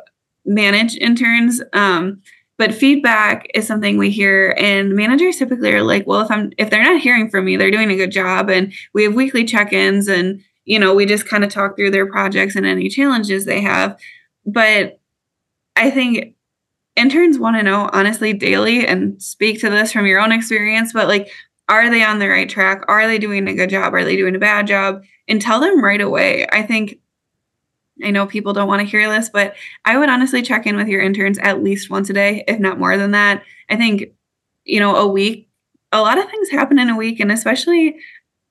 manage 0.46 0.96
interns? 0.96 1.60
Um, 1.74 2.22
but 2.56 2.74
feedback 2.74 3.46
is 3.54 3.66
something 3.66 3.98
we 3.98 4.10
hear, 4.10 4.54
and 4.56 4.94
managers 4.94 5.36
typically 5.36 5.72
are 5.72 5.82
like, 5.82 6.06
well, 6.06 6.22
if 6.22 6.30
I'm 6.30 6.50
if 6.56 6.70
they're 6.70 6.82
not 6.82 7.02
hearing 7.02 7.28
from 7.28 7.44
me, 7.44 7.58
they're 7.58 7.70
doing 7.70 7.90
a 7.90 7.96
good 7.96 8.10
job, 8.10 8.48
and 8.48 8.72
we 8.94 9.04
have 9.04 9.14
weekly 9.14 9.44
check-ins, 9.44 10.08
and 10.08 10.42
you 10.64 10.78
know, 10.78 10.94
we 10.94 11.04
just 11.04 11.28
kind 11.28 11.44
of 11.44 11.50
talk 11.50 11.76
through 11.76 11.90
their 11.90 12.10
projects 12.10 12.56
and 12.56 12.64
any 12.64 12.88
challenges 12.88 13.44
they 13.44 13.60
have. 13.60 14.00
But 14.46 14.98
I 15.76 15.90
think 15.90 16.36
interns 16.96 17.38
want 17.38 17.56
to 17.56 17.62
know 17.62 17.90
honestly 17.92 18.32
daily 18.32 18.86
and 18.86 19.22
speak 19.22 19.60
to 19.60 19.68
this 19.68 19.92
from 19.92 20.06
your 20.06 20.20
own 20.20 20.32
experience, 20.32 20.94
but 20.94 21.06
like, 21.06 21.28
are 21.68 21.90
they 21.90 22.02
on 22.02 22.18
the 22.18 22.28
right 22.28 22.48
track? 22.48 22.82
Are 22.88 23.06
they 23.06 23.18
doing 23.18 23.46
a 23.46 23.54
good 23.54 23.70
job? 23.70 23.94
Are 23.94 24.04
they 24.04 24.16
doing 24.16 24.34
a 24.34 24.40
bad 24.40 24.66
job? 24.66 25.02
And 25.30 25.40
tell 25.40 25.60
them 25.60 25.82
right 25.82 26.00
away. 26.00 26.46
I 26.52 26.62
think 26.62 26.98
I 28.02 28.10
know 28.10 28.26
people 28.26 28.52
don't 28.52 28.68
want 28.68 28.80
to 28.80 28.88
hear 28.88 29.08
this, 29.10 29.28
but 29.28 29.54
I 29.84 29.96
would 29.96 30.08
honestly 30.08 30.42
check 30.42 30.66
in 30.66 30.76
with 30.76 30.88
your 30.88 31.00
interns 31.00 31.38
at 31.38 31.62
least 31.62 31.90
once 31.90 32.10
a 32.10 32.12
day, 32.12 32.44
if 32.48 32.58
not 32.58 32.78
more 32.78 32.96
than 32.96 33.12
that. 33.12 33.44
I 33.68 33.76
think, 33.76 34.12
you 34.64 34.80
know, 34.80 34.96
a 34.96 35.06
week, 35.06 35.48
a 35.92 36.00
lot 36.00 36.18
of 36.18 36.28
things 36.30 36.50
happen 36.50 36.78
in 36.78 36.90
a 36.90 36.96
week. 36.96 37.20
And 37.20 37.30
especially, 37.30 37.96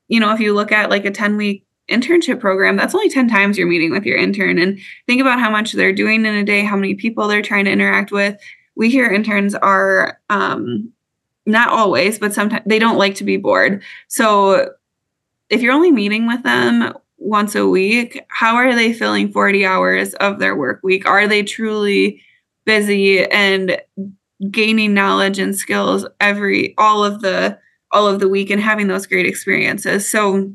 you 0.07 0.19
know, 0.19 0.33
if 0.33 0.39
you 0.39 0.53
look 0.53 0.71
at 0.71 0.89
like 0.89 1.05
a 1.05 1.11
10 1.11 1.35
week 1.37 1.65
internship 1.89 2.39
program, 2.39 2.75
that's 2.75 2.93
only 2.93 3.09
10 3.09 3.27
times 3.27 3.57
you're 3.57 3.67
meeting 3.67 3.91
with 3.91 4.05
your 4.05 4.17
intern. 4.17 4.59
And 4.59 4.79
think 5.07 5.19
about 5.19 5.39
how 5.39 5.49
much 5.49 5.73
they're 5.73 5.93
doing 5.93 6.25
in 6.25 6.35
a 6.35 6.43
day, 6.43 6.63
how 6.63 6.75
many 6.75 6.95
people 6.95 7.27
they're 7.27 7.41
trying 7.41 7.65
to 7.65 7.71
interact 7.71 8.11
with. 8.11 8.39
We 8.75 8.89
hear 8.89 9.11
interns 9.11 9.55
are, 9.55 10.19
um, 10.29 10.93
not 11.45 11.69
always, 11.69 12.19
but 12.19 12.33
sometimes 12.33 12.63
they 12.67 12.77
don't 12.77 12.97
like 12.97 13.15
to 13.15 13.23
be 13.23 13.37
bored. 13.37 13.81
So 14.07 14.69
if 15.49 15.61
you're 15.61 15.73
only 15.73 15.91
meeting 15.91 16.27
with 16.27 16.43
them 16.43 16.93
once 17.17 17.55
a 17.55 17.67
week, 17.67 18.21
how 18.29 18.55
are 18.55 18.73
they 18.75 18.93
filling 18.93 19.31
40 19.31 19.65
hours 19.65 20.13
of 20.15 20.39
their 20.39 20.55
work 20.55 20.79
week? 20.83 21.05
Are 21.05 21.27
they 21.27 21.43
truly 21.43 22.21
busy 22.65 23.25
and 23.25 23.81
gaining 24.51 24.93
knowledge 24.93 25.39
and 25.39 25.57
skills 25.57 26.05
every 26.19 26.73
all 26.77 27.03
of 27.03 27.21
the 27.21 27.57
all 27.91 28.07
of 28.07 28.19
the 28.19 28.29
week 28.29 28.49
and 28.49 28.61
having 28.61 28.87
those 28.87 29.07
great 29.07 29.25
experiences. 29.25 30.07
So 30.07 30.53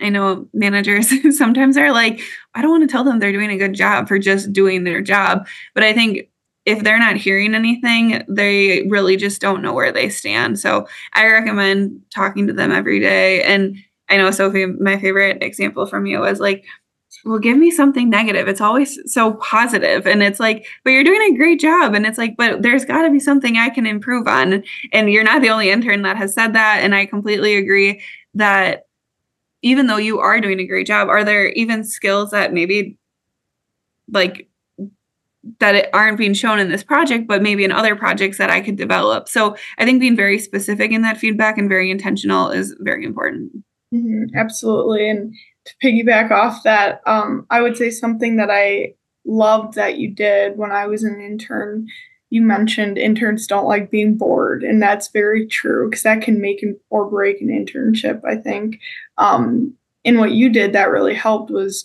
I 0.00 0.08
know 0.08 0.48
managers 0.54 1.12
sometimes 1.38 1.76
are 1.76 1.92
like, 1.92 2.20
I 2.54 2.62
don't 2.62 2.70
want 2.70 2.88
to 2.88 2.92
tell 2.92 3.04
them 3.04 3.18
they're 3.18 3.32
doing 3.32 3.50
a 3.50 3.58
good 3.58 3.74
job 3.74 4.08
for 4.08 4.18
just 4.18 4.52
doing 4.52 4.84
their 4.84 5.02
job. 5.02 5.46
But 5.74 5.84
I 5.84 5.92
think 5.92 6.30
if 6.64 6.82
they're 6.82 6.98
not 6.98 7.16
hearing 7.16 7.54
anything, 7.54 8.24
they 8.28 8.86
really 8.88 9.16
just 9.16 9.40
don't 9.40 9.62
know 9.62 9.72
where 9.72 9.92
they 9.92 10.08
stand. 10.08 10.58
So 10.58 10.86
I 11.14 11.26
recommend 11.26 12.00
talking 12.14 12.46
to 12.46 12.52
them 12.52 12.72
every 12.72 13.00
day. 13.00 13.42
And 13.42 13.76
I 14.10 14.16
know 14.16 14.30
Sophie, 14.30 14.66
my 14.66 14.98
favorite 14.98 15.42
example 15.42 15.86
from 15.86 16.06
you 16.06 16.20
was 16.20 16.40
like, 16.40 16.64
well, 17.24 17.38
give 17.38 17.56
me 17.56 17.70
something 17.70 18.08
negative. 18.08 18.48
It's 18.48 18.60
always 18.60 18.98
so 19.12 19.34
positive. 19.34 20.06
And 20.06 20.22
it's 20.22 20.40
like, 20.40 20.66
but 20.84 20.90
you're 20.90 21.04
doing 21.04 21.34
a 21.34 21.36
great 21.36 21.60
job. 21.60 21.94
And 21.94 22.06
it's 22.06 22.18
like, 22.18 22.36
but 22.36 22.62
there's 22.62 22.84
got 22.84 23.02
to 23.02 23.10
be 23.10 23.20
something 23.20 23.56
I 23.56 23.68
can 23.68 23.86
improve 23.86 24.26
on. 24.26 24.62
And 24.92 25.10
you're 25.10 25.24
not 25.24 25.42
the 25.42 25.50
only 25.50 25.70
intern 25.70 26.02
that 26.02 26.16
has 26.16 26.34
said 26.34 26.54
that. 26.54 26.80
And 26.82 26.94
I 26.94 27.06
completely 27.06 27.56
agree 27.56 28.02
that 28.34 28.86
even 29.62 29.86
though 29.86 29.96
you 29.96 30.20
are 30.20 30.40
doing 30.40 30.60
a 30.60 30.66
great 30.66 30.86
job, 30.86 31.08
are 31.08 31.24
there 31.24 31.48
even 31.50 31.84
skills 31.84 32.30
that 32.30 32.52
maybe 32.52 32.96
like 34.10 34.48
that 35.58 35.90
aren't 35.92 36.18
being 36.18 36.34
shown 36.34 36.58
in 36.58 36.68
this 36.68 36.84
project, 36.84 37.26
but 37.26 37.42
maybe 37.42 37.64
in 37.64 37.72
other 37.72 37.96
projects 37.96 38.38
that 38.38 38.50
I 38.50 38.60
could 38.60 38.76
develop? 38.76 39.28
So 39.28 39.56
I 39.78 39.84
think 39.84 40.00
being 40.00 40.16
very 40.16 40.38
specific 40.38 40.92
in 40.92 41.02
that 41.02 41.18
feedback 41.18 41.58
and 41.58 41.68
very 41.68 41.90
intentional 41.90 42.50
is 42.50 42.74
very 42.80 43.04
important. 43.04 43.52
Mm-hmm, 43.92 44.36
absolutely. 44.36 45.08
And 45.08 45.34
to 45.64 45.74
piggyback 45.82 46.30
off 46.30 46.62
that, 46.62 47.00
um, 47.06 47.46
I 47.50 47.60
would 47.60 47.76
say 47.76 47.90
something 47.90 48.36
that 48.36 48.50
I 48.50 48.94
loved 49.24 49.74
that 49.74 49.98
you 49.98 50.10
did 50.14 50.56
when 50.56 50.72
I 50.72 50.86
was 50.86 51.02
an 51.02 51.20
intern 51.20 51.86
you 52.30 52.42
mentioned 52.42 52.96
interns 52.96 53.46
don't 53.46 53.66
like 53.66 53.90
being 53.90 54.16
bored, 54.16 54.62
and 54.62 54.80
that's 54.80 55.08
very 55.08 55.46
true 55.46 55.90
because 55.90 56.04
that 56.04 56.22
can 56.22 56.40
make 56.40 56.64
or 56.88 57.10
break 57.10 57.40
an 57.40 57.48
internship. 57.48 58.20
I 58.24 58.36
think. 58.36 58.78
Um, 59.18 59.74
and 60.04 60.18
what 60.18 60.30
you 60.32 60.48
did 60.48 60.72
that 60.72 60.90
really 60.90 61.14
helped 61.14 61.50
was 61.50 61.84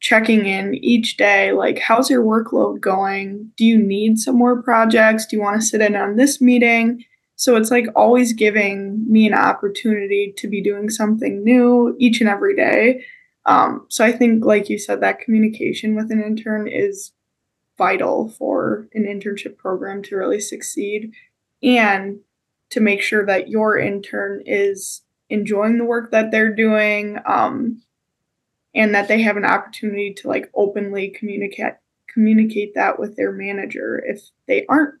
checking 0.00 0.46
in 0.46 0.74
each 0.74 1.16
day 1.16 1.52
like 1.52 1.78
how's 1.78 2.10
your 2.10 2.24
workload 2.24 2.80
going 2.80 3.48
do 3.56 3.64
you 3.64 3.78
need 3.78 4.18
some 4.18 4.36
more 4.36 4.60
projects 4.60 5.24
do 5.26 5.36
you 5.36 5.42
want 5.42 5.60
to 5.60 5.64
sit 5.64 5.80
in 5.80 5.94
on 5.94 6.16
this 6.16 6.40
meeting 6.40 7.04
so 7.36 7.56
it's 7.56 7.70
like 7.70 7.86
always 7.96 8.32
giving 8.32 9.04
me 9.10 9.26
an 9.26 9.34
opportunity 9.34 10.32
to 10.36 10.48
be 10.48 10.62
doing 10.62 10.90
something 10.90 11.42
new 11.42 11.96
each 11.98 12.20
and 12.20 12.28
every 12.28 12.54
day. 12.54 13.04
Um, 13.44 13.86
so 13.88 14.04
i 14.04 14.12
think 14.12 14.44
like 14.44 14.68
you 14.68 14.78
said 14.78 15.00
that 15.00 15.18
communication 15.18 15.96
with 15.96 16.12
an 16.12 16.22
intern 16.22 16.68
is 16.68 17.12
vital 17.76 18.28
for 18.28 18.86
an 18.94 19.04
internship 19.04 19.56
program 19.56 20.02
to 20.04 20.16
really 20.16 20.40
succeed 20.40 21.12
and 21.62 22.20
to 22.70 22.80
make 22.80 23.02
sure 23.02 23.26
that 23.26 23.48
your 23.48 23.76
intern 23.78 24.42
is 24.46 25.02
enjoying 25.28 25.78
the 25.78 25.84
work 25.84 26.10
that 26.10 26.30
they're 26.30 26.54
doing 26.54 27.18
um, 27.26 27.82
and 28.74 28.94
that 28.94 29.08
they 29.08 29.20
have 29.20 29.36
an 29.36 29.44
opportunity 29.44 30.14
to 30.14 30.28
like 30.28 30.50
openly 30.54 31.08
communicate 31.08 31.74
communicate 32.08 32.74
that 32.74 32.98
with 32.98 33.16
their 33.16 33.32
manager 33.32 34.02
if 34.06 34.20
they 34.46 34.66
aren't 34.68 34.94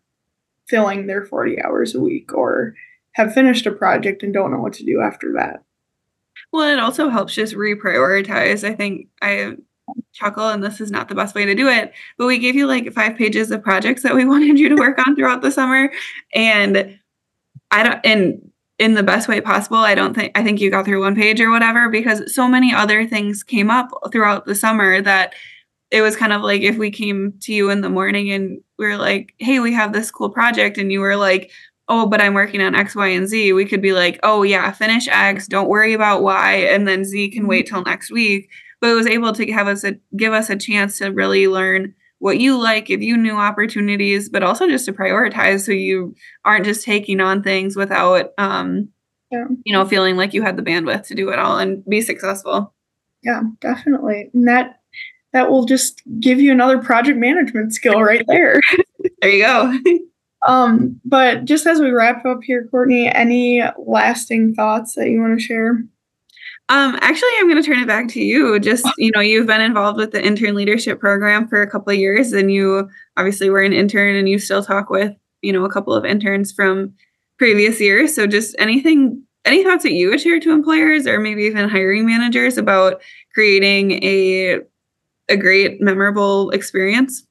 filling 0.68 1.06
their 1.06 1.24
40 1.24 1.62
hours 1.62 1.94
a 1.94 2.00
week 2.00 2.32
or 2.32 2.74
have 3.12 3.34
finished 3.34 3.66
a 3.66 3.72
project 3.72 4.22
and 4.22 4.32
don't 4.32 4.50
know 4.50 4.60
what 4.60 4.72
to 4.74 4.84
do 4.84 5.00
after 5.00 5.32
that. 5.34 5.62
Well 6.52 6.68
it 6.68 6.78
also 6.78 7.08
helps 7.08 7.34
just 7.34 7.54
reprioritize. 7.54 8.64
I 8.64 8.74
think 8.74 9.08
i 9.20 9.56
chuckle 10.12 10.48
and 10.48 10.62
this 10.62 10.80
is 10.80 10.90
not 10.90 11.08
the 11.08 11.14
best 11.14 11.34
way 11.34 11.44
to 11.44 11.54
do 11.54 11.68
it 11.68 11.92
but 12.16 12.26
we 12.26 12.38
gave 12.38 12.54
you 12.54 12.66
like 12.66 12.92
five 12.92 13.16
pages 13.16 13.50
of 13.50 13.62
projects 13.62 14.02
that 14.02 14.14
we 14.14 14.24
wanted 14.32 14.58
you 14.58 14.68
to 14.68 14.76
work 14.76 14.98
on 15.06 15.16
throughout 15.16 15.42
the 15.42 15.50
summer 15.50 15.90
and 16.34 16.98
i 17.70 17.82
don't 17.82 18.00
and 18.04 18.50
in 18.78 18.94
the 18.94 19.02
best 19.02 19.28
way 19.28 19.40
possible 19.40 19.78
i 19.78 19.94
don't 19.94 20.14
think 20.14 20.36
i 20.36 20.42
think 20.42 20.60
you 20.60 20.70
got 20.70 20.84
through 20.84 21.02
one 21.02 21.14
page 21.14 21.40
or 21.40 21.50
whatever 21.50 21.88
because 21.88 22.34
so 22.34 22.48
many 22.48 22.72
other 22.72 23.06
things 23.06 23.42
came 23.42 23.70
up 23.70 23.90
throughout 24.12 24.46
the 24.46 24.54
summer 24.54 25.00
that 25.00 25.34
it 25.90 26.00
was 26.00 26.16
kind 26.16 26.32
of 26.32 26.42
like 26.42 26.62
if 26.62 26.78
we 26.78 26.90
came 26.90 27.34
to 27.40 27.52
you 27.52 27.70
in 27.70 27.82
the 27.82 27.90
morning 27.90 28.30
and 28.30 28.60
we 28.82 28.88
are 28.88 28.98
like 28.98 29.34
hey 29.38 29.60
we 29.60 29.72
have 29.72 29.92
this 29.92 30.10
cool 30.10 30.28
project 30.28 30.76
and 30.76 30.92
you 30.92 31.00
were 31.00 31.16
like 31.16 31.50
oh 31.88 32.06
but 32.06 32.20
i'm 32.20 32.34
working 32.34 32.60
on 32.60 32.74
x 32.74 32.94
y 32.94 33.08
and 33.08 33.28
z 33.28 33.52
we 33.52 33.64
could 33.64 33.80
be 33.80 33.92
like 33.92 34.20
oh 34.22 34.42
yeah 34.42 34.70
finish 34.72 35.08
x 35.08 35.46
don't 35.46 35.68
worry 35.68 35.94
about 35.94 36.22
y 36.22 36.52
and 36.54 36.86
then 36.86 37.04
z 37.04 37.30
can 37.30 37.46
wait 37.46 37.66
till 37.66 37.82
next 37.82 38.10
week 38.10 38.50
but 38.80 38.90
it 38.90 38.94
was 38.94 39.06
able 39.06 39.32
to 39.32 39.50
have 39.52 39.68
us 39.68 39.84
a, 39.84 39.94
give 40.16 40.32
us 40.32 40.50
a 40.50 40.56
chance 40.56 40.98
to 40.98 41.08
really 41.08 41.46
learn 41.46 41.94
what 42.22 42.38
you 42.38 42.56
like, 42.56 42.86
give 42.86 43.02
you 43.02 43.16
new 43.16 43.36
opportunities, 43.36 44.28
but 44.28 44.44
also 44.44 44.68
just 44.68 44.84
to 44.84 44.92
prioritize 44.92 45.66
so 45.66 45.72
you 45.72 46.14
aren't 46.44 46.64
just 46.64 46.84
taking 46.84 47.20
on 47.20 47.42
things 47.42 47.74
without 47.74 48.30
um, 48.38 48.88
yeah. 49.32 49.44
you 49.64 49.72
know, 49.72 49.84
feeling 49.84 50.16
like 50.16 50.32
you 50.32 50.40
had 50.40 50.56
the 50.56 50.62
bandwidth 50.62 51.06
to 51.08 51.16
do 51.16 51.30
it 51.30 51.38
all 51.40 51.58
and 51.58 51.84
be 51.86 52.00
successful. 52.00 52.72
Yeah, 53.24 53.42
definitely. 53.60 54.30
And 54.34 54.46
that 54.46 54.81
that 55.32 55.50
will 55.50 55.64
just 55.64 56.02
give 56.20 56.40
you 56.40 56.52
another 56.52 56.78
project 56.78 57.18
management 57.18 57.74
skill 57.74 58.02
right 58.02 58.24
there. 58.28 58.60
there 59.20 59.30
you 59.30 59.42
go. 59.42 59.78
um, 60.46 61.00
but 61.04 61.44
just 61.44 61.66
as 61.66 61.80
we 61.80 61.90
wrap 61.90 62.24
up 62.26 62.40
here, 62.42 62.68
Courtney, 62.70 63.08
any 63.08 63.62
lasting 63.78 64.54
thoughts 64.54 64.94
that 64.94 65.08
you 65.08 65.20
want 65.20 65.38
to 65.38 65.44
share? 65.44 65.82
Um, 66.68 66.96
actually, 67.02 67.28
I'm 67.38 67.50
going 67.50 67.62
to 67.62 67.68
turn 67.68 67.80
it 67.80 67.86
back 67.86 68.08
to 68.08 68.22
you. 68.22 68.58
Just, 68.58 68.86
you 68.96 69.10
know, 69.14 69.20
you've 69.20 69.46
been 69.46 69.60
involved 69.60 69.98
with 69.98 70.12
the 70.12 70.24
intern 70.24 70.54
leadership 70.54 71.00
program 71.00 71.46
for 71.48 71.60
a 71.60 71.70
couple 71.70 71.92
of 71.92 71.98
years, 71.98 72.32
and 72.32 72.50
you 72.50 72.88
obviously 73.16 73.50
were 73.50 73.62
an 73.62 73.72
intern 73.72 74.16
and 74.16 74.28
you 74.28 74.38
still 74.38 74.62
talk 74.62 74.88
with, 74.88 75.12
you 75.42 75.52
know, 75.52 75.64
a 75.64 75.70
couple 75.70 75.92
of 75.92 76.04
interns 76.06 76.50
from 76.52 76.94
previous 77.36 77.80
years. 77.80 78.14
So, 78.14 78.26
just 78.26 78.54
anything, 78.58 79.22
any 79.44 79.62
thoughts 79.64 79.82
that 79.82 79.92
you 79.92 80.08
would 80.08 80.20
share 80.20 80.40
to 80.40 80.52
employers 80.52 81.06
or 81.06 81.18
maybe 81.18 81.42
even 81.42 81.68
hiring 81.68 82.06
managers 82.06 82.56
about 82.56 83.02
creating 83.34 84.02
a, 84.02 84.60
a 85.28 85.36
great, 85.36 85.80
memorable 85.80 86.50
experience? 86.50 87.26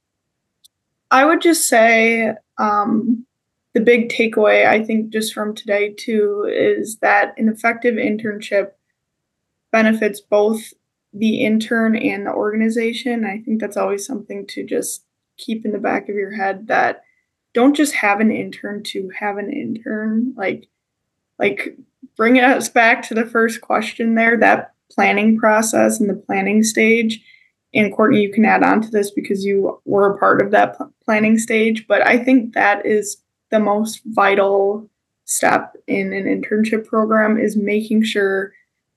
I 1.09 1.25
would 1.25 1.41
just 1.41 1.67
say 1.67 2.33
um, 2.57 3.25
the 3.73 3.81
big 3.81 4.09
takeaway, 4.09 4.65
I 4.65 4.83
think, 4.83 5.11
just 5.11 5.33
from 5.33 5.53
today, 5.53 5.93
too, 5.93 6.49
is 6.49 6.97
that 6.97 7.33
an 7.37 7.49
effective 7.49 7.95
internship 7.95 8.71
benefits 9.71 10.21
both 10.21 10.73
the 11.13 11.43
intern 11.43 11.95
and 11.95 12.25
the 12.25 12.33
organization. 12.33 13.25
I 13.25 13.41
think 13.43 13.59
that's 13.59 13.77
always 13.77 14.05
something 14.05 14.47
to 14.47 14.65
just 14.65 15.03
keep 15.37 15.65
in 15.65 15.71
the 15.71 15.79
back 15.79 16.07
of 16.07 16.15
your 16.15 16.31
head 16.31 16.67
that 16.67 17.03
don't 17.53 17.75
just 17.75 17.93
have 17.95 18.19
an 18.19 18.31
intern 18.31 18.83
to 18.83 19.09
have 19.19 19.37
an 19.37 19.51
intern. 19.51 20.33
Like, 20.37 20.67
like 21.37 21.77
bringing 22.15 22.43
us 22.43 22.69
back 22.69 23.01
to 23.07 23.13
the 23.13 23.25
first 23.25 23.61
question 23.61 24.15
there, 24.15 24.37
that 24.37 24.73
planning 24.89 25.37
process 25.37 25.99
and 25.99 26.09
the 26.09 26.13
planning 26.15 26.63
stage. 26.63 27.21
And 27.73 27.93
Courtney, 27.93 28.21
you 28.21 28.31
can 28.31 28.45
add 28.45 28.63
on 28.63 28.81
to 28.81 28.89
this 28.89 29.11
because 29.11 29.45
you 29.45 29.81
were 29.85 30.13
a 30.13 30.17
part 30.17 30.41
of 30.41 30.51
that 30.51 30.77
planning 31.05 31.37
stage. 31.37 31.87
But 31.87 32.05
I 32.05 32.17
think 32.17 32.53
that 32.53 32.85
is 32.85 33.17
the 33.49 33.59
most 33.59 34.01
vital 34.05 34.89
step 35.25 35.75
in 35.87 36.11
an 36.11 36.25
internship 36.25 36.85
program 36.85 37.37
is 37.37 37.55
making 37.55 38.03
sure 38.03 38.51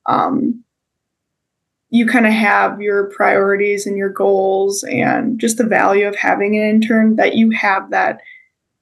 um, 0.07 0.65
you 1.91 2.07
kind 2.07 2.27
of 2.27 2.33
have 2.33 2.81
your 2.81 3.05
priorities 3.05 3.87
and 3.87 3.97
your 3.97 4.09
goals 4.09 4.83
and 4.85 5.39
just 5.39 5.59
the 5.59 5.65
value 5.65 6.09
of 6.09 6.17
having 6.17 6.57
an 6.57 6.69
intern 6.69 7.15
that 7.17 7.37
you 7.37 7.51
have 7.51 7.91
that 7.91 8.21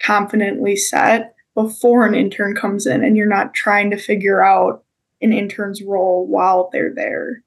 confidently 0.00 0.76
set 0.76 1.34
before 1.54 2.06
an 2.06 2.14
intern 2.14 2.54
comes 2.54 2.86
in 2.86 3.04
and 3.04 3.16
you're 3.16 3.26
not 3.26 3.52
trying 3.52 3.90
to 3.90 3.98
figure 3.98 4.42
out 4.42 4.82
an 5.20 5.32
intern's 5.32 5.82
role 5.82 6.26
while 6.26 6.70
they're 6.72 6.94
there. 6.94 7.42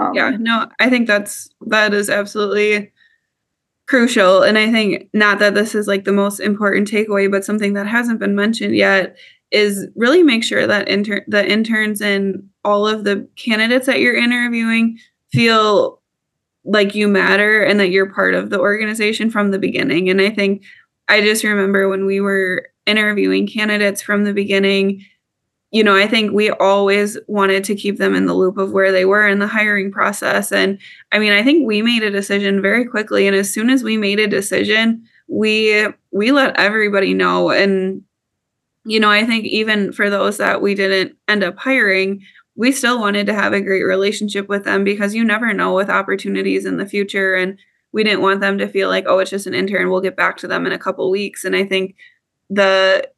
Um, 0.00 0.14
yeah, 0.14 0.30
no, 0.38 0.68
I 0.78 0.88
think 0.88 1.06
that's 1.06 1.48
that 1.66 1.92
is 1.92 2.08
absolutely 2.08 2.92
crucial. 3.86 4.42
And 4.42 4.56
I 4.56 4.70
think 4.70 5.08
not 5.12 5.40
that 5.40 5.54
this 5.54 5.74
is 5.74 5.88
like 5.88 6.04
the 6.04 6.12
most 6.12 6.40
important 6.40 6.88
takeaway, 6.90 7.30
but 7.30 7.44
something 7.44 7.72
that 7.74 7.86
hasn't 7.86 8.20
been 8.20 8.36
mentioned 8.36 8.76
yet 8.76 9.16
is 9.50 9.88
really 9.96 10.22
make 10.22 10.44
sure 10.44 10.66
that 10.66 10.88
inter- 10.88 11.24
the 11.26 11.46
interns 11.48 12.00
and 12.00 12.48
all 12.64 12.86
of 12.86 13.02
the 13.02 13.28
candidates 13.36 13.86
that 13.86 13.98
you're 13.98 14.16
interviewing 14.16 14.96
feel 15.32 16.00
like 16.64 16.94
you 16.94 17.08
matter 17.08 17.62
and 17.62 17.80
that 17.80 17.90
you're 17.90 18.12
part 18.12 18.34
of 18.34 18.50
the 18.50 18.60
organization 18.60 19.30
from 19.30 19.50
the 19.50 19.58
beginning. 19.58 20.08
And 20.08 20.20
I 20.20 20.30
think 20.30 20.62
I 21.08 21.20
just 21.20 21.42
remember 21.42 21.88
when 21.88 22.06
we 22.06 22.20
were 22.20 22.68
interviewing 22.86 23.48
candidates 23.48 24.02
from 24.02 24.24
the 24.24 24.32
beginning, 24.32 25.04
you 25.70 25.84
know, 25.84 25.94
I 25.94 26.08
think 26.08 26.32
we 26.32 26.50
always 26.50 27.16
wanted 27.28 27.62
to 27.64 27.76
keep 27.76 27.98
them 27.98 28.14
in 28.14 28.26
the 28.26 28.34
loop 28.34 28.58
of 28.58 28.72
where 28.72 28.90
they 28.90 29.04
were 29.04 29.26
in 29.26 29.38
the 29.38 29.46
hiring 29.46 29.92
process. 29.92 30.50
And 30.50 30.78
I 31.12 31.18
mean, 31.20 31.32
I 31.32 31.44
think 31.44 31.66
we 31.66 31.80
made 31.80 32.02
a 32.02 32.10
decision 32.10 32.60
very 32.60 32.84
quickly. 32.84 33.26
And 33.26 33.36
as 33.36 33.52
soon 33.52 33.70
as 33.70 33.84
we 33.84 33.96
made 33.96 34.18
a 34.18 34.26
decision, 34.26 35.04
we 35.28 35.86
we 36.10 36.32
let 36.32 36.58
everybody 36.58 37.14
know 37.14 37.50
and 37.50 38.02
you 38.84 38.98
know, 38.98 39.10
I 39.10 39.24
think 39.26 39.44
even 39.44 39.92
for 39.92 40.08
those 40.08 40.38
that 40.38 40.62
we 40.62 40.74
didn't 40.74 41.16
end 41.28 41.44
up 41.44 41.58
hiring, 41.58 42.22
we 42.56 42.72
still 42.72 42.98
wanted 42.98 43.26
to 43.26 43.34
have 43.34 43.52
a 43.52 43.60
great 43.60 43.82
relationship 43.82 44.48
with 44.48 44.64
them 44.64 44.84
because 44.84 45.14
you 45.14 45.22
never 45.22 45.52
know 45.52 45.74
with 45.74 45.90
opportunities 45.90 46.64
in 46.64 46.78
the 46.78 46.86
future. 46.86 47.34
And 47.34 47.58
we 47.92 48.04
didn't 48.04 48.22
want 48.22 48.40
them 48.40 48.58
to 48.58 48.68
feel 48.68 48.88
like, 48.88 49.04
oh, 49.06 49.18
it's 49.18 49.30
just 49.30 49.46
an 49.46 49.54
intern. 49.54 49.90
We'll 49.90 50.00
get 50.00 50.16
back 50.16 50.38
to 50.38 50.48
them 50.48 50.66
in 50.66 50.72
a 50.72 50.78
couple 50.78 51.10
weeks. 51.10 51.44
And 51.44 51.54
I 51.54 51.64
think 51.64 51.94
the 52.48 53.08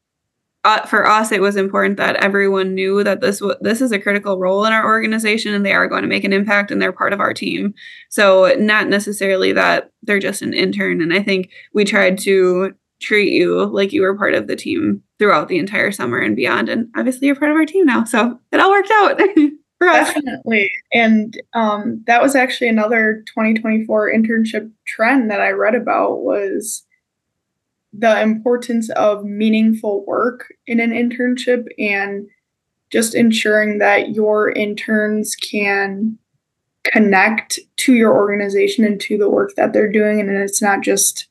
uh, 0.64 0.86
for 0.86 1.08
us, 1.08 1.32
it 1.32 1.40
was 1.40 1.56
important 1.56 1.96
that 1.96 2.16
everyone 2.16 2.74
knew 2.74 3.02
that 3.02 3.20
this 3.20 3.40
w- 3.40 3.58
this 3.60 3.80
is 3.80 3.90
a 3.90 3.98
critical 3.98 4.38
role 4.38 4.64
in 4.64 4.72
our 4.72 4.84
organization, 4.84 5.54
and 5.54 5.66
they 5.66 5.72
are 5.72 5.88
going 5.88 6.02
to 6.02 6.08
make 6.08 6.22
an 6.22 6.32
impact, 6.32 6.70
and 6.70 6.80
they're 6.80 6.92
part 6.92 7.12
of 7.12 7.20
our 7.20 7.34
team. 7.34 7.74
So 8.10 8.54
not 8.58 8.88
necessarily 8.88 9.52
that 9.52 9.90
they're 10.02 10.20
just 10.20 10.40
an 10.40 10.54
intern. 10.54 11.00
And 11.00 11.12
I 11.12 11.22
think 11.22 11.50
we 11.74 11.84
tried 11.84 12.18
to 12.18 12.74
treat 13.00 13.32
you 13.32 13.66
like 13.66 13.92
you 13.92 14.02
were 14.02 14.16
part 14.16 14.34
of 14.34 14.46
the 14.46 14.54
team 14.54 15.02
throughout 15.18 15.48
the 15.48 15.58
entire 15.58 15.90
summer 15.90 16.18
and 16.18 16.36
beyond. 16.36 16.68
And 16.68 16.88
obviously, 16.96 17.26
you're 17.26 17.36
part 17.36 17.50
of 17.50 17.56
our 17.56 17.66
team 17.66 17.84
now, 17.84 18.04
so 18.04 18.38
it 18.52 18.60
all 18.60 18.70
worked 18.70 18.92
out. 18.92 19.20
Definitely. 19.80 20.70
And 20.92 21.40
um, 21.54 22.04
that 22.06 22.22
was 22.22 22.36
actually 22.36 22.68
another 22.68 23.24
2024 23.26 24.12
internship 24.12 24.70
trend 24.86 25.28
that 25.32 25.40
I 25.40 25.50
read 25.50 25.74
about 25.74 26.20
was 26.20 26.84
the 27.92 28.20
importance 28.20 28.90
of 28.90 29.24
meaningful 29.24 30.04
work 30.06 30.52
in 30.66 30.80
an 30.80 30.90
internship 30.90 31.66
and 31.78 32.26
just 32.90 33.14
ensuring 33.14 33.78
that 33.78 34.10
your 34.10 34.50
interns 34.50 35.34
can 35.34 36.18
connect 36.84 37.58
to 37.76 37.94
your 37.94 38.12
organization 38.12 38.84
and 38.84 39.00
to 39.00 39.16
the 39.16 39.28
work 39.28 39.54
that 39.56 39.72
they're 39.72 39.90
doing. 39.90 40.20
And 40.20 40.30
it's 40.30 40.62
not 40.62 40.80
just 40.80 41.28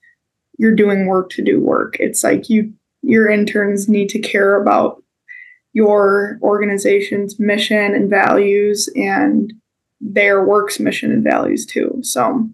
you're 0.58 0.76
doing 0.76 1.08
work 1.08 1.30
to 1.32 1.44
do 1.44 1.60
work. 1.60 1.98
It's 2.00 2.24
like 2.24 2.50
you 2.50 2.74
your 3.04 3.28
interns 3.28 3.90
need 3.90 4.10
to 4.10 4.20
care 4.20 4.62
about 4.62 5.02
your 5.74 6.38
organization's 6.44 7.40
mission 7.40 7.96
and 7.96 8.10
values 8.10 8.90
and 8.96 9.54
their 10.00 10.44
work's 10.44 10.80
mission 10.80 11.12
and 11.12 11.24
values 11.24 11.66
too. 11.66 11.98
So 12.04 12.48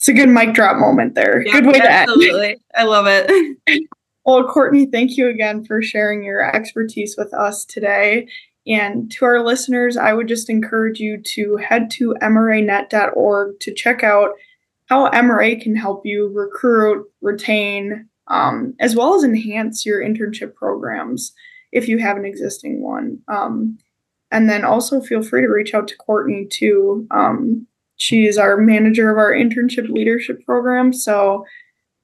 it's 0.00 0.08
a 0.08 0.14
good 0.14 0.30
mic 0.30 0.54
drop 0.54 0.78
moment 0.78 1.14
there. 1.14 1.42
Yeah, 1.44 1.52
good 1.52 1.66
way 1.66 1.78
absolutely. 1.78 1.84
to 1.84 1.92
end. 1.92 2.08
Absolutely. 2.08 2.56
I 2.74 2.84
love 2.84 3.04
it. 3.06 3.86
well, 4.24 4.44
Courtney, 4.44 4.86
thank 4.86 5.18
you 5.18 5.28
again 5.28 5.62
for 5.62 5.82
sharing 5.82 6.24
your 6.24 6.42
expertise 6.42 7.16
with 7.18 7.34
us 7.34 7.66
today. 7.66 8.26
And 8.66 9.12
to 9.12 9.26
our 9.26 9.44
listeners, 9.44 9.98
I 9.98 10.14
would 10.14 10.26
just 10.26 10.48
encourage 10.48 11.00
you 11.00 11.20
to 11.34 11.58
head 11.58 11.90
to 11.92 12.14
mranet.org 12.22 13.60
to 13.60 13.74
check 13.74 14.02
out 14.02 14.30
how 14.86 15.10
MRA 15.10 15.60
can 15.60 15.76
help 15.76 16.06
you 16.06 16.28
recruit, 16.28 17.06
retain, 17.20 18.08
um, 18.28 18.72
as 18.80 18.96
well 18.96 19.14
as 19.14 19.22
enhance 19.22 19.84
your 19.84 20.00
internship 20.00 20.54
programs 20.54 21.34
if 21.72 21.88
you 21.88 21.98
have 21.98 22.16
an 22.16 22.24
existing 22.24 22.82
one. 22.82 23.18
Um, 23.28 23.76
and 24.30 24.48
then 24.48 24.64
also 24.64 25.02
feel 25.02 25.22
free 25.22 25.42
to 25.42 25.48
reach 25.48 25.74
out 25.74 25.88
to 25.88 25.96
Courtney 25.98 26.46
too. 26.46 27.06
Um, 27.10 27.66
she 28.00 28.26
is 28.26 28.38
our 28.38 28.56
manager 28.56 29.10
of 29.10 29.18
our 29.18 29.30
internship 29.30 29.90
leadership 29.90 30.42
program. 30.46 30.90
So 30.90 31.44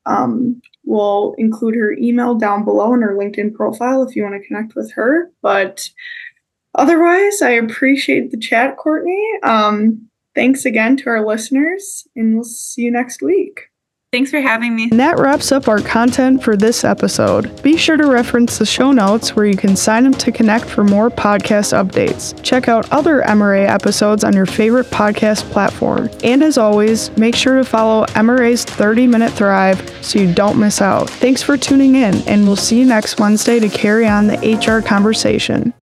um, 0.05 0.61
we'll 0.85 1.35
include 1.39 1.75
her 1.75 1.93
email 1.93 2.35
down 2.35 2.67
below 2.67 2.93
in 2.93 3.01
her 3.01 3.17
LinkedIn 3.17 3.55
profile 3.55 4.03
if 4.03 4.15
you 4.15 4.23
want 4.23 4.35
to 4.35 4.47
connect 4.47 4.75
with 4.75 4.93
her. 4.93 5.33
But 5.41 5.89
otherwise, 6.75 7.41
I 7.41 7.51
appreciate 7.51 8.31
the 8.31 8.37
chat, 8.37 8.77
Courtney. 8.77 9.27
Um, 9.43 10.07
thanks 10.35 10.67
again 10.67 10.99
to 10.99 11.09
our 11.09 11.27
listeners, 11.27 12.07
and 12.15 12.35
we'll 12.35 12.45
see 12.45 12.83
you 12.83 12.91
next 12.91 13.23
week. 13.23 13.71
Thanks 14.17 14.31
for 14.31 14.41
having 14.41 14.75
me. 14.75 14.85
And 14.85 14.99
that 14.99 15.19
wraps 15.19 15.53
up 15.53 15.69
our 15.69 15.83
content 15.83 16.43
for 16.43 16.57
this 16.57 16.85
episode. 16.85 17.63
Be 17.63 17.77
sure 17.77 17.99
to 17.99 18.07
reference 18.07 18.57
the 18.57 18.65
show 18.65 18.91
notes 18.91 19.37
where 19.37 19.45
you 19.45 19.59
can 19.59 19.77
sign 19.77 20.07
up 20.07 20.19
to 20.21 20.33
connect 20.33 20.65
for 20.65 20.85
more 20.85 21.11
podcast 21.11 21.75
updates. 21.77 22.43
Check 22.43 22.67
out 22.67 22.91
other 22.91 23.21
MRA 23.21 23.69
episodes 23.69 24.25
on 24.25 24.33
your 24.33 24.47
favorite 24.47 24.87
podcast 24.87 25.43
platform. 25.51 26.09
And 26.25 26.43
as 26.43 26.57
always, 26.57 27.15
make 27.19 27.35
sure 27.35 27.59
to 27.59 27.65
follow 27.65 28.07
MRA's 28.07 28.65
30 28.65 29.07
Minute 29.07 29.35
Thrive 29.35 29.87
so 30.01 30.19
you 30.19 30.33
don't 30.33 30.59
miss 30.59 30.81
out. 30.81 31.11
Thanks 31.11 31.43
for 31.43 31.59
tuning 31.59 31.97
in, 31.97 32.15
and 32.27 32.47
we'll 32.47 32.57
see 32.57 32.79
you 32.79 32.87
next 32.87 33.21
Wednesday 33.21 33.61
to 33.61 33.69
carry 33.69 34.07
on 34.07 34.29
the 34.29 34.39
HR 34.39 34.81
conversation. 34.81 35.75